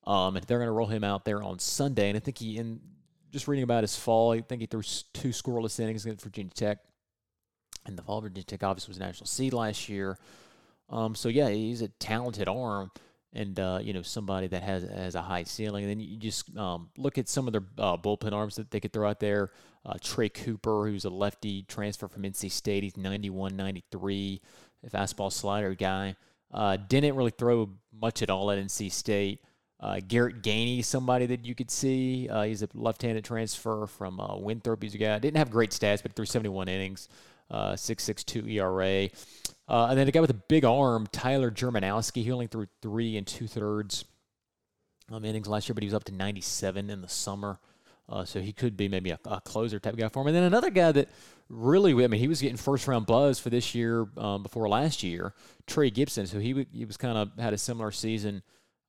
Um, 0.07 0.37
and 0.37 0.45
they're 0.45 0.59
going 0.59 0.69
to 0.69 0.73
roll 0.73 0.87
him 0.87 1.03
out 1.03 1.25
there 1.25 1.43
on 1.43 1.59
Sunday. 1.59 2.11
And 2.11 2.17
I 2.17 2.21
think 2.21 2.39
he, 2.39 2.59
in 2.59 2.81
just 3.33 3.49
reading 3.49 3.63
about 3.63 3.83
his 3.83 3.97
fall, 3.97 4.33
I 4.33 4.43
think 4.43 4.61
he 4.61 4.67
threw 4.67 4.83
two 4.83 5.31
scoreless 5.31 5.81
innings 5.81 6.05
against 6.05 6.23
Virginia 6.23 6.53
Tech. 6.53 6.79
And 7.87 7.97
the 7.97 8.03
fall 8.03 8.21
Virginia 8.21 8.45
Tech 8.45 8.63
obviously 8.63 8.91
was 8.91 8.99
national 8.99 9.27
seed 9.27 9.55
last 9.55 9.89
year. 9.89 10.19
Um, 10.91 11.15
so 11.15 11.31
yeah, 11.31 11.49
he's 11.49 11.81
a 11.81 11.89
talented 11.89 12.49
arm, 12.49 12.91
and 13.33 13.59
uh, 13.59 13.79
you 13.83 13.95
know 13.95 14.03
somebody 14.03 14.47
that 14.49 14.63
has 14.63 14.83
has 14.85 15.15
a 15.15 15.23
high 15.23 15.43
ceiling. 15.45 15.85
And 15.85 15.91
then 15.91 16.01
you 16.01 16.19
just 16.19 16.55
um, 16.57 16.91
look 16.99 17.17
at 17.17 17.29
some 17.29 17.47
of 17.47 17.53
their 17.53 17.65
uh, 17.79 17.97
bullpen 17.97 18.33
arms 18.33 18.57
that 18.57 18.71
they 18.71 18.81
could 18.81 18.93
throw 18.93 19.09
out 19.09 19.21
there. 19.21 19.51
Uh, 19.87 19.95
Trey 20.01 20.29
Cooper, 20.29 20.87
who's 20.87 21.05
a 21.05 21.11
lefty 21.11 21.63
transfer 21.63 22.09
from 22.09 22.23
NC 22.23 22.51
State, 22.51 22.83
he's 22.83 22.97
91, 22.97 23.55
93, 23.57 24.41
fastball 24.91 25.33
slider 25.33 25.75
guy. 25.75 26.17
Uh, 26.53 26.77
didn't 26.77 27.17
really 27.17 27.33
throw 27.33 27.69
much 27.93 28.23
at 28.23 28.31
all 28.31 28.51
at 28.51 28.59
NC 28.59 28.91
State. 28.91 29.41
Uh, 29.81 30.01
Garrett 30.07 30.43
Gainey, 30.43 30.83
somebody 30.85 31.27
that 31.27 31.45
you 31.45 31.55
could 31.55 31.71
see. 31.71 32.29
Uh, 32.29 32.45
he's 32.45 32.63
a 32.63 32.69
left-handed 32.73 33.25
transfer 33.25 33.87
from 33.87 34.21
uh, 34.21 34.37
Winthrop. 34.37 34.83
He's 34.83 34.95
a 34.95 34.99
guy 34.99 35.19
didn't 35.19 35.37
have 35.37 35.51
great 35.51 35.71
stats, 35.71 36.03
but 36.03 36.15
threw 36.15 36.25
71 36.25 36.69
innings, 36.69 37.09
uh, 37.51 37.73
6.62 37.73 38.51
ERA. 38.53 39.11
Uh, 39.69 39.89
and 39.91 39.99
then 39.99 40.09
a 40.09 40.11
guy 40.11 40.21
with 40.21 40.31
a 40.31 40.35
big 40.35 40.65
arm, 40.65 41.07
Tyler 41.13 41.51
Germanowski. 41.51 42.23
He 42.23 42.33
only 42.33 42.47
threw 42.47 42.67
three 42.83 43.17
and 43.17 43.27
two 43.27 43.47
thirds 43.47 44.05
um, 45.11 45.25
innings 45.25 45.49
last 45.49 45.69
year, 45.69 45.75
but 45.75 45.83
he 45.83 45.89
was 45.89 45.95
up 45.95 46.05
to 46.05 46.15
97 46.15 46.89
in 46.89 47.03
the 47.03 47.09
summer. 47.09 47.59
Uh, 48.09 48.25
so 48.25 48.41
he 48.41 48.53
could 48.53 48.77
be 48.77 48.89
maybe 48.89 49.11
a, 49.11 49.19
a, 49.25 49.41
closer 49.41 49.81
type 49.81 49.97
guy 49.97 50.09
for 50.09 50.21
him. 50.21 50.27
And 50.29 50.37
then 50.37 50.43
another 50.43 50.69
guy 50.69 50.93
that 50.93 51.09
really, 51.49 51.93
I 52.05 52.07
mean, 52.07 52.21
he 52.21 52.29
was 52.29 52.41
getting 52.41 52.59
first 52.59 52.87
round 52.87 53.07
buzz 53.07 53.39
for 53.39 53.49
this 53.49 53.75
year 53.75 54.07
um, 54.19 54.43
before 54.43 54.69
last 54.69 55.03
year, 55.03 55.33
Trey 55.67 55.89
Gibson. 55.89 56.27
So 56.27 56.39
he 56.39 56.67
he 56.73 56.85
was 56.85 56.99
kind 56.99 57.17
of 57.17 57.31
had 57.39 57.55
a 57.55 57.59
similar 57.59 57.91
season 57.91 58.43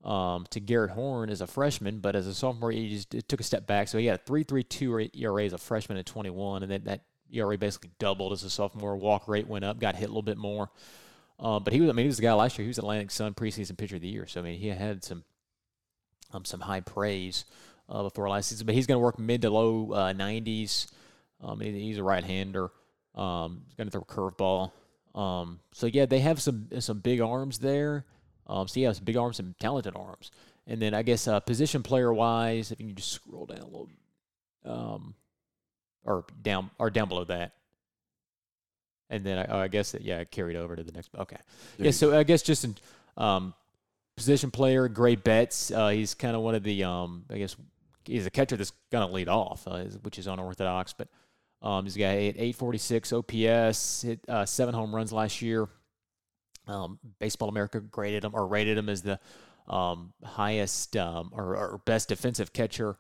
um, 0.04 0.45
to 0.49 0.60
Garrett 0.60 0.91
Horn 0.91 1.30
as 1.30 1.41
a 1.41 1.47
freshman, 1.47 1.99
but 1.99 2.15
as 2.15 2.28
a 2.28 2.34
sophomore, 2.34 2.71
he 2.71 2.89
just 2.89 3.28
took 3.28 3.39
a 3.39 3.43
step 3.43 3.65
back. 3.65 3.88
So 3.88 3.97
he 3.97 4.06
had 4.06 4.19
a 4.19 4.23
3.32 4.30 5.12
ERA 5.15 5.45
as 5.45 5.54
a 5.54 5.58
freshman 5.58 5.97
at 5.97 6.06
21, 6.06 6.63
and 6.63 6.71
then 6.71 6.84
that 6.84 7.01
ERA 7.32 7.58
basically 7.58 7.91
doubled 7.99 8.34
as 8.34 8.43
a 8.43 8.49
sophomore. 8.49 8.97
Walk 8.97 9.28
rate 9.28 9.47
went 9.47 9.65
up, 9.65 9.80
got 9.80 9.95
hit 9.95 10.06
a 10.06 10.08
little 10.08 10.21
bit 10.21 10.38
more. 10.38 10.69
Um, 11.39 11.63
but 11.63 11.73
he 11.73 11.82
was, 11.82 11.89
I 11.89 11.93
mean, 11.93 12.04
he 12.04 12.08
was 12.08 12.17
the 12.17 12.23
guy 12.23 12.34
last 12.34 12.58
year. 12.58 12.63
He 12.63 12.69
was 12.69 12.78
Atlantic 12.78 13.12
Sun 13.12 13.34
preseason 13.34 13.78
pitcher 13.78 13.95
of 13.95 14.01
the 14.01 14.08
year. 14.08 14.28
So 14.28 14.39
I 14.41 14.43
mean, 14.43 14.60
he 14.60 14.67
had 14.67 15.04
some 15.04 15.23
um, 16.32 16.45
some 16.45 16.62
high 16.62 16.82
praise 16.82 17.45
uh, 17.89 18.03
before 18.03 18.29
last 18.29 18.49
season. 18.49 18.65
But 18.65 18.75
he's 18.75 18.87
going 18.87 18.95
to 18.95 19.03
work 19.03 19.19
mid 19.19 19.41
to 19.43 19.49
low 19.49 19.91
uh, 19.91 20.13
90s. 20.13 20.87
Um, 21.41 21.59
he's 21.59 21.97
a 21.97 22.03
right-hander. 22.03 22.71
Um, 23.13 23.61
he's 23.65 23.75
going 23.75 23.87
to 23.87 23.91
throw 23.91 24.01
a 24.01 24.05
curveball. 24.05 24.71
Um, 25.15 25.59
so 25.71 25.87
yeah, 25.87 26.05
they 26.05 26.19
have 26.19 26.41
some 26.41 26.67
some 26.79 26.99
big 26.99 27.21
arms 27.21 27.59
there. 27.59 28.05
Um, 28.47 28.67
so 28.67 28.79
yeah, 28.79 28.91
some 28.91 29.05
big 29.05 29.17
arms, 29.17 29.37
some 29.37 29.55
talented 29.59 29.95
arms. 29.95 30.31
And 30.67 30.81
then 30.81 30.93
I 30.93 31.03
guess 31.03 31.27
uh, 31.27 31.39
position 31.39 31.83
player 31.83 32.13
wise, 32.13 32.71
if 32.71 32.79
you 32.79 32.87
can 32.87 32.95
just 32.95 33.11
scroll 33.11 33.45
down 33.45 33.59
a 33.59 33.65
little, 33.65 33.89
um, 34.65 35.15
or 36.03 36.25
down 36.41 36.69
or 36.77 36.89
down 36.89 37.07
below 37.07 37.23
that. 37.25 37.53
And 39.09 39.23
then 39.23 39.37
I, 39.37 39.45
oh, 39.45 39.59
I 39.59 39.67
guess 39.67 39.91
that 39.91 40.01
yeah, 40.01 40.19
I 40.19 40.25
carried 40.25 40.57
over 40.57 40.75
to 40.75 40.83
the 40.83 40.91
next. 40.91 41.11
Okay, 41.17 41.37
yeah. 41.77 41.91
So 41.91 42.17
I 42.17 42.23
guess 42.23 42.41
just 42.41 42.65
in 42.65 42.75
um, 43.15 43.53
position 44.17 44.51
player, 44.51 44.87
Gray 44.87 45.15
Betts. 45.15 45.71
Uh, 45.71 45.89
he's 45.89 46.13
kind 46.13 46.35
of 46.35 46.41
one 46.41 46.55
of 46.55 46.63
the 46.63 46.83
um, 46.83 47.25
I 47.29 47.37
guess 47.37 47.55
he's 48.05 48.25
a 48.25 48.31
catcher 48.31 48.57
that's 48.57 48.71
going 48.91 49.07
to 49.07 49.13
lead 49.13 49.29
off, 49.29 49.67
uh, 49.67 49.83
which 50.01 50.19
is 50.19 50.27
unorthodox. 50.27 50.93
But 50.93 51.07
um, 51.61 51.85
he's 51.85 51.97
got 51.97 52.13
846 52.13 53.13
OPS, 53.13 54.01
hit 54.03 54.19
uh, 54.27 54.45
seven 54.45 54.73
home 54.75 54.93
runs 54.93 55.11
last 55.11 55.41
year. 55.41 55.67
Um, 56.67 56.99
Baseball 57.19 57.49
America 57.49 57.79
graded 57.79 58.23
him 58.23 58.31
or 58.33 58.47
rated 58.47 58.77
him 58.77 58.89
as 58.89 59.01
the 59.01 59.19
um, 59.67 60.13
highest 60.23 60.95
um, 60.97 61.29
or, 61.31 61.55
or, 61.55 61.81
best 61.85 62.09
defensive 62.09 62.53
catcher 62.53 62.97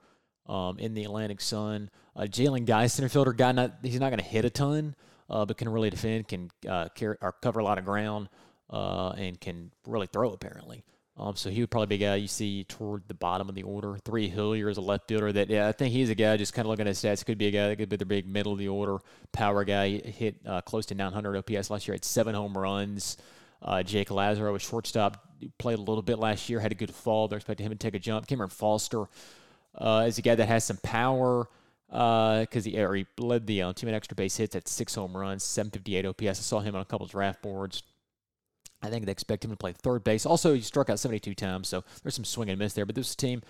um, 0.47 0.79
in 0.79 0.93
the 0.93 1.03
Atlantic 1.03 1.41
Sun. 1.41 1.89
Uh, 2.15 2.21
Jalen 2.21 2.65
Guy, 2.65 2.87
center 2.87 3.09
fielder 3.09 3.33
guy, 3.33 3.51
not 3.51 3.73
he's 3.83 3.99
not 3.99 4.09
going 4.09 4.19
to 4.19 4.25
hit 4.25 4.45
a 4.45 4.49
ton, 4.49 4.95
uh, 5.29 5.45
but 5.45 5.57
can 5.57 5.69
really 5.69 5.89
defend, 5.89 6.27
can 6.27 6.49
uh, 6.67 6.89
carry 6.95 7.17
or 7.21 7.33
cover 7.33 7.59
a 7.59 7.63
lot 7.63 7.77
of 7.77 7.85
ground, 7.85 8.29
uh, 8.69 9.09
and 9.09 9.39
can 9.39 9.71
really 9.85 10.07
throw 10.07 10.31
apparently. 10.31 10.83
Um, 11.17 11.35
so 11.35 11.49
he 11.49 11.61
would 11.61 11.71
probably 11.71 11.97
be 11.97 12.03
a 12.03 12.09
guy 12.09 12.15
you 12.15 12.27
see 12.27 12.65
toward 12.65 13.07
the 13.07 13.13
bottom 13.13 13.47
of 13.47 13.55
the 13.55 13.63
order. 13.63 13.97
Trey 14.03 14.27
Hillier 14.27 14.69
is 14.69 14.77
a 14.77 14.81
left 14.81 15.07
fielder 15.07 15.31
that, 15.31 15.49
yeah, 15.49 15.67
I 15.67 15.71
think 15.71 15.93
he's 15.93 16.09
a 16.09 16.15
guy 16.15 16.35
just 16.35 16.53
kind 16.53 16.65
of 16.65 16.69
looking 16.69 16.81
at 16.81 16.87
his 16.87 17.01
stats. 17.01 17.25
Could 17.25 17.37
be 17.37 17.47
a 17.47 17.51
guy 17.51 17.69
that 17.69 17.77
could 17.77 17.87
be 17.87 17.95
the 17.95 18.05
big 18.05 18.27
middle 18.27 18.51
of 18.51 18.59
the 18.59 18.67
order 18.67 18.97
power 19.31 19.63
guy. 19.63 19.89
He 19.89 20.11
hit 20.11 20.35
uh, 20.45 20.59
close 20.61 20.85
to 20.87 20.95
900 20.95 21.37
OPS 21.37 21.69
last 21.69 21.87
year, 21.87 21.95
had 21.95 22.03
seven 22.03 22.35
home 22.35 22.57
runs. 22.57 23.15
Uh, 23.61 23.81
Jake 23.81 24.11
Lazaro 24.11 24.51
was 24.51 24.61
shortstop, 24.61 25.25
played 25.57 25.79
a 25.79 25.81
little 25.81 26.01
bit 26.01 26.19
last 26.19 26.49
year, 26.49 26.59
had 26.59 26.73
a 26.73 26.75
good 26.75 26.93
fall. 26.93 27.29
They're 27.29 27.37
expecting 27.37 27.65
him 27.65 27.71
to 27.71 27.77
take 27.77 27.95
a 27.95 27.99
jump. 27.99 28.27
Cameron 28.27 28.49
Foster 28.49 29.05
uh, 29.73 30.03
is 30.07 30.17
a 30.17 30.21
guy 30.21 30.35
that 30.35 30.47
has 30.47 30.65
some 30.65 30.77
power 30.83 31.47
because 31.87 32.67
uh, 32.67 32.69
he, 32.69 32.71
he 32.71 33.05
led 33.17 33.47
the 33.47 33.61
uh, 33.61 33.73
team 33.73 33.87
in 33.87 33.95
extra 33.95 34.15
base 34.15 34.35
hits 34.35 34.55
at 34.55 34.67
six 34.67 34.95
home 34.95 35.15
runs, 35.15 35.43
758 35.43 36.05
OPS. 36.05 36.39
I 36.39 36.43
saw 36.43 36.59
him 36.59 36.75
on 36.75 36.81
a 36.81 36.85
couple 36.85 37.05
draft 37.07 37.41
boards. 37.41 37.83
I 38.85 38.89
think 38.89 39.05
they 39.05 39.11
expect 39.11 39.43
him 39.43 39.51
to 39.51 39.57
play 39.57 39.73
third 39.73 40.03
base. 40.03 40.25
Also, 40.25 40.53
he 40.53 40.61
struck 40.61 40.89
out 40.89 40.99
72 40.99 41.33
times, 41.35 41.67
so 41.67 41.83
there's 42.03 42.15
some 42.15 42.25
swing 42.25 42.49
and 42.49 42.59
miss 42.59 42.73
there. 42.73 42.85
But 42.85 42.95
this 42.95 43.15
team, 43.15 43.41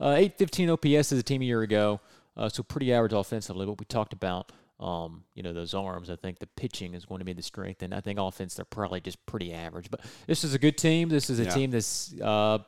uh, 0.00 0.14
815 0.16 0.70
OPS 0.70 1.12
as 1.12 1.18
a 1.18 1.22
team 1.22 1.42
a 1.42 1.44
year 1.44 1.62
ago, 1.62 2.00
uh, 2.36 2.48
so 2.48 2.62
pretty 2.62 2.92
average 2.92 3.12
offensively. 3.12 3.66
What 3.66 3.78
we 3.78 3.84
talked 3.86 4.12
about, 4.12 4.50
um, 4.80 5.24
you 5.34 5.42
know, 5.42 5.52
those 5.52 5.72
arms. 5.74 6.10
I 6.10 6.16
think 6.16 6.38
the 6.40 6.46
pitching 6.48 6.94
is 6.94 7.04
going 7.04 7.20
to 7.20 7.24
be 7.24 7.32
the 7.32 7.42
strength, 7.42 7.82
and 7.82 7.94
I 7.94 8.00
think 8.00 8.18
offense 8.18 8.54
they're 8.54 8.64
probably 8.64 9.00
just 9.00 9.24
pretty 9.26 9.52
average. 9.52 9.90
But 9.90 10.00
this 10.26 10.42
is 10.44 10.52
a 10.54 10.58
good 10.58 10.76
team. 10.76 11.08
This 11.08 11.30
is 11.30 11.38
a 11.38 11.44
Yeah. 11.44 11.50
team 11.54 11.70
that's 11.70 12.12
uh, 12.20 12.58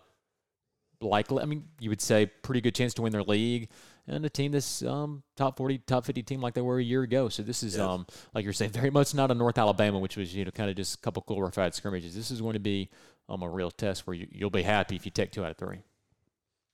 likely. 1.01 1.43
I 1.43 1.47
mean, 1.47 1.65
you 1.81 1.91
would 1.91 2.01
say 2.01 2.27
pretty 2.27 2.61
good 2.61 2.75
chance 2.75 2.95
to 2.95 3.03
win 3.03 3.13
their 3.13 3.23
league, 3.23 3.69
and 4.07 4.25
a 4.25 4.31
team 4.31 4.53
that's 4.53 4.83
um, 4.83 5.23
top 5.37 5.57
40, 5.57 5.79
top 5.79 6.05
50 6.05 6.23
team 6.23 6.41
like 6.41 6.55
they 6.55 6.61
were 6.61 6.79
a 6.79 6.83
year 6.83 7.03
ago. 7.03 7.29
So 7.29 7.43
this 7.43 7.63
is, 7.63 7.77
Yeah. 7.77 7.91
um, 7.93 8.07
like 8.35 8.45
you're 8.45 8.53
saying, 8.53 8.71
very 8.73 8.91
much 8.91 9.15
not 9.15 9.31
a 9.31 9.35
North 9.35 9.59
Alabama, 9.59 9.99
which 9.99 10.17
was 10.17 10.35
you 10.35 10.45
know 10.45 10.51
kind 10.51 10.71
of 10.71 10.77
just 10.77 10.95
a 10.97 10.99
couple 10.99 11.25
glorified 11.27 11.75
scrimmages. 11.75 12.15
This 12.15 12.31
is 12.31 12.41
going 12.41 12.55
to 12.55 12.61
be 12.61 12.89
um, 13.29 13.43
a 13.43 13.49
real 13.49 13.71
test 13.71 14.07
where 14.07 14.15
you, 14.15 14.27
you'll 14.31 14.51
be 14.51 14.63
happy 14.63 14.97
if 14.97 15.05
you 15.05 15.11
take 15.11 15.33
two 15.33 15.45
out 15.45 15.51
of 15.51 15.57
three. 15.57 15.79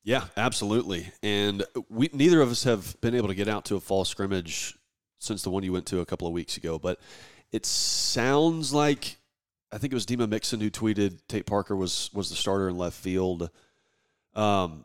Yeah, 0.05 0.25
absolutely. 0.37 1.07
And 1.23 1.65
we 1.89 2.11
neither 2.13 2.41
of 2.43 2.51
us 2.51 2.65
have 2.65 3.01
been 3.01 3.15
able 3.15 3.29
to 3.29 3.35
get 3.35 3.49
out 3.49 3.65
to 3.67 3.77
a 3.77 3.81
fall 3.81 4.05
scrimmage 4.05 4.77
since 5.19 5.43
the 5.43 5.51
one 5.51 5.63
you 5.63 5.73
went 5.73 5.87
to 5.87 6.01
a 6.01 6.07
couple 6.07 6.27
of 6.27 6.33
weeks 6.33 6.57
ago. 6.57 6.79
But 6.79 6.99
it 7.53 7.65
sounds 7.65 8.75
like 8.75 9.17
I 9.71 9.79
think 9.79 9.93
it 9.93 9.95
was 9.95 10.05
Dima 10.05 10.29
Mixon 10.29 10.61
who 10.61 10.71
tweeted 10.71 11.21
Tate 11.29 11.47
Parker 11.47 11.77
was 11.77 12.11
was 12.13 12.29
the 12.31 12.37
starter 12.37 12.69
in 12.69 12.77
left 12.77 12.97
field. 12.99 13.49
Um, 14.35 14.85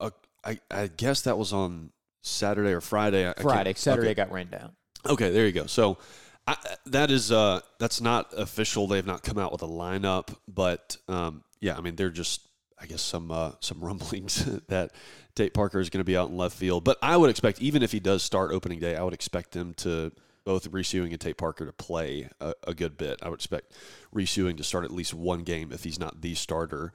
uh, 0.00 0.10
I 0.44 0.58
I 0.70 0.88
guess 0.88 1.22
that 1.22 1.38
was 1.38 1.52
on 1.52 1.90
Saturday 2.22 2.72
or 2.72 2.80
Friday. 2.80 3.26
I- 3.26 3.34
I 3.36 3.42
Friday, 3.42 3.74
Saturday 3.74 4.08
okay. 4.08 4.14
got 4.14 4.32
ran 4.32 4.48
down. 4.48 4.72
Okay, 5.06 5.30
there 5.30 5.46
you 5.46 5.52
go. 5.52 5.66
So 5.66 5.98
I, 6.46 6.56
that 6.86 7.10
is 7.10 7.30
uh, 7.30 7.60
that's 7.78 8.00
not 8.00 8.32
official. 8.36 8.86
They've 8.86 9.06
not 9.06 9.22
come 9.22 9.38
out 9.38 9.52
with 9.52 9.62
a 9.62 9.68
lineup, 9.68 10.34
but 10.48 10.96
um, 11.08 11.44
yeah, 11.60 11.76
I 11.76 11.80
mean 11.80 11.96
they're 11.96 12.10
just 12.10 12.48
I 12.80 12.86
guess 12.86 13.02
some 13.02 13.30
uh, 13.30 13.52
some 13.60 13.80
rumblings 13.84 14.44
that 14.68 14.92
Tate 15.34 15.54
Parker 15.54 15.80
is 15.80 15.90
going 15.90 16.00
to 16.00 16.04
be 16.04 16.16
out 16.16 16.30
in 16.30 16.36
left 16.36 16.56
field. 16.56 16.84
But 16.84 16.98
I 17.02 17.16
would 17.16 17.30
expect 17.30 17.60
even 17.62 17.82
if 17.82 17.92
he 17.92 18.00
does 18.00 18.22
start 18.22 18.52
opening 18.52 18.80
day, 18.80 18.96
I 18.96 19.02
would 19.02 19.14
expect 19.14 19.54
him 19.54 19.74
to 19.74 20.12
both 20.44 20.66
Reese 20.68 20.92
Ewing 20.92 21.12
and 21.12 21.20
Tate 21.20 21.36
Parker 21.36 21.64
to 21.64 21.72
play 21.72 22.28
a, 22.40 22.54
a 22.66 22.74
good 22.74 22.96
bit. 22.96 23.20
I 23.22 23.28
would 23.28 23.38
expect 23.38 23.72
Reese 24.10 24.36
Ewing 24.36 24.56
to 24.56 24.64
start 24.64 24.84
at 24.84 24.90
least 24.90 25.14
one 25.14 25.44
game 25.44 25.70
if 25.72 25.84
he's 25.84 26.00
not 26.00 26.20
the 26.20 26.34
starter. 26.34 26.92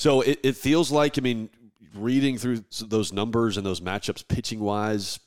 So 0.00 0.22
it, 0.22 0.40
it 0.42 0.56
feels 0.56 0.90
like 0.90 1.18
I 1.18 1.20
mean 1.20 1.50
reading 1.94 2.38
through 2.38 2.64
those 2.80 3.12
numbers 3.12 3.58
and 3.58 3.66
those 3.66 3.82
matchups 3.82 4.26
pitching 4.26 4.60
wise 4.60 5.20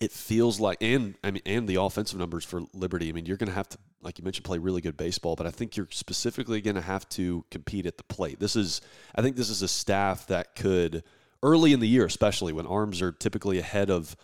it 0.00 0.10
feels 0.10 0.58
like 0.58 0.78
and 0.80 1.14
I 1.22 1.30
mean 1.30 1.42
and 1.44 1.68
the 1.68 1.74
offensive 1.74 2.18
numbers 2.18 2.42
for 2.42 2.62
Liberty. 2.72 3.10
I 3.10 3.12
mean, 3.12 3.26
you're 3.26 3.36
going 3.36 3.50
to 3.50 3.54
have 3.54 3.68
to 3.68 3.78
like 4.00 4.18
you 4.18 4.24
mentioned 4.24 4.46
play 4.46 4.56
really 4.56 4.80
good 4.80 4.96
baseball, 4.96 5.36
but 5.36 5.46
I 5.46 5.50
think 5.50 5.76
you're 5.76 5.88
specifically 5.90 6.62
going 6.62 6.76
to 6.76 6.80
have 6.80 7.06
to 7.10 7.44
compete 7.50 7.84
at 7.84 7.98
the 7.98 8.04
plate. 8.04 8.40
This 8.40 8.56
is 8.56 8.80
I 9.14 9.20
think 9.20 9.36
this 9.36 9.50
is 9.50 9.60
a 9.60 9.68
staff 9.68 10.26
that 10.28 10.54
could 10.54 11.04
early 11.42 11.74
in 11.74 11.80
the 11.80 11.86
year, 11.86 12.06
especially 12.06 12.54
when 12.54 12.66
arms 12.66 13.02
are 13.02 13.12
typically 13.12 13.58
ahead 13.58 13.90
of 13.90 14.16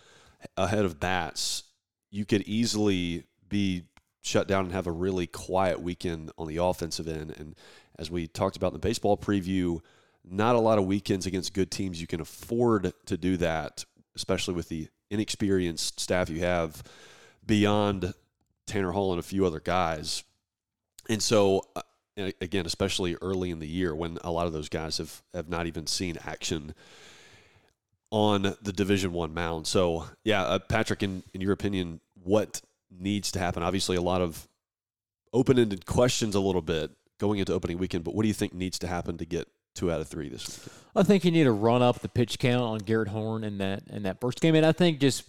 ahead 0.57 0.83
of 0.83 0.99
bats, 0.99 1.61
you 2.09 2.25
could 2.25 2.41
easily 2.47 3.25
be 3.47 3.83
shut 4.23 4.47
down 4.47 4.65
and 4.65 4.73
have 4.73 4.87
a 4.87 4.91
really 4.91 5.27
quiet 5.27 5.79
weekend 5.79 6.31
on 6.39 6.47
the 6.47 6.57
offensive 6.57 7.07
end 7.07 7.35
and 7.37 7.55
as 7.99 8.09
we 8.09 8.27
talked 8.27 8.55
about 8.55 8.67
in 8.67 8.73
the 8.73 8.79
baseball 8.79 9.17
preview, 9.17 9.81
not 10.23 10.55
a 10.55 10.59
lot 10.59 10.79
of 10.79 10.85
weekends 10.85 11.25
against 11.25 11.53
good 11.53 11.69
teams 11.69 11.99
you 11.99 12.07
can 12.07 12.21
afford 12.21 12.93
to 13.05 13.17
do 13.17 13.37
that, 13.37 13.83
especially 14.15 14.53
with 14.53 14.69
the 14.69 14.87
inexperienced 15.11 15.99
staff 15.99 16.29
you 16.29 16.39
have 16.39 16.81
beyond 17.45 18.13
Tanner 18.65 18.91
Hall 18.91 19.11
and 19.11 19.19
a 19.19 19.23
few 19.23 19.45
other 19.45 19.59
guys. 19.59 20.23
And 21.09 21.21
so, 21.21 21.63
uh, 21.75 21.81
again, 22.39 22.65
especially 22.65 23.17
early 23.21 23.49
in 23.49 23.59
the 23.59 23.67
year 23.67 23.93
when 23.93 24.17
a 24.23 24.31
lot 24.31 24.47
of 24.47 24.53
those 24.53 24.69
guys 24.69 24.97
have, 24.99 25.21
have 25.33 25.49
not 25.49 25.67
even 25.67 25.85
seen 25.85 26.17
action 26.25 26.73
on 28.11 28.55
the 28.61 28.73
Division 28.73 29.11
One 29.11 29.33
mound. 29.33 29.67
So, 29.67 30.05
yeah, 30.23 30.43
uh, 30.43 30.59
Patrick, 30.59 31.03
in, 31.03 31.23
in 31.33 31.41
your 31.41 31.51
opinion, 31.51 31.99
what 32.23 32.61
needs 32.89 33.31
to 33.33 33.39
happen? 33.39 33.61
Obviously, 33.61 33.97
a 33.97 34.01
lot 34.01 34.21
of 34.21 34.47
open 35.33 35.59
ended 35.59 35.85
questions 35.85 36.35
a 36.35 36.39
little 36.39 36.61
bit 36.61 36.91
going 37.19 37.39
into 37.39 37.53
opening 37.53 37.77
weekend, 37.77 38.03
but 38.03 38.15
what 38.15 38.23
do 38.23 38.27
you 38.27 38.33
think 38.33 38.53
needs 38.53 38.79
to 38.79 38.87
happen 38.87 39.17
to 39.17 39.25
get 39.25 39.47
two 39.75 39.91
out 39.91 40.01
of 40.01 40.07
three 40.07 40.29
this 40.29 40.47
weekend? 40.47 40.71
I 40.95 41.03
think 41.03 41.23
you 41.23 41.31
need 41.31 41.43
to 41.43 41.51
run 41.51 41.81
up 41.83 41.99
the 41.99 42.09
pitch 42.09 42.39
count 42.39 42.63
on 42.63 42.79
Garrett 42.79 43.09
Horn 43.09 43.43
in 43.43 43.59
that 43.59 43.83
in 43.91 44.03
that 44.03 44.19
first 44.19 44.41
game, 44.41 44.55
and 44.55 44.65
I 44.65 44.71
think 44.71 44.99
just 44.99 45.23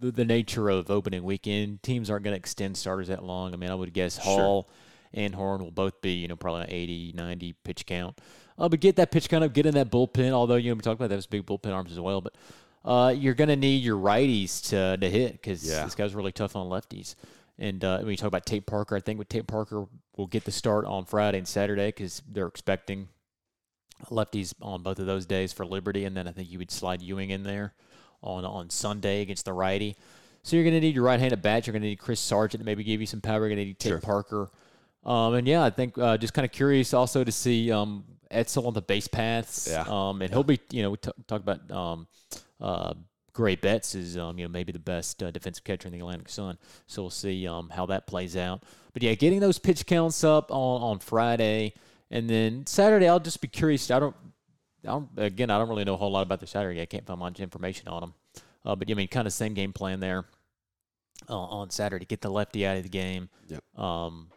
the, 0.00 0.10
the 0.10 0.24
nature 0.24 0.68
of 0.70 0.90
opening 0.90 1.22
weekend, 1.24 1.82
teams 1.82 2.08
aren't 2.10 2.24
going 2.24 2.32
to 2.34 2.38
extend 2.38 2.76
starters 2.76 3.08
that 3.08 3.22
long. 3.22 3.52
I 3.52 3.56
mean, 3.56 3.70
I 3.70 3.74
would 3.74 3.92
guess 3.92 4.14
Sure. 4.22 4.24
Hall 4.24 4.70
and 5.12 5.34
Horn 5.34 5.62
will 5.62 5.70
both 5.70 6.00
be 6.00 6.12
you 6.14 6.28
know 6.28 6.36
probably 6.36 6.62
an 6.62 6.70
80, 6.70 7.12
90 7.14 7.52
pitch 7.64 7.86
count. 7.86 8.18
Uh, 8.58 8.68
but 8.68 8.80
get 8.80 8.96
that 8.96 9.10
pitch 9.10 9.28
count 9.28 9.42
up, 9.44 9.52
get 9.52 9.66
in 9.66 9.74
that 9.74 9.90
bullpen. 9.90 10.30
Although 10.32 10.56
you 10.56 10.70
know 10.70 10.76
we 10.76 10.80
talked 10.80 11.00
about 11.00 11.10
those 11.10 11.26
big 11.26 11.44
bullpen 11.46 11.72
arms 11.72 11.92
as 11.92 12.00
well, 12.00 12.20
but 12.20 12.34
uh, 12.84 13.14
you're 13.16 13.34
going 13.34 13.48
to 13.48 13.56
need 13.56 13.82
your 13.82 13.96
righties 13.98 14.68
to 14.70 14.96
to 14.96 15.10
hit 15.10 15.32
because 15.32 15.68
Yeah. 15.68 15.84
this 15.84 15.94
guy's 15.94 16.14
really 16.14 16.32
tough 16.32 16.54
on 16.56 16.68
lefties. 16.68 17.14
And 17.58 17.84
uh, 17.84 17.98
when 17.98 18.10
you 18.10 18.16
talk 18.16 18.28
about 18.28 18.46
Tate 18.46 18.66
Parker, 18.66 18.96
I 18.96 19.00
think 19.00 19.18
with 19.18 19.28
Tate 19.28 19.46
Parker, 19.46 19.86
we'll 20.16 20.26
get 20.26 20.44
the 20.44 20.50
start 20.50 20.84
on 20.86 21.04
Friday 21.04 21.38
and 21.38 21.46
Saturday 21.46 21.88
because 21.88 22.20
they're 22.28 22.48
expecting 22.48 23.08
lefties 24.10 24.52
on 24.60 24.82
both 24.82 24.98
of 24.98 25.06
those 25.06 25.24
days 25.24 25.52
for 25.52 25.64
Liberty, 25.64 26.04
and 26.04 26.16
then 26.16 26.26
I 26.26 26.32
think 26.32 26.50
you 26.50 26.58
would 26.58 26.70
slide 26.70 27.00
Ewing 27.00 27.30
in 27.30 27.44
there 27.44 27.74
on 28.22 28.44
on 28.44 28.70
Sunday 28.70 29.22
against 29.22 29.44
the 29.44 29.52
righty. 29.52 29.96
So 30.42 30.56
you're 30.56 30.64
going 30.64 30.74
to 30.74 30.80
need 30.80 30.94
your 30.94 31.04
right-handed 31.04 31.40
bat. 31.40 31.66
You're 31.66 31.72
going 31.72 31.82
to 31.82 31.88
need 31.88 31.98
Chris 31.98 32.20
Sargent 32.20 32.60
to 32.60 32.66
maybe 32.66 32.84
give 32.84 33.00
you 33.00 33.06
some 33.06 33.20
power. 33.20 33.38
You're 33.38 33.48
going 33.48 33.58
to 33.58 33.64
need 33.64 33.78
Tate 33.78 33.90
Sure. 33.90 34.00
Parker. 34.00 34.50
Um, 35.04 35.34
and 35.34 35.46
yeah, 35.46 35.62
I 35.62 35.70
think 35.70 35.96
uh, 35.96 36.18
just 36.18 36.34
kind 36.34 36.44
of 36.44 36.52
curious 36.52 36.92
also 36.92 37.24
to 37.24 37.32
see 37.32 37.70
um, 37.70 38.04
Edsel 38.30 38.66
on 38.66 38.74
the 38.74 38.82
base 38.82 39.08
paths. 39.08 39.68
Yeah. 39.70 39.84
Um, 39.86 40.20
and 40.20 40.30
he'll 40.30 40.42
be, 40.42 40.60
you 40.70 40.82
know, 40.82 40.90
we 40.90 40.96
t- 40.98 41.10
talked 41.26 41.48
about 41.48 41.70
um, 41.70 42.06
uh, 42.60 42.94
Gray 43.34 43.56
Betts 43.56 43.94
is, 43.94 44.16
um, 44.16 44.38
you 44.38 44.44
know, 44.46 44.48
maybe 44.50 44.72
the 44.72 44.78
best 44.78 45.22
uh, 45.22 45.30
defensive 45.30 45.64
catcher 45.64 45.88
in 45.88 45.92
the 45.92 45.98
Atlantic 45.98 46.28
Sun. 46.28 46.56
So 46.86 47.02
we'll 47.02 47.10
see 47.10 47.46
um, 47.46 47.68
how 47.68 47.84
that 47.86 48.06
plays 48.06 48.36
out. 48.36 48.62
But 48.92 49.02
yeah, 49.02 49.14
getting 49.14 49.40
those 49.40 49.58
pitch 49.58 49.84
counts 49.86 50.22
up 50.24 50.50
on, 50.50 50.82
on 50.82 50.98
Friday. 51.00 51.74
And 52.10 52.30
then 52.30 52.64
Saturday, 52.66 53.08
I'll 53.08 53.18
just 53.20 53.40
be 53.40 53.48
curious. 53.48 53.90
I 53.90 53.98
don't, 53.98 54.14
I 54.84 54.88
don't, 54.88 55.08
again, 55.16 55.50
I 55.50 55.58
don't 55.58 55.68
really 55.68 55.84
know 55.84 55.94
a 55.94 55.96
whole 55.96 56.12
lot 56.12 56.22
about 56.22 56.38
the 56.40 56.46
Saturday. 56.46 56.80
I 56.80 56.86
can't 56.86 57.04
find 57.04 57.18
much 57.18 57.40
information 57.40 57.88
on 57.88 58.00
them. 58.00 58.14
Uh, 58.64 58.76
but 58.76 58.88
I 58.90 58.94
mean, 58.94 59.08
kind 59.08 59.26
of 59.26 59.32
same 59.32 59.52
game 59.52 59.72
plan 59.72 59.98
there 59.98 60.24
uh, 61.28 61.36
on 61.36 61.70
Saturday. 61.70 62.04
Get 62.04 62.20
the 62.20 62.30
lefty 62.30 62.64
out 62.66 62.76
of 62.76 62.82
the 62.84 62.88
game, 62.88 63.28
Yep. 63.48 63.62
um, 63.78 64.28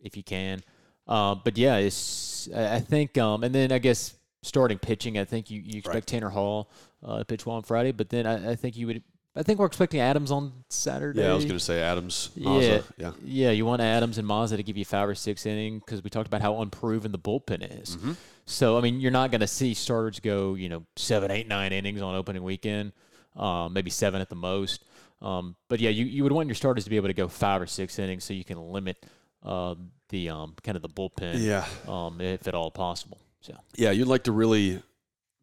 if 0.00 0.16
you 0.16 0.22
can. 0.24 0.60
Uh, 1.06 1.36
but 1.36 1.56
yeah, 1.56 1.76
it's 1.76 2.48
I 2.54 2.80
think, 2.80 3.16
um, 3.18 3.44
and 3.44 3.54
then 3.54 3.70
I 3.70 3.78
guess 3.78 4.14
starting 4.42 4.78
pitching. 4.78 5.16
I 5.18 5.24
think 5.24 5.50
you, 5.50 5.60
you 5.60 5.78
expect 5.78 5.94
Right. 5.94 6.06
Tanner 6.06 6.28
Hall 6.30 6.68
uh, 7.06 7.18
to 7.18 7.24
pitch 7.24 7.46
well 7.46 7.56
on 7.56 7.62
Friday, 7.62 7.92
but 7.92 8.08
then 8.10 8.26
I, 8.26 8.52
I 8.52 8.54
think 8.56 8.76
you 8.76 8.86
would. 8.88 9.02
I 9.38 9.42
think 9.42 9.58
we're 9.58 9.66
expecting 9.66 10.00
Adams 10.00 10.30
on 10.30 10.64
Saturday. 10.70 11.20
Yeah, 11.20 11.32
I 11.32 11.34
was 11.34 11.44
going 11.44 11.58
to 11.58 11.64
say 11.64 11.82
Adams. 11.82 12.30
Yeah, 12.34 12.48
Mazza, 12.48 12.84
yeah. 12.96 13.12
yeah. 13.22 13.50
You 13.50 13.66
want 13.66 13.82
Adams 13.82 14.16
and 14.16 14.26
Mazza 14.26 14.56
to 14.56 14.62
give 14.62 14.78
you 14.78 14.84
five 14.86 15.06
or 15.10 15.14
six 15.14 15.44
innings 15.44 15.82
because 15.84 16.02
we 16.02 16.08
talked 16.08 16.26
about 16.26 16.40
how 16.40 16.62
unproven 16.62 17.12
the 17.12 17.18
bullpen 17.18 17.82
is. 17.82 17.96
Mm-hmm. 17.96 18.12
So 18.46 18.78
I 18.78 18.80
mean, 18.80 18.98
you're 18.98 19.10
not 19.10 19.30
going 19.30 19.42
to 19.42 19.46
see 19.46 19.74
starters 19.74 20.20
go, 20.20 20.54
you 20.54 20.70
know, 20.70 20.84
seven, 20.96 21.30
eight, 21.30 21.48
nine 21.48 21.72
innings 21.72 22.00
on 22.00 22.14
opening 22.14 22.44
weekend, 22.44 22.92
um, 23.36 23.74
maybe 23.74 23.90
seven 23.90 24.22
at 24.22 24.30
the 24.30 24.36
most. 24.36 24.84
Um, 25.20 25.56
but 25.68 25.80
yeah, 25.80 25.90
you, 25.90 26.04
you 26.06 26.22
would 26.22 26.32
want 26.32 26.48
your 26.48 26.54
starters 26.54 26.84
to 26.84 26.90
be 26.90 26.96
able 26.96 27.08
to 27.08 27.14
go 27.14 27.28
five 27.28 27.60
or 27.60 27.66
six 27.66 27.98
innings 27.98 28.24
so 28.24 28.32
you 28.32 28.44
can 28.44 28.58
limit 28.72 29.04
uh, 29.42 29.74
the 30.08 30.28
um, 30.30 30.54
kind 30.62 30.76
of 30.76 30.82
the 30.82 30.88
bullpen, 30.88 31.34
Yeah. 31.42 31.66
um, 31.88 32.20
if 32.20 32.46
at 32.48 32.54
all 32.54 32.70
possible. 32.70 33.18
So 33.40 33.54
Yeah, 33.74 33.90
you'd 33.90 34.08
like 34.08 34.24
to 34.24 34.32
really 34.32 34.82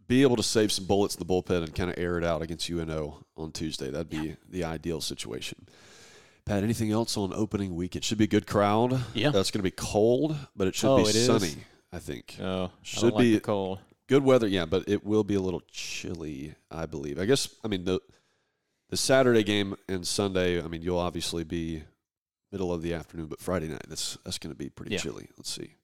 be 0.07 0.21
able 0.21 0.35
to 0.35 0.43
save 0.43 0.71
some 0.71 0.85
bullets 0.85 1.15
in 1.15 1.19
the 1.19 1.25
bullpen 1.25 1.63
and 1.63 1.73
kind 1.75 1.89
of 1.89 1.97
air 1.97 2.17
it 2.17 2.23
out 2.23 2.41
against 2.41 2.69
UNO 2.69 3.25
on 3.37 3.51
Tuesday. 3.51 3.89
That'd 3.89 4.09
be 4.09 4.35
the 4.49 4.63
ideal 4.63 5.01
situation. 5.01 5.67
Pat, 6.45 6.63
anything 6.63 6.91
else 6.91 7.15
on 7.17 7.33
opening 7.33 7.73
week? 7.75 7.95
It 7.95 8.03
should 8.03 8.17
be 8.17 8.25
a 8.25 8.27
good 8.27 8.45
crowd. 8.47 8.99
Yeah. 9.13 9.29
that's 9.31 9.49
going 9.51 9.59
to 9.59 9.63
be 9.63 9.71
cold, 9.71 10.35
but 10.55 10.67
it 10.67 10.75
should 10.75 10.89
Oh, 10.89 10.97
be 10.97 11.03
it 11.09 11.15
is? 11.15 11.25
sunny, 11.25 11.55
I 11.91 11.99
think. 11.99 12.35
Oh, 12.41 12.65
I 12.65 12.69
Should 12.81 13.13
like 13.13 13.17
be- 13.23 13.33
the 13.35 13.39
cold. 13.39 13.79
Good 14.07 14.23
weather, 14.25 14.47
yeah, 14.47 14.65
but 14.65 14.83
it 14.89 15.05
will 15.05 15.23
be 15.23 15.35
a 15.35 15.39
little 15.39 15.61
chilly, 15.71 16.53
I 16.69 16.85
believe. 16.85 17.17
I 17.17 17.25
guess, 17.25 17.47
I 17.63 17.69
mean, 17.69 17.85
the, 17.85 18.01
the 18.89 18.97
Saturday 18.97 19.43
game 19.43 19.75
and 19.87 20.05
Sunday, 20.05 20.61
I 20.61 20.67
mean, 20.67 20.81
you'll 20.81 20.99
obviously 20.99 21.45
be 21.45 21.83
middle 22.51 22.73
of 22.73 22.81
the 22.81 22.93
afternoon, 22.93 23.27
but 23.27 23.39
Friday 23.39 23.69
night, 23.69 23.81
that's 23.87 24.17
that's 24.25 24.37
going 24.37 24.53
to 24.53 24.57
be 24.57 24.69
pretty 24.69 24.91
Yeah. 24.93 24.99
chilly. 24.99 25.29
Let's 25.37 25.49
see. 25.49 25.75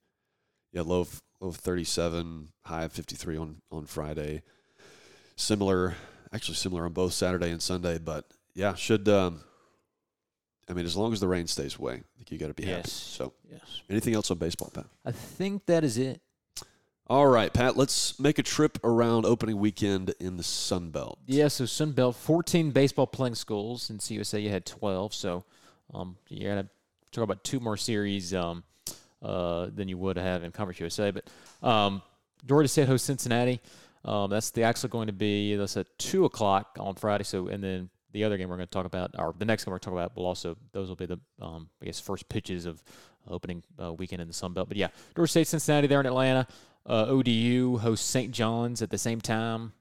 Yeah, 0.72 0.82
low 0.82 1.02
of, 1.02 1.22
low 1.40 1.50
of 1.50 1.56
37, 1.56 2.50
high 2.66 2.84
of 2.84 2.92
53 2.92 3.38
on, 3.38 3.62
on 3.72 3.86
Friday. 3.86 4.44
Similar, 5.36 5.96
actually 6.34 6.56
similar 6.56 6.86
on 6.86 6.94
both 6.94 7.14
Saturday 7.14 7.50
and 7.50 7.62
Sunday, 7.62 7.98
but 7.98 8.26
yeah, 8.54 8.76
should, 8.76 9.08
um, 9.08 9.42
I 10.70 10.74
mean, 10.74 10.86
as 10.86 10.96
long 10.96 11.14
as 11.14 11.20
the 11.20 11.28
rain 11.28 11.48
stays 11.48 11.78
away, 11.78 11.94
I 11.94 12.18
think 12.18 12.32
you 12.32 12.38
got 12.38 12.48
to 12.48 12.54
be 12.54 12.66
happy. 12.66 12.78
Yes. 12.78 12.92
So, 12.92 13.34
Yes, 13.50 13.82
anything 13.90 14.14
else 14.14 14.30
on 14.30 14.38
baseball, 14.38 14.70
Pat? 14.74 14.86
I 15.06 15.12
think 15.12 15.66
that 15.66 15.84
is 15.84 15.98
it. 15.98 16.22
All 17.08 17.26
right, 17.26 17.52
Pat, 17.52 17.76
let's 17.76 18.20
make 18.20 18.38
a 18.38 18.44
trip 18.44 18.78
around 18.84 19.26
opening 19.26 19.58
weekend 19.58 20.14
in 20.20 20.38
the 20.38 20.44
Sun 20.44 20.92
Belt. 20.92 21.18
Yeah, 21.26 21.48
so 21.48 21.66
Sun 21.66 21.94
Belt, 21.94 22.16
14 22.16 22.70
baseball 22.70 23.08
playing 23.08 23.34
schools. 23.34 23.90
In 23.90 23.98
CUSA, 23.98 24.44
you 24.44 24.52
had 24.52 24.64
12. 24.68 25.16
So 25.16 25.44
um, 25.92 26.18
you 26.28 26.48
got 26.48 26.62
to 26.62 26.68
talk 27.12 27.24
about 27.24 27.44
two 27.44 27.60
more 27.60 27.78
series 27.78 28.32
um, 28.36 28.64
uh, 29.22 29.68
than 29.74 29.88
you 29.88 29.98
would 29.98 30.18
have 30.18 30.44
in 30.44 30.52
Conference 30.52 30.80
USA. 30.80 31.12
But 31.12 31.28
um, 31.68 32.02
Georgia 32.46 32.68
State 32.68 32.88
hosts 32.88 33.08
Cincinnati. 33.08 33.60
Um, 34.06 34.30
that's 34.30 34.52
the 34.52 34.64
actually 34.64 34.90
going 34.90 35.08
to 35.08 35.14
be 35.14 35.56
that's 35.56 35.76
at 35.78 35.88
two 35.98 36.26
o'clock 36.26 36.78
on 36.80 36.96
Friday. 36.96 37.24
So 37.24 37.48
and 37.48 37.64
then 37.64 37.90
the 38.12 38.24
other 38.24 38.38
game 38.38 38.50
we're 38.50 38.56
going 38.56 38.68
to 38.68 38.72
talk 38.72 38.86
about, 38.86 39.12
or 39.18 39.36
the 39.38 39.46
next 39.46 39.66
game 39.66 39.72
we're 39.72 39.80
going 39.80 39.82
to 39.82 39.86
talk 39.86 39.94
about, 39.94 40.16
will 40.16 40.26
also 40.26 40.56
those 40.72 40.88
will 40.88 40.96
be 40.96 41.06
the 41.06 41.20
um, 41.42 41.70
I 41.82 41.86
guess 41.86 42.00
first 42.00 42.30
pitches 42.30 42.66
of 42.66 42.82
opening 43.28 43.64
uh, 43.82 43.94
weekend 43.94 44.22
in 44.22 44.28
the 44.28 44.34
Sun 44.34 44.54
Belt. 44.54 44.70
But 44.70 44.78
yeah, 44.78 44.88
Georgia 45.16 45.30
State, 45.30 45.48
Cincinnati, 45.48 45.88
there 45.88 46.00
in 46.00 46.06
Atlanta. 46.06 46.48
Uh, 46.86 47.06
ODU 47.08 47.78
hosts 47.78 48.10
St. 48.10 48.32
John's 48.32 48.82
at 48.82 48.90
the 48.90 48.98
same 48.98 49.22
time 49.22 49.74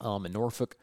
um, 0.00 0.26
in 0.26 0.32
Norfolk. 0.32 0.76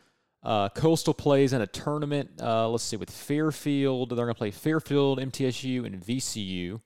Uh, 0.43 0.70
Coastal 0.70 1.14
plays 1.14 1.53
in 1.53 1.62
a 1.62 1.68
tournament. 1.68 2.32
Uh, 2.41 2.68
let's 2.68 2.84
see, 2.84 2.97
with 2.97 3.12
Fairfield, 3.12 4.09
they're 4.09 4.26
going 4.26 4.34
to 4.34 4.38
play 4.38 4.51
Fairfield, 4.51 5.20
MTSU, 5.20 5.86
and 5.86 6.03
VCU. 6.03 6.82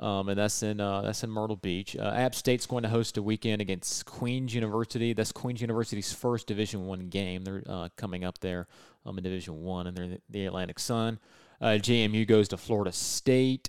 Um, 0.00 0.28
and 0.28 0.36
that's 0.38 0.62
in 0.64 0.80
uh, 0.80 1.02
that's 1.02 1.22
in 1.22 1.30
Myrtle 1.30 1.54
Beach. 1.56 1.96
Uh, 1.96 2.02
App 2.16 2.34
State's 2.34 2.66
going 2.66 2.82
to 2.82 2.88
host 2.88 3.16
a 3.16 3.22
weekend 3.22 3.62
against 3.62 4.04
Queens 4.06 4.52
University. 4.52 5.12
That's 5.12 5.30
Queens 5.30 5.60
University's 5.60 6.12
first 6.12 6.48
Division 6.48 6.86
One 6.86 7.08
game. 7.08 7.44
They're 7.44 7.62
uh, 7.68 7.88
coming 7.96 8.24
up 8.24 8.38
there 8.40 8.66
um, 9.06 9.16
in 9.18 9.24
Division 9.24 9.62
One, 9.62 9.86
and 9.86 9.96
they're 9.96 10.08
the, 10.08 10.20
the 10.30 10.46
Atlantic 10.46 10.80
Sun. 10.80 11.20
Uh, 11.60 11.78
JMU 11.80 12.26
goes 12.26 12.48
to 12.48 12.56
Florida 12.56 12.90
State, 12.90 13.68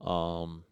um, 0.00 0.64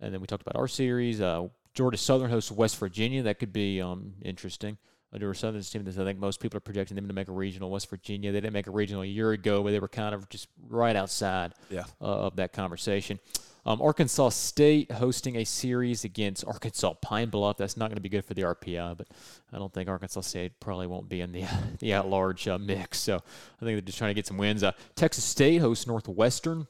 and 0.00 0.12
then 0.12 0.20
we 0.20 0.26
talked 0.26 0.42
about 0.46 0.56
our 0.60 0.68
series. 0.68 1.20
Uh, 1.22 1.48
Georgia 1.72 1.96
Southern 1.96 2.30
hosts 2.30 2.52
West 2.52 2.76
Virginia. 2.78 3.22
That 3.22 3.38
could 3.38 3.52
be 3.54 3.80
um, 3.80 4.12
interesting. 4.22 4.76
Uh, 5.14 5.18
Georgia 5.18 5.38
Southern's 5.38 5.70
team 5.70 5.82
that 5.84 5.96
I 5.98 6.04
think 6.04 6.18
most 6.18 6.40
people 6.40 6.58
are 6.58 6.60
projecting 6.60 6.94
them 6.94 7.08
to 7.08 7.14
make 7.14 7.28
a 7.28 7.32
regional. 7.32 7.70
West 7.70 7.88
Virginia, 7.88 8.32
they 8.32 8.40
didn't 8.42 8.52
make 8.52 8.66
a 8.66 8.70
regional 8.70 9.02
a 9.02 9.06
year 9.06 9.32
ago, 9.32 9.62
but 9.62 9.70
they 9.70 9.80
were 9.80 9.88
kind 9.88 10.14
of 10.14 10.28
just 10.28 10.48
right 10.68 10.94
outside 10.94 11.54
Yeah. 11.70 11.84
uh, 12.02 12.04
of 12.26 12.36
that 12.36 12.52
conversation. 12.52 13.18
Um, 13.66 13.82
Arkansas 13.82 14.28
State 14.28 14.92
hosting 14.92 15.36
a 15.36 15.44
series 15.44 16.04
against 16.04 16.44
Arkansas 16.46 16.94
Pine 17.02 17.30
Bluff. 17.30 17.56
That's 17.56 17.76
not 17.76 17.86
going 17.86 17.96
to 17.96 18.00
be 18.00 18.08
good 18.08 18.24
for 18.24 18.32
the 18.32 18.42
RPI, 18.42 18.96
but 18.96 19.08
I 19.52 19.58
don't 19.58 19.72
think 19.72 19.88
Arkansas 19.88 20.20
State 20.20 20.60
probably 20.60 20.86
won't 20.86 21.08
be 21.08 21.20
in 21.20 21.32
the 21.32 21.44
the 21.80 21.92
at 21.92 22.06
large 22.06 22.46
uh, 22.46 22.58
mix. 22.58 23.00
So 23.00 23.16
I 23.16 23.18
think 23.64 23.74
they're 23.74 23.80
just 23.80 23.98
trying 23.98 24.10
to 24.10 24.14
get 24.14 24.24
some 24.24 24.38
wins. 24.38 24.62
Uh, 24.62 24.70
Texas 24.94 25.24
State 25.24 25.58
hosts 25.58 25.86
Northwestern. 25.86 26.68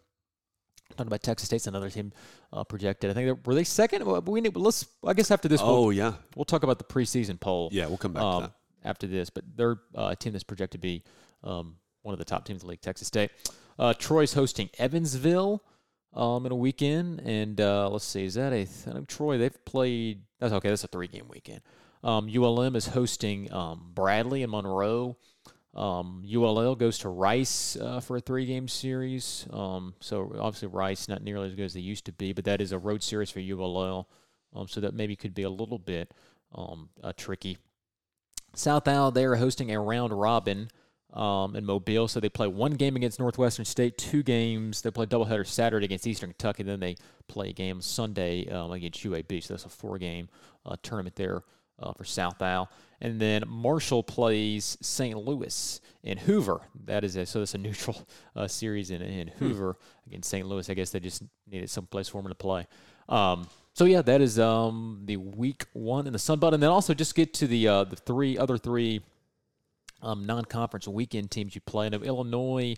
Talking 0.92 1.08
about 1.08 1.22
Texas 1.22 1.48
State's 1.48 1.66
another 1.66 1.90
team 1.90 2.12
uh, 2.52 2.64
projected. 2.64 3.10
I 3.10 3.14
think 3.14 3.26
they 3.26 3.32
were 3.44 3.54
they 3.54 3.64
second. 3.64 4.06
We 4.26 4.40
need, 4.40 4.56
let's. 4.56 4.86
I 5.04 5.12
guess 5.12 5.30
after 5.30 5.48
this, 5.48 5.60
Oh 5.62 5.82
we'll, 5.82 5.92
yeah, 5.92 6.14
we'll 6.34 6.46
talk 6.46 6.62
about 6.62 6.78
the 6.78 6.84
preseason 6.84 7.38
poll 7.38 7.68
yeah. 7.72 7.86
We'll 7.86 7.98
come 7.98 8.14
back 8.14 8.22
um, 8.22 8.42
to 8.42 8.48
that. 8.48 8.88
after 8.88 9.06
this. 9.06 9.28
But 9.28 9.44
they're 9.54 9.80
uh, 9.94 10.08
a 10.12 10.16
team 10.16 10.32
that's 10.32 10.44
projected 10.44 10.80
to 10.80 10.86
be 10.86 11.04
um, 11.44 11.76
one 12.00 12.14
of 12.14 12.18
the 12.18 12.24
top 12.24 12.46
teams 12.46 12.62
in 12.62 12.66
the 12.68 12.70
league, 12.70 12.80
Texas 12.80 13.08
State. 13.08 13.32
Uh, 13.78 13.92
Troy's 13.92 14.32
hosting 14.32 14.70
Evansville 14.78 15.62
um, 16.16 16.46
in 16.46 16.52
a 16.52 16.56
weekend. 16.56 17.20
And 17.20 17.60
uh, 17.60 17.88
let's 17.90 18.04
see, 18.04 18.24
is 18.24 18.34
that 18.34 18.52
a 18.52 18.64
think 18.64 19.08
Troy, 19.08 19.38
they've 19.38 19.64
played. 19.64 20.22
That's 20.40 20.52
okay, 20.54 20.68
that's 20.68 20.84
a 20.84 20.88
three 20.88 21.08
game 21.08 21.28
weekend. 21.28 21.60
Um, 22.02 22.28
ULM 22.28 22.76
is 22.76 22.88
hosting 22.88 23.52
um, 23.52 23.90
Bradley 23.94 24.42
and 24.42 24.52
Monroe. 24.52 25.16
Um, 25.74 26.24
ULL 26.24 26.74
goes 26.74 26.98
to 26.98 27.10
Rice 27.10 27.76
uh, 27.76 28.00
for 28.00 28.16
a 28.16 28.20
three 28.20 28.46
game 28.46 28.66
series. 28.66 29.46
Um, 29.52 29.94
so 30.00 30.32
obviously, 30.38 30.68
Rice 30.68 31.08
not 31.08 31.22
nearly 31.22 31.48
as 31.48 31.54
good 31.54 31.64
as 31.64 31.74
they 31.74 31.80
used 31.80 32.06
to 32.06 32.12
be, 32.12 32.32
but 32.32 32.44
that 32.44 32.60
is 32.60 32.72
a 32.72 32.78
road 32.78 33.02
series 33.02 33.30
for 33.30 33.40
ULL. 33.40 34.08
Um, 34.54 34.68
so 34.68 34.80
that 34.80 34.94
maybe 34.94 35.16
could 35.16 35.34
be 35.34 35.42
a 35.42 35.50
little 35.50 35.78
bit 35.78 36.14
um, 36.54 36.88
uh, 37.02 37.12
tricky. 37.14 37.58
South 38.54 38.88
Al, 38.88 39.10
they 39.10 39.24
are 39.24 39.36
hosting 39.36 39.70
a 39.70 39.78
round 39.78 40.18
robin 40.18 40.70
um, 41.16 41.56
in 41.56 41.64
Mobile. 41.64 42.06
So 42.06 42.20
they 42.20 42.28
play 42.28 42.46
one 42.46 42.72
game 42.72 42.94
against 42.94 43.18
Northwestern 43.18 43.64
State, 43.64 43.96
two 43.96 44.22
games. 44.22 44.82
They 44.82 44.90
play 44.90 45.06
doubleheader 45.06 45.46
Saturday 45.46 45.86
against 45.86 46.06
Eastern 46.06 46.30
Kentucky. 46.30 46.62
Then 46.62 46.78
they 46.78 46.96
play 47.26 47.48
a 47.48 47.52
game 47.52 47.80
Sunday 47.80 48.48
um, 48.50 48.70
against 48.70 49.02
UAB. 49.02 49.42
So 49.42 49.54
that's 49.54 49.64
a 49.64 49.70
four 49.70 49.98
game 49.98 50.28
uh, 50.66 50.76
tournament 50.82 51.16
there 51.16 51.42
uh, 51.80 51.92
for 51.92 52.04
South 52.04 52.40
Al. 52.42 52.70
And 53.00 53.20
then 53.20 53.44
Marshall 53.46 54.02
plays 54.02 54.76
St. 54.80 55.16
Louis 55.16 55.80
in 56.02 56.18
Hoover. 56.18 56.60
That 56.84 57.02
is 57.02 57.16
a, 57.16 57.26
so 57.26 57.40
that's 57.40 57.54
a 57.54 57.58
neutral 57.58 58.06
uh, 58.36 58.46
series 58.46 58.90
in, 58.90 59.00
in 59.02 59.28
Hoover 59.28 59.76
against 60.06 60.28
St. 60.30 60.46
Louis. 60.46 60.68
I 60.68 60.74
guess 60.74 60.90
they 60.90 61.00
just 61.00 61.22
needed 61.50 61.70
some 61.70 61.86
place 61.86 62.08
for 62.08 62.22
them 62.22 62.30
to 62.30 62.34
play. 62.34 62.66
Um, 63.08 63.48
so 63.72 63.84
yeah, 63.84 64.02
that 64.02 64.20
is 64.20 64.38
um, 64.38 65.02
the 65.04 65.18
week 65.18 65.66
one 65.72 66.06
in 66.06 66.12
the 66.12 66.18
Sun 66.18 66.40
Belt, 66.40 66.54
and 66.54 66.62
then 66.62 66.70
also 66.70 66.94
just 66.94 67.14
get 67.14 67.34
to 67.34 67.46
the 67.46 67.68
uh, 67.68 67.84
the 67.84 67.96
three 67.96 68.38
other 68.38 68.56
three 68.56 69.02
um, 70.02 70.24
non-conference 70.24 70.88
weekend 70.88 71.30
teams 71.30 71.54
you 71.54 71.60
play. 71.60 71.88
Now, 71.88 71.98
Illinois 71.98 72.76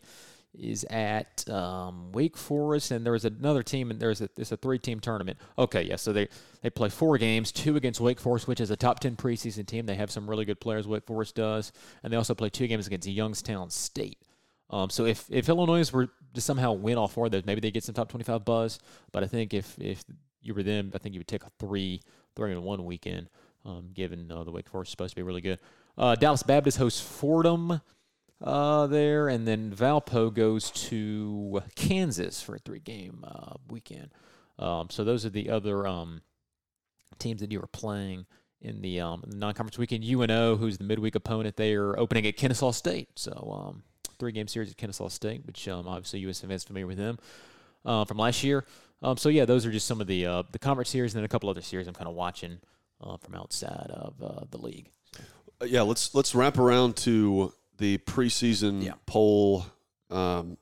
is 0.54 0.84
at 0.84 1.48
um, 1.50 2.10
Wake 2.12 2.36
Forest, 2.36 2.90
and 2.90 3.04
there's 3.04 3.24
another 3.24 3.62
team, 3.62 3.90
and 3.90 4.00
there's 4.00 4.20
a 4.20 4.30
it's 4.36 4.50
a 4.50 4.56
three-team 4.56 4.98
tournament. 5.00 5.38
Okay, 5.58 5.82
yeah, 5.82 5.96
so 5.96 6.12
they 6.12 6.28
they 6.62 6.70
play 6.70 6.88
four 6.88 7.18
games, 7.18 7.52
two 7.52 7.76
against 7.76 8.00
Wake 8.00 8.18
Forest, 8.18 8.48
which 8.48 8.60
is 8.60 8.70
a 8.70 8.76
top 8.76 9.00
ten 9.00 9.14
preseason 9.14 9.66
team. 9.66 9.86
They 9.86 9.94
have 9.94 10.10
some 10.10 10.28
really 10.28 10.44
good 10.44 10.58
players. 10.58 10.88
Wake 10.88 11.06
Forest 11.06 11.34
does, 11.34 11.72
and 12.02 12.12
they 12.12 12.16
also 12.16 12.34
play 12.34 12.48
two 12.48 12.66
games 12.66 12.86
against 12.86 13.06
Youngstown 13.06 13.70
State. 13.70 14.18
Um, 14.70 14.90
so 14.90 15.04
if 15.04 15.26
if 15.30 15.48
Illinois 15.48 15.92
were 15.92 16.08
to 16.34 16.40
somehow 16.40 16.72
win 16.72 16.98
all 16.98 17.08
four 17.08 17.26
of 17.26 17.32
those, 17.32 17.44
maybe 17.44 17.60
they 17.60 17.70
get 17.70 17.84
some 17.84 17.94
top 17.94 18.08
twenty-five 18.08 18.44
buzz. 18.44 18.78
But 19.12 19.22
I 19.22 19.26
think 19.26 19.52
if 19.52 19.78
if 19.78 20.02
you 20.40 20.54
were 20.54 20.62
them, 20.62 20.92
I 20.94 20.98
think 20.98 21.14
you 21.14 21.20
would 21.20 21.28
take 21.28 21.44
a 21.44 21.50
three 21.58 22.00
three 22.34 22.52
and 22.52 22.62
one 22.62 22.84
weekend. 22.84 23.28
Um, 23.64 23.90
given 23.92 24.32
uh, 24.32 24.44
the 24.44 24.50
Wake 24.50 24.68
Forest 24.68 24.88
is 24.88 24.92
supposed 24.92 25.10
to 25.10 25.16
be 25.16 25.22
really 25.22 25.42
good. 25.42 25.58
Uh, 25.98 26.14
Dallas 26.14 26.44
Baptist 26.44 26.78
hosts 26.78 27.00
Fordham 27.00 27.80
uh, 28.40 28.86
there, 28.86 29.28
and 29.28 29.48
then 29.48 29.72
Valpo 29.72 30.32
goes 30.32 30.70
to 30.70 31.60
Kansas 31.74 32.40
for 32.40 32.54
a 32.54 32.58
three-game 32.60 33.24
uh, 33.26 33.54
weekend. 33.68 34.10
Um, 34.60 34.88
so 34.90 35.02
those 35.02 35.26
are 35.26 35.30
the 35.30 35.50
other 35.50 35.88
um, 35.88 36.22
teams 37.18 37.40
that 37.40 37.50
you 37.50 37.60
are 37.60 37.66
playing 37.66 38.26
in 38.60 38.80
the, 38.80 39.00
um, 39.00 39.24
non-conference 39.26 39.76
weekend. 39.76 40.04
UNO, 40.04 40.56
who's 40.56 40.78
the 40.78 40.84
midweek 40.84 41.16
opponent, 41.16 41.56
they 41.56 41.74
are 41.74 41.98
opening 41.98 42.26
at 42.26 42.36
Kennesaw 42.36 42.70
State. 42.70 43.08
So 43.16 43.32
um, 43.66 43.82
three-game 44.20 44.46
series 44.46 44.70
at 44.70 44.76
Kennesaw 44.76 45.08
State, 45.08 45.44
which 45.46 45.66
um, 45.66 45.88
obviously 45.88 46.22
USF 46.22 46.50
is 46.52 46.62
familiar 46.62 46.86
with 46.86 46.98
them 46.98 47.18
uh, 47.84 48.04
from 48.04 48.18
last 48.18 48.44
year. 48.44 48.64
Um, 49.02 49.16
so 49.16 49.28
yeah, 49.28 49.44
those 49.44 49.66
are 49.66 49.72
just 49.72 49.86
some 49.86 50.00
of 50.00 50.06
the 50.06 50.26
uh, 50.26 50.42
the 50.50 50.58
conference 50.58 50.90
series, 50.90 51.14
and 51.14 51.18
then 51.20 51.24
a 51.24 51.28
couple 51.28 51.48
other 51.48 51.60
series 51.60 51.86
I'm 51.86 51.94
kind 51.94 52.08
of 52.08 52.14
watching 52.14 52.58
uh, 53.00 53.16
from 53.16 53.36
outside 53.36 53.90
of 53.90 54.14
uh, 54.20 54.44
the 54.50 54.58
league. 54.58 54.90
Uh, 55.60 55.64
yeah, 55.66 55.82
let's 55.82 56.14
let's 56.14 56.34
wrap 56.34 56.58
around 56.58 56.96
to 56.96 57.52
the 57.78 57.98
preseason 57.98 58.82
Yeah. 58.84 58.92
poll. 59.06 59.66
Um, 60.10 60.56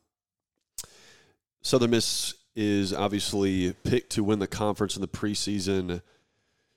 Southern 1.63 1.91
Miss 1.91 2.35
is 2.55 2.93
obviously 2.93 3.73
picked 3.85 4.11
to 4.13 4.25
win 4.25 4.39
the 4.39 4.47
conference 4.47 4.97
in 4.97 5.03
the 5.03 5.09
preseason. 5.09 6.01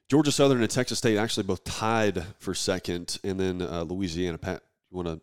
Georgia 0.10 0.32
Southern 0.32 0.62
and 0.62 0.70
Texas 0.70 0.98
State 0.98 1.18
actually 1.18 1.44
both 1.44 1.64
tied 1.64 2.24
for 2.40 2.54
second, 2.54 3.20
and 3.24 3.40
then 3.40 3.62
uh, 3.62 3.84
Louisiana. 3.84 4.38
Pat, 4.38 4.64
you 4.90 4.98
want 4.98 5.08
to 5.08 5.22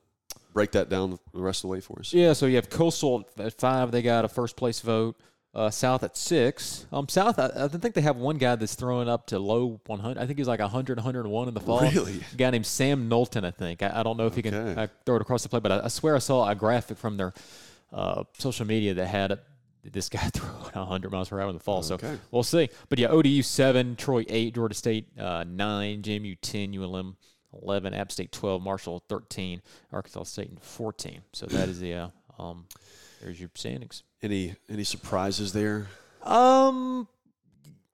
break 0.53 0.73
that 0.73 0.89
down 0.89 1.19
the 1.35 1.41
rest 1.43 1.59
of 1.59 1.63
the 1.63 1.69
way 1.69 1.81
for 1.81 1.99
us? 1.99 2.13
Yeah, 2.15 2.33
so 2.33 2.47
you 2.47 2.57
have 2.57 2.71
Coastal 2.71 3.29
at 3.39 3.53
five. 3.59 3.91
They 3.91 4.01
got 4.03 4.25
a 4.25 4.29
first 4.29 4.57
place 4.57 4.81
vote. 4.81 5.17
Uh, 5.57 5.71
South 5.71 6.03
at 6.03 6.19
six. 6.19 6.85
Um, 6.93 7.09
South, 7.09 7.39
I, 7.39 7.51
I 7.57 7.69
think 7.69 7.95
they 7.95 8.03
have 8.03 8.17
one 8.19 8.37
guy 8.37 8.57
that's 8.57 8.75
throwing 8.75 9.09
up 9.09 9.27
to 9.29 9.39
low 9.39 9.81
100. 9.87 10.21
I 10.21 10.27
think 10.27 10.39
he's 10.39 10.47
like 10.49 10.61
100, 10.61 10.99
101 10.99 11.49
in 11.49 11.55
the 11.55 11.61
fall. 11.61 11.81
Really? 11.81 12.21
A 12.31 12.37
guy 12.37 12.51
named 12.51 12.67
Sam 12.67 13.09
Knowlton, 13.09 13.43
I 13.47 13.51
think. 13.53 13.83
I, 13.83 14.01
I 14.01 14.03
don't 14.03 14.19
know 14.19 14.27
if 14.27 14.35
he 14.37 14.43
can 14.43 14.55
Okay. 14.55 14.83
uh, 14.83 14.87
throw 15.07 15.17
it 15.17 15.23
across 15.23 15.43
the 15.45 15.49
plate, 15.49 15.63
but 15.63 15.73
I, 15.73 15.85
I 15.85 15.89
swear 15.89 16.15
I 16.15 16.19
saw 16.19 16.47
a 16.47 16.55
graphic 16.55 16.99
from 16.99 17.17
their 17.17 17.33
uh, 17.91 18.25
social 18.39 18.67
media 18.67 18.93
that 18.95 19.07
had 19.07 19.39
this 19.83 20.11
guy 20.11 20.19
throwing 20.35 20.53
100 20.75 21.11
miles 21.11 21.31
per 21.31 21.41
hour 21.41 21.49
in 21.49 21.55
the 21.55 21.63
fall. 21.63 21.83
So 21.83 21.97
we'll 22.31 22.43
see. 22.43 22.69
But 22.91 22.99
yeah, 22.99 23.09
ODU 23.09 23.41
seven, 23.41 23.97
Troy 23.97 24.27
eight, 24.29 24.55
Georgia 24.55 24.75
State 24.75 25.07
uh, 25.19 25.45
nine, 25.49 26.03
JMU 26.03 26.37
10, 26.43 26.75
ULM 26.79 27.17
11, 27.63 27.95
App 27.95 28.13
State 28.13 28.31
12, 28.31 28.61
Marshall 28.63 29.03
13, 29.09 29.63
Arkansas 29.91 30.25
State 30.25 30.51
14. 30.61 31.23
So 31.33 31.47
that 31.47 31.71
is 31.71 31.81
the 31.81 31.95
uh, 31.95 32.09
um, 32.39 32.67
there's 33.23 33.41
your 33.41 33.49
standings. 33.55 34.03
Any 34.27 34.57
any 34.69 34.83
surprises 34.83 35.53
there? 35.53 35.87
Um, 36.25 37.07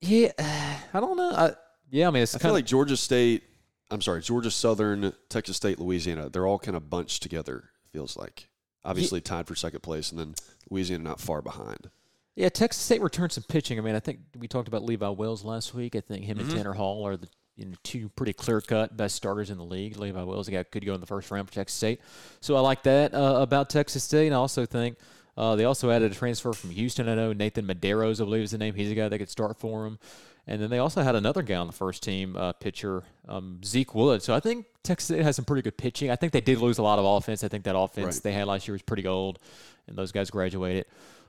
yeah, 0.00 0.32
I 0.38 0.98
don't 0.98 1.18
know. 1.18 1.30
I, 1.30 1.50
yeah, 1.90 2.08
I 2.08 2.10
mean 2.10 2.22
it's 2.22 2.34
I 2.34 2.38
kind 2.38 2.44
feel 2.44 2.50
of 2.52 2.54
like 2.54 2.64
Georgia 2.64 2.96
State. 2.96 3.42
I'm 3.90 4.00
sorry, 4.00 4.22
Georgia 4.22 4.50
Southern, 4.50 5.12
Texas 5.28 5.58
State, 5.58 5.78
Louisiana. 5.78 6.30
They're 6.30 6.46
all 6.46 6.58
kind 6.58 6.74
of 6.74 6.88
bunched 6.88 7.22
together. 7.22 7.64
Feels 7.92 8.16
like 8.16 8.48
obviously 8.82 9.20
tied 9.20 9.46
for 9.46 9.54
second 9.54 9.82
place, 9.82 10.10
and 10.10 10.18
then 10.18 10.34
Louisiana 10.70 11.04
not 11.04 11.20
far 11.20 11.42
behind. 11.42 11.90
yeah. 12.34 12.48
Texas 12.48 12.82
State 12.82 13.02
returned 13.02 13.32
some 13.32 13.44
pitching. 13.44 13.78
I 13.78 13.82
mean, 13.82 13.94
I 13.94 14.00
think 14.00 14.20
we 14.38 14.48
talked 14.48 14.68
about 14.68 14.84
Levi 14.84 15.08
Wells 15.10 15.44
last 15.44 15.74
week. 15.74 15.94
I 15.94 16.00
think 16.00 16.24
him 16.24 16.38
and 16.38 16.50
Tanner 16.50 16.72
Hall 16.72 17.06
are 17.06 17.18
the 17.18 17.28
you 17.56 17.66
know, 17.66 17.74
two 17.82 18.08
pretty 18.08 18.32
clear 18.32 18.62
cut 18.62 18.96
best 18.96 19.16
starters 19.16 19.50
in 19.50 19.58
the 19.58 19.64
league. 19.64 19.98
Levi 19.98 20.22
Wells, 20.22 20.48
a 20.48 20.52
guy 20.52 20.62
could 20.62 20.86
go 20.86 20.94
in 20.94 21.00
the 21.02 21.06
first 21.06 21.30
round 21.30 21.46
for 21.46 21.54
Texas 21.54 21.76
State. 21.76 22.00
So 22.40 22.56
I 22.56 22.60
like 22.60 22.82
that 22.84 23.12
uh, 23.12 23.36
about 23.42 23.68
Texas 23.68 24.02
State. 24.02 24.28
And 24.28 24.34
I 24.34 24.38
also 24.38 24.64
think 24.64 24.96
uh, 25.36 25.56
they 25.56 25.64
also 25.64 25.90
added 25.90 26.12
a 26.12 26.14
transfer 26.14 26.52
from 26.52 26.70
Houston. 26.70 27.08
I 27.08 27.14
know 27.14 27.32
Nathan 27.32 27.66
Maderos, 27.66 28.20
I 28.20 28.24
believe 28.24 28.42
is 28.42 28.50
the 28.50 28.58
name. 28.58 28.74
He's 28.74 28.90
a 28.90 28.94
guy 28.94 29.08
that 29.08 29.18
could 29.18 29.30
start 29.30 29.58
for 29.58 29.84
them. 29.84 29.98
And 30.46 30.60
then 30.60 30.70
they 30.70 30.78
also 30.78 31.02
had 31.02 31.14
another 31.14 31.42
guy 31.42 31.54
on 31.54 31.68
the 31.68 31.72
first 31.72 32.02
team, 32.02 32.36
uh, 32.36 32.52
pitcher 32.52 33.04
um, 33.28 33.60
Zeke 33.64 33.94
Wood. 33.94 34.22
So 34.22 34.34
I 34.34 34.40
think 34.40 34.66
Texas 34.82 35.14
State 35.14 35.22
has 35.22 35.36
some 35.36 35.44
pretty 35.44 35.62
good 35.62 35.76
pitching. 35.76 36.10
I 36.10 36.16
think 36.16 36.32
they 36.32 36.40
did 36.40 36.58
lose 36.58 36.78
a 36.78 36.82
lot 36.82 36.98
of 36.98 37.04
offense. 37.04 37.44
I 37.44 37.48
think 37.48 37.62
that 37.64 37.76
offense 37.76 38.16
Right. 38.16 38.22
they 38.24 38.32
had 38.32 38.48
last 38.48 38.66
year 38.66 38.72
was 38.72 38.82
pretty 38.82 39.06
old, 39.06 39.38
and 39.86 39.96
those 39.96 40.10
guys 40.10 40.30
graduated. 40.30 40.86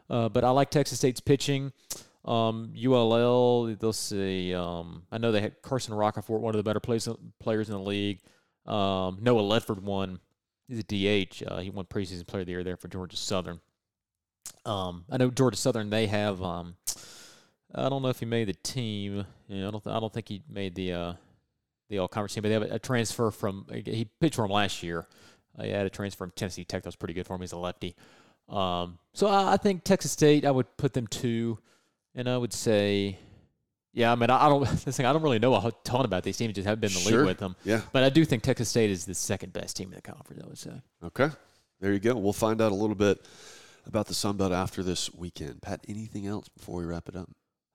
Uh, 0.09 0.29
but 0.29 0.43
I 0.43 0.49
like 0.49 0.71
Texas 0.71 0.97
State's 0.97 1.19
pitching. 1.19 1.71
Um, 2.25 2.73
ULL, 2.75 3.75
they'll 3.75 3.93
see. 3.93 4.53
Um, 4.53 5.03
I 5.11 5.17
know 5.19 5.31
they 5.31 5.41
had 5.41 5.61
Carson 5.61 5.93
Roccaforte, 5.93 6.39
one 6.39 6.55
of 6.55 6.57
the 6.57 6.63
better 6.63 6.79
plays, 6.79 7.07
players 7.39 7.69
in 7.69 7.75
the 7.75 7.81
league. 7.81 8.19
Um, 8.65 9.19
Noah 9.21 9.43
Ledford 9.43 9.81
won. 9.81 10.19
He's 10.67 10.79
a 10.79 10.83
DH. 10.83 11.43
Uh, 11.45 11.59
he 11.59 11.69
won 11.69 11.85
preseason 11.85 12.25
player 12.25 12.41
of 12.41 12.45
the 12.47 12.53
year 12.53 12.63
there 12.63 12.77
for 12.77 12.87
Georgia 12.87 13.17
Southern. 13.17 13.59
Um, 14.65 15.05
I 15.09 15.17
know 15.17 15.29
Georgia 15.29 15.57
Southern. 15.57 15.89
They 15.89 16.07
have. 16.07 16.41
Um, 16.41 16.75
I 17.75 17.89
don't 17.89 18.01
know 18.01 18.09
if 18.09 18.19
he 18.19 18.25
made 18.25 18.47
the 18.47 18.53
team. 18.53 19.25
You 19.47 19.61
know, 19.61 19.67
I 19.67 19.71
don't. 19.71 19.83
Th- 19.83 19.95
I 19.95 19.99
don't 19.99 20.13
think 20.13 20.29
he 20.29 20.41
made 20.49 20.75
the 20.75 20.93
uh, 20.93 21.13
the 21.89 21.99
all 21.99 22.07
conference 22.07 22.33
team. 22.33 22.43
But 22.43 22.49
they 22.49 22.53
have 22.53 22.63
a, 22.63 22.75
a, 22.75 22.79
transfer 22.79 23.31
from. 23.31 23.65
He 23.71 24.07
pitched 24.19 24.35
for 24.35 24.45
him 24.45 24.51
last 24.51 24.83
year. 24.83 25.07
Uh, 25.57 25.63
he 25.63 25.69
had 25.69 25.85
a 25.85 25.89
transfer 25.89 26.25
from 26.25 26.31
Tennessee 26.35 26.63
Tech. 26.63 26.83
That 26.83 26.87
was 26.87 26.95
pretty 26.95 27.13
good 27.13 27.25
for 27.25 27.35
him. 27.35 27.41
He's 27.41 27.51
a 27.51 27.57
lefty. 27.57 27.95
Um, 28.49 28.99
so 29.13 29.27
I, 29.27 29.53
I, 29.53 29.57
think 29.57 29.83
Texas 29.83 30.11
State. 30.11 30.45
I 30.45 30.51
would 30.51 30.77
put 30.77 30.93
them 30.93 31.07
two, 31.07 31.59
and 32.15 32.29
I 32.29 32.37
would 32.37 32.53
say. 32.53 33.19
Yeah, 33.95 34.11
I 34.11 34.15
mean, 34.15 34.29
I, 34.29 34.45
I 34.45 34.49
don't. 34.49 34.67
This 34.85 34.97
thing, 34.97 35.05
I 35.05 35.13
don't 35.13 35.21
really 35.21 35.39
know 35.39 35.53
a 35.55 35.71
ton 35.83 36.05
about 36.05 36.23
these 36.23 36.37
teams. 36.37 36.53
Just 36.53 36.67
haven't 36.67 36.81
been 36.81 36.91
in 36.91 36.95
the 36.95 37.09
sure. 37.09 37.19
league 37.19 37.27
with 37.27 37.37
them. 37.37 37.55
Yeah, 37.63 37.81
but 37.91 38.03
I 38.03 38.09
do 38.09 38.25
think 38.25 38.43
Texas 38.43 38.69
State 38.69 38.89
is 38.89 39.05
the 39.05 39.13
second 39.13 39.53
best 39.53 39.77
team 39.77 39.89
in 39.89 39.95
the 39.95 40.01
conference. 40.01 40.41
I 40.43 40.47
would 40.47 40.57
say. 40.57 40.71
Okay, 41.05 41.29
there 41.79 41.93
you 41.93 41.99
go. 41.99 42.15
We'll 42.15 42.33
find 42.33 42.61
out 42.61 42.71
a 42.71 42.75
little 42.75 42.95
bit 42.95 43.23
about 43.85 44.07
the 44.07 44.13
Sun 44.13 44.37
Belt 44.37 44.51
after 44.51 44.83
this 44.83 45.13
weekend. 45.13 45.61
Pat, 45.61 45.83
anything 45.87 46.27
else 46.27 46.47
before 46.49 46.79
we 46.79 46.85
wrap 46.85 47.09
it 47.09 47.15
up? 47.15 47.29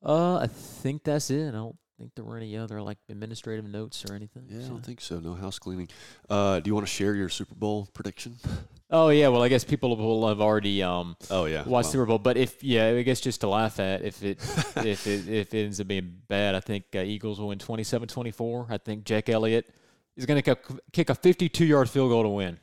Uh, 0.04 0.36
I 0.38 0.46
think 0.46 1.04
that's 1.04 1.30
it. 1.30 1.48
I 1.48 1.52
don't 1.52 1.76
think 1.98 2.12
there 2.14 2.24
were 2.24 2.36
any 2.36 2.56
other 2.56 2.80
like 2.80 2.98
administrative 3.08 3.64
notes 3.66 4.04
or 4.08 4.14
anything. 4.14 4.44
Yeah, 4.48 4.60
so. 4.60 4.66
I 4.66 4.68
don't 4.68 4.86
think 4.86 5.00
so. 5.00 5.18
No 5.18 5.34
house 5.34 5.58
cleaning. 5.58 5.88
Uh, 6.30 6.60
do 6.60 6.68
you 6.68 6.74
want 6.74 6.86
to 6.86 6.92
share 6.92 7.14
your 7.14 7.28
Super 7.28 7.54
Bowl 7.54 7.88
prediction? 7.92 8.36
Oh 8.90 9.10
yeah, 9.10 9.28
well 9.28 9.42
I 9.42 9.48
guess 9.48 9.64
people 9.64 9.94
will 9.98 10.26
have 10.28 10.40
already 10.40 10.82
um 10.82 11.14
oh 11.30 11.44
yeah 11.44 11.58
watched 11.58 11.68
well. 11.68 11.82
Super 11.82 12.06
Bowl. 12.06 12.18
But 12.18 12.38
if 12.38 12.64
yeah, 12.64 12.86
I 12.86 13.02
guess 13.02 13.20
just 13.20 13.42
to 13.42 13.46
laugh 13.46 13.78
at 13.80 14.00
if 14.00 14.22
it 14.22 14.38
if 14.76 15.06
it 15.06 15.28
if 15.28 15.52
it 15.52 15.64
ends 15.64 15.78
up 15.78 15.88
being 15.88 16.16
bad, 16.26 16.54
I 16.54 16.60
think 16.60 16.84
uh, 16.94 17.00
Eagles 17.00 17.38
will 17.38 17.48
win 17.48 17.58
27-24. 17.58 18.70
I 18.70 18.78
think 18.78 19.04
Jake 19.04 19.28
Elliott 19.28 19.68
is 20.16 20.24
going 20.24 20.42
to 20.42 20.56
kick 20.90 21.10
a 21.10 21.14
52 21.14 21.66
yard 21.66 21.90
field 21.90 22.08
goal 22.08 22.22
to 22.22 22.30
win. 22.30 22.58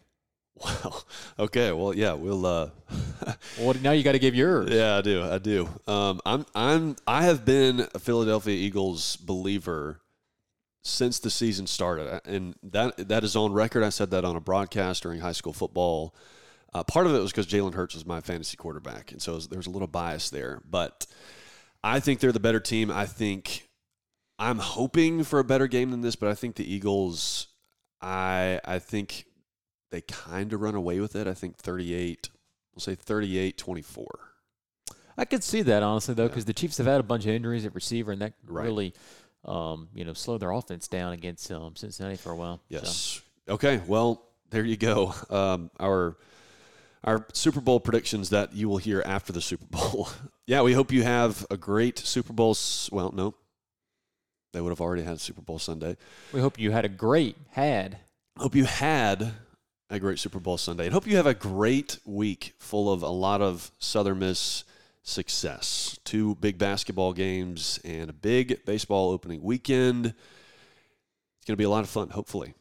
Well, 0.64 1.06
okay. 1.40 1.72
Well, 1.72 1.94
yeah, 1.94 2.14
we'll. 2.14 2.46
Uh, 2.46 2.70
well, 3.60 3.76
now 3.82 3.92
you 3.92 4.04
got 4.04 4.14
to 4.14 4.20
give 4.20 4.36
yours. 4.36 4.70
Yeah, 4.70 4.98
I 4.98 5.02
do. 5.02 5.24
I 5.24 5.38
do. 5.38 5.70
Um, 5.88 6.22
I'm. 6.26 6.46
I'm. 6.56 6.96
I 7.08 7.24
have 7.24 7.46
been 7.46 7.88
a 7.94 8.00
Philadelphia 8.00 8.56
Eagles 8.56 9.16
believer 9.18 10.02
since 10.84 11.20
the 11.20 11.30
season 11.30 11.68
started, 11.68 12.22
and 12.26 12.56
that 12.64 13.10
that 13.10 13.24
is 13.24 13.36
on 13.36 13.54
record. 13.54 13.84
I 13.84 13.90
said 13.90 14.12
that 14.12 14.24
on 14.24 14.36
a 14.36 14.42
broadcast 14.42 15.04
during 15.04 15.20
high 15.20 15.34
school 15.34 15.54
football. 15.54 16.16
Uh, 16.74 16.84
part 16.84 17.06
of 17.08 17.16
it 17.16 17.20
was 17.20 17.32
because 17.32 17.48
Jalen 17.48 17.74
Hurts 17.74 17.96
was 17.96 18.06
my 18.06 18.22
fantasy 18.22 18.58
quarterback, 18.58 19.12
and 19.12 19.22
so 19.22 19.36
was, 19.36 19.48
there 19.48 19.58
was 19.58 19.68
a 19.68 19.72
little 19.72 19.88
bias 19.88 20.30
there. 20.30 20.62
But 20.70 21.06
I 21.84 22.00
think 22.00 22.20
they're 22.20 22.32
the 22.32 22.40
better 22.40 22.60
team. 22.60 22.92
I 22.92 23.06
think 23.06 23.68
I'm 24.38 24.60
hoping 24.60 25.24
for 25.24 25.40
a 25.40 25.44
better 25.44 25.68
game 25.68 25.92
than 25.92 26.02
this, 26.02 26.16
but 26.16 26.30
I 26.30 26.34
think 26.34 26.56
the 26.56 26.72
Eagles. 26.72 27.48
I 28.02 28.60
I 28.64 28.80
think 28.80 29.26
they 29.96 30.02
kind 30.02 30.52
of 30.52 30.60
run 30.60 30.76
away 30.76 31.00
with 31.00 31.16
it. 31.16 31.26
I 31.26 31.34
think 31.34 31.56
38, 31.56 32.30
we'll 32.74 32.82
say 32.82 32.96
38 32.96 33.58
24. 33.58 34.06
I 35.18 35.24
could 35.24 35.42
see 35.42 35.62
that, 35.62 35.84
honestly, 35.84 36.14
though, 36.14 36.28
because 36.28 36.44
yeah. 36.44 36.48
the 36.48 36.54
Chiefs 36.54 36.78
have 36.80 36.88
had 36.88 37.00
a 37.00 37.04
bunch 37.04 37.24
of 37.24 37.32
injuries 37.32 37.66
at 37.66 37.74
receiver, 37.74 38.12
and 38.12 38.22
that 38.22 38.34
right. 38.46 38.66
really, 38.66 38.94
um, 39.46 39.88
you 39.96 40.04
know, 40.04 40.12
slowed 40.12 40.42
their 40.42 40.52
offense 40.52 40.90
down 40.90 41.14
against 41.14 41.50
um, 41.50 41.78
Cincinnati 41.78 42.18
for 42.18 42.34
a 42.34 42.36
while. 42.36 42.60
Yes. 42.68 43.22
So. 43.48 43.54
Okay. 43.54 43.80
Well, 43.88 44.22
there 44.50 44.66
you 44.66 44.76
go. 44.76 45.16
Um, 45.30 45.72
our 45.80 46.18
our 47.06 47.26
Super 47.32 47.62
Bowl 47.62 47.80
predictions 47.80 48.32
that 48.32 48.54
you 48.54 48.68
will 48.68 48.80
hear 48.80 49.02
after 49.06 49.32
the 49.32 49.40
Super 49.40 49.66
Bowl. 49.66 50.10
yeah, 50.46 50.62
we 50.62 50.74
hope 50.74 50.92
you 50.92 51.04
have 51.04 51.46
a 51.50 51.56
great 51.56 52.00
Super 52.00 52.34
Bowl. 52.34 52.58
Well, 52.92 53.14
no, 53.14 53.34
they 54.52 54.60
would 54.60 54.72
have 54.72 54.82
already 54.82 55.04
had 55.04 55.22
Super 55.22 55.42
Bowl 55.42 55.60
Sunday. 55.60 55.96
We 56.34 56.42
hope 56.42 56.60
you 56.60 56.72
had 56.72 56.84
a 56.84 56.90
great 56.90 57.38
had. 57.52 58.00
Hope 58.38 58.56
you 58.56 58.66
had 58.66 59.32
a 59.90 60.00
great 60.00 60.20
Super 60.20 60.40
Bowl 60.40 60.58
Sunday. 60.58 60.86
And 60.86 60.94
hope 60.94 61.08
you 61.08 61.18
have 61.18 61.28
a 61.28 61.34
great 61.34 62.00
week 62.06 62.54
full 62.58 62.92
of 62.92 63.04
a 63.04 63.10
lot 63.10 63.42
of 63.42 63.72
Southern 63.80 64.20
Miss 64.20 64.64
success. 65.04 66.00
Two 66.04 66.36
big 66.36 66.58
basketball 66.58 67.14
games 67.14 67.80
and 67.84 68.10
a 68.10 68.14
big 68.14 68.66
baseball 68.66 69.12
opening 69.12 69.44
weekend. 69.44 70.08
It's 70.08 71.46
going 71.46 71.54
to 71.54 71.58
be 71.58 71.64
a 71.64 71.70
lot 71.70 71.84
of 71.84 71.90
fun, 71.90 72.10
hopefully. 72.10 72.54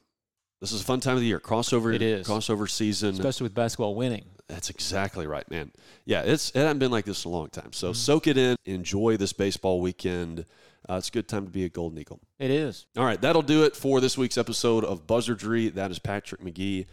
This 0.60 0.72
is 0.72 0.82
a 0.82 0.84
fun 0.84 1.00
time 1.00 1.14
of 1.14 1.20
the 1.20 1.26
year. 1.26 1.40
Crossover 1.40 1.94
it 1.94 2.02
is. 2.02 2.26
crossover 2.26 2.68
season. 2.68 3.10
Especially 3.10 3.44
with 3.44 3.54
basketball 3.54 3.94
winning. 3.94 4.24
That's 4.48 4.70
exactly 4.70 5.26
right, 5.26 5.50
man. 5.50 5.72
Yeah, 6.04 6.22
it's 6.22 6.50
it 6.50 6.56
hasn't 6.56 6.80
been 6.80 6.90
like 6.90 7.06
this 7.06 7.24
in 7.24 7.30
a 7.30 7.34
long 7.34 7.48
time. 7.48 7.72
So 7.72 7.88
mm-hmm. 7.88 7.94
soak 7.94 8.26
it 8.26 8.36
in. 8.36 8.56
Enjoy 8.66 9.16
this 9.16 9.32
baseball 9.32 9.80
weekend. 9.80 10.44
Uh, 10.88 10.96
it's 10.96 11.08
a 11.08 11.12
good 11.12 11.28
time 11.28 11.46
to 11.46 11.50
be 11.50 11.64
a 11.64 11.68
Golden 11.70 11.98
Eagle. 11.98 12.20
It 12.38 12.50
is. 12.50 12.86
All 12.96 13.06
right, 13.06 13.20
that'll 13.20 13.42
do 13.42 13.64
it 13.64 13.74
for 13.74 14.00
this 14.00 14.18
week's 14.18 14.36
episode 14.36 14.84
of 14.84 15.06
Buzzardry. 15.06 15.72
That 15.72 15.90
is 15.90 15.98
Patrick 15.98 16.42
McGee. 16.42 16.86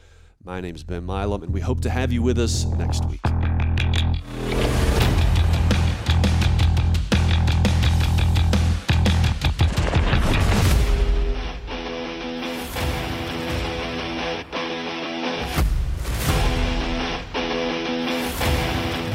My 0.44 0.60
name 0.60 0.74
is 0.74 0.84
Ben 0.84 1.06
Milam, 1.06 1.44
and 1.44 1.54
we 1.54 1.62
hope 1.62 1.82
to 1.82 1.90
have 1.92 2.12
you 2.12 2.24
with 2.24 2.40
us 2.40 2.66
next 2.66 3.06
week. 3.06 3.22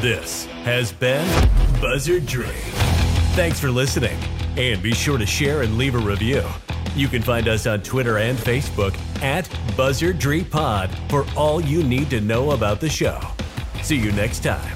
This 0.01 0.45
has 0.63 0.93
been 0.93 1.27
Buzzardry. 1.81 2.45
Thanks 3.35 3.59
for 3.59 3.69
listening, 3.69 4.17
and 4.55 4.81
be 4.81 4.93
sure 4.93 5.17
to 5.17 5.25
share 5.25 5.63
and 5.63 5.77
leave 5.77 5.95
a 5.95 5.99
review. 5.99 6.45
You 6.97 7.07
can 7.07 7.21
find 7.21 7.47
us 7.47 7.67
on 7.67 7.83
Twitter 7.83 8.17
and 8.17 8.35
Facebook 8.39 8.97
at 9.21 9.45
Buzzardry 9.77 10.49
Pod 10.49 10.89
for 11.09 11.27
all 11.35 11.61
you 11.61 11.83
need 11.83 12.09
to 12.09 12.19
know 12.19 12.51
about 12.51 12.81
the 12.81 12.89
show. 12.89 13.21
See 13.83 13.97
you 13.97 14.11
next 14.13 14.41
time. 14.41 14.75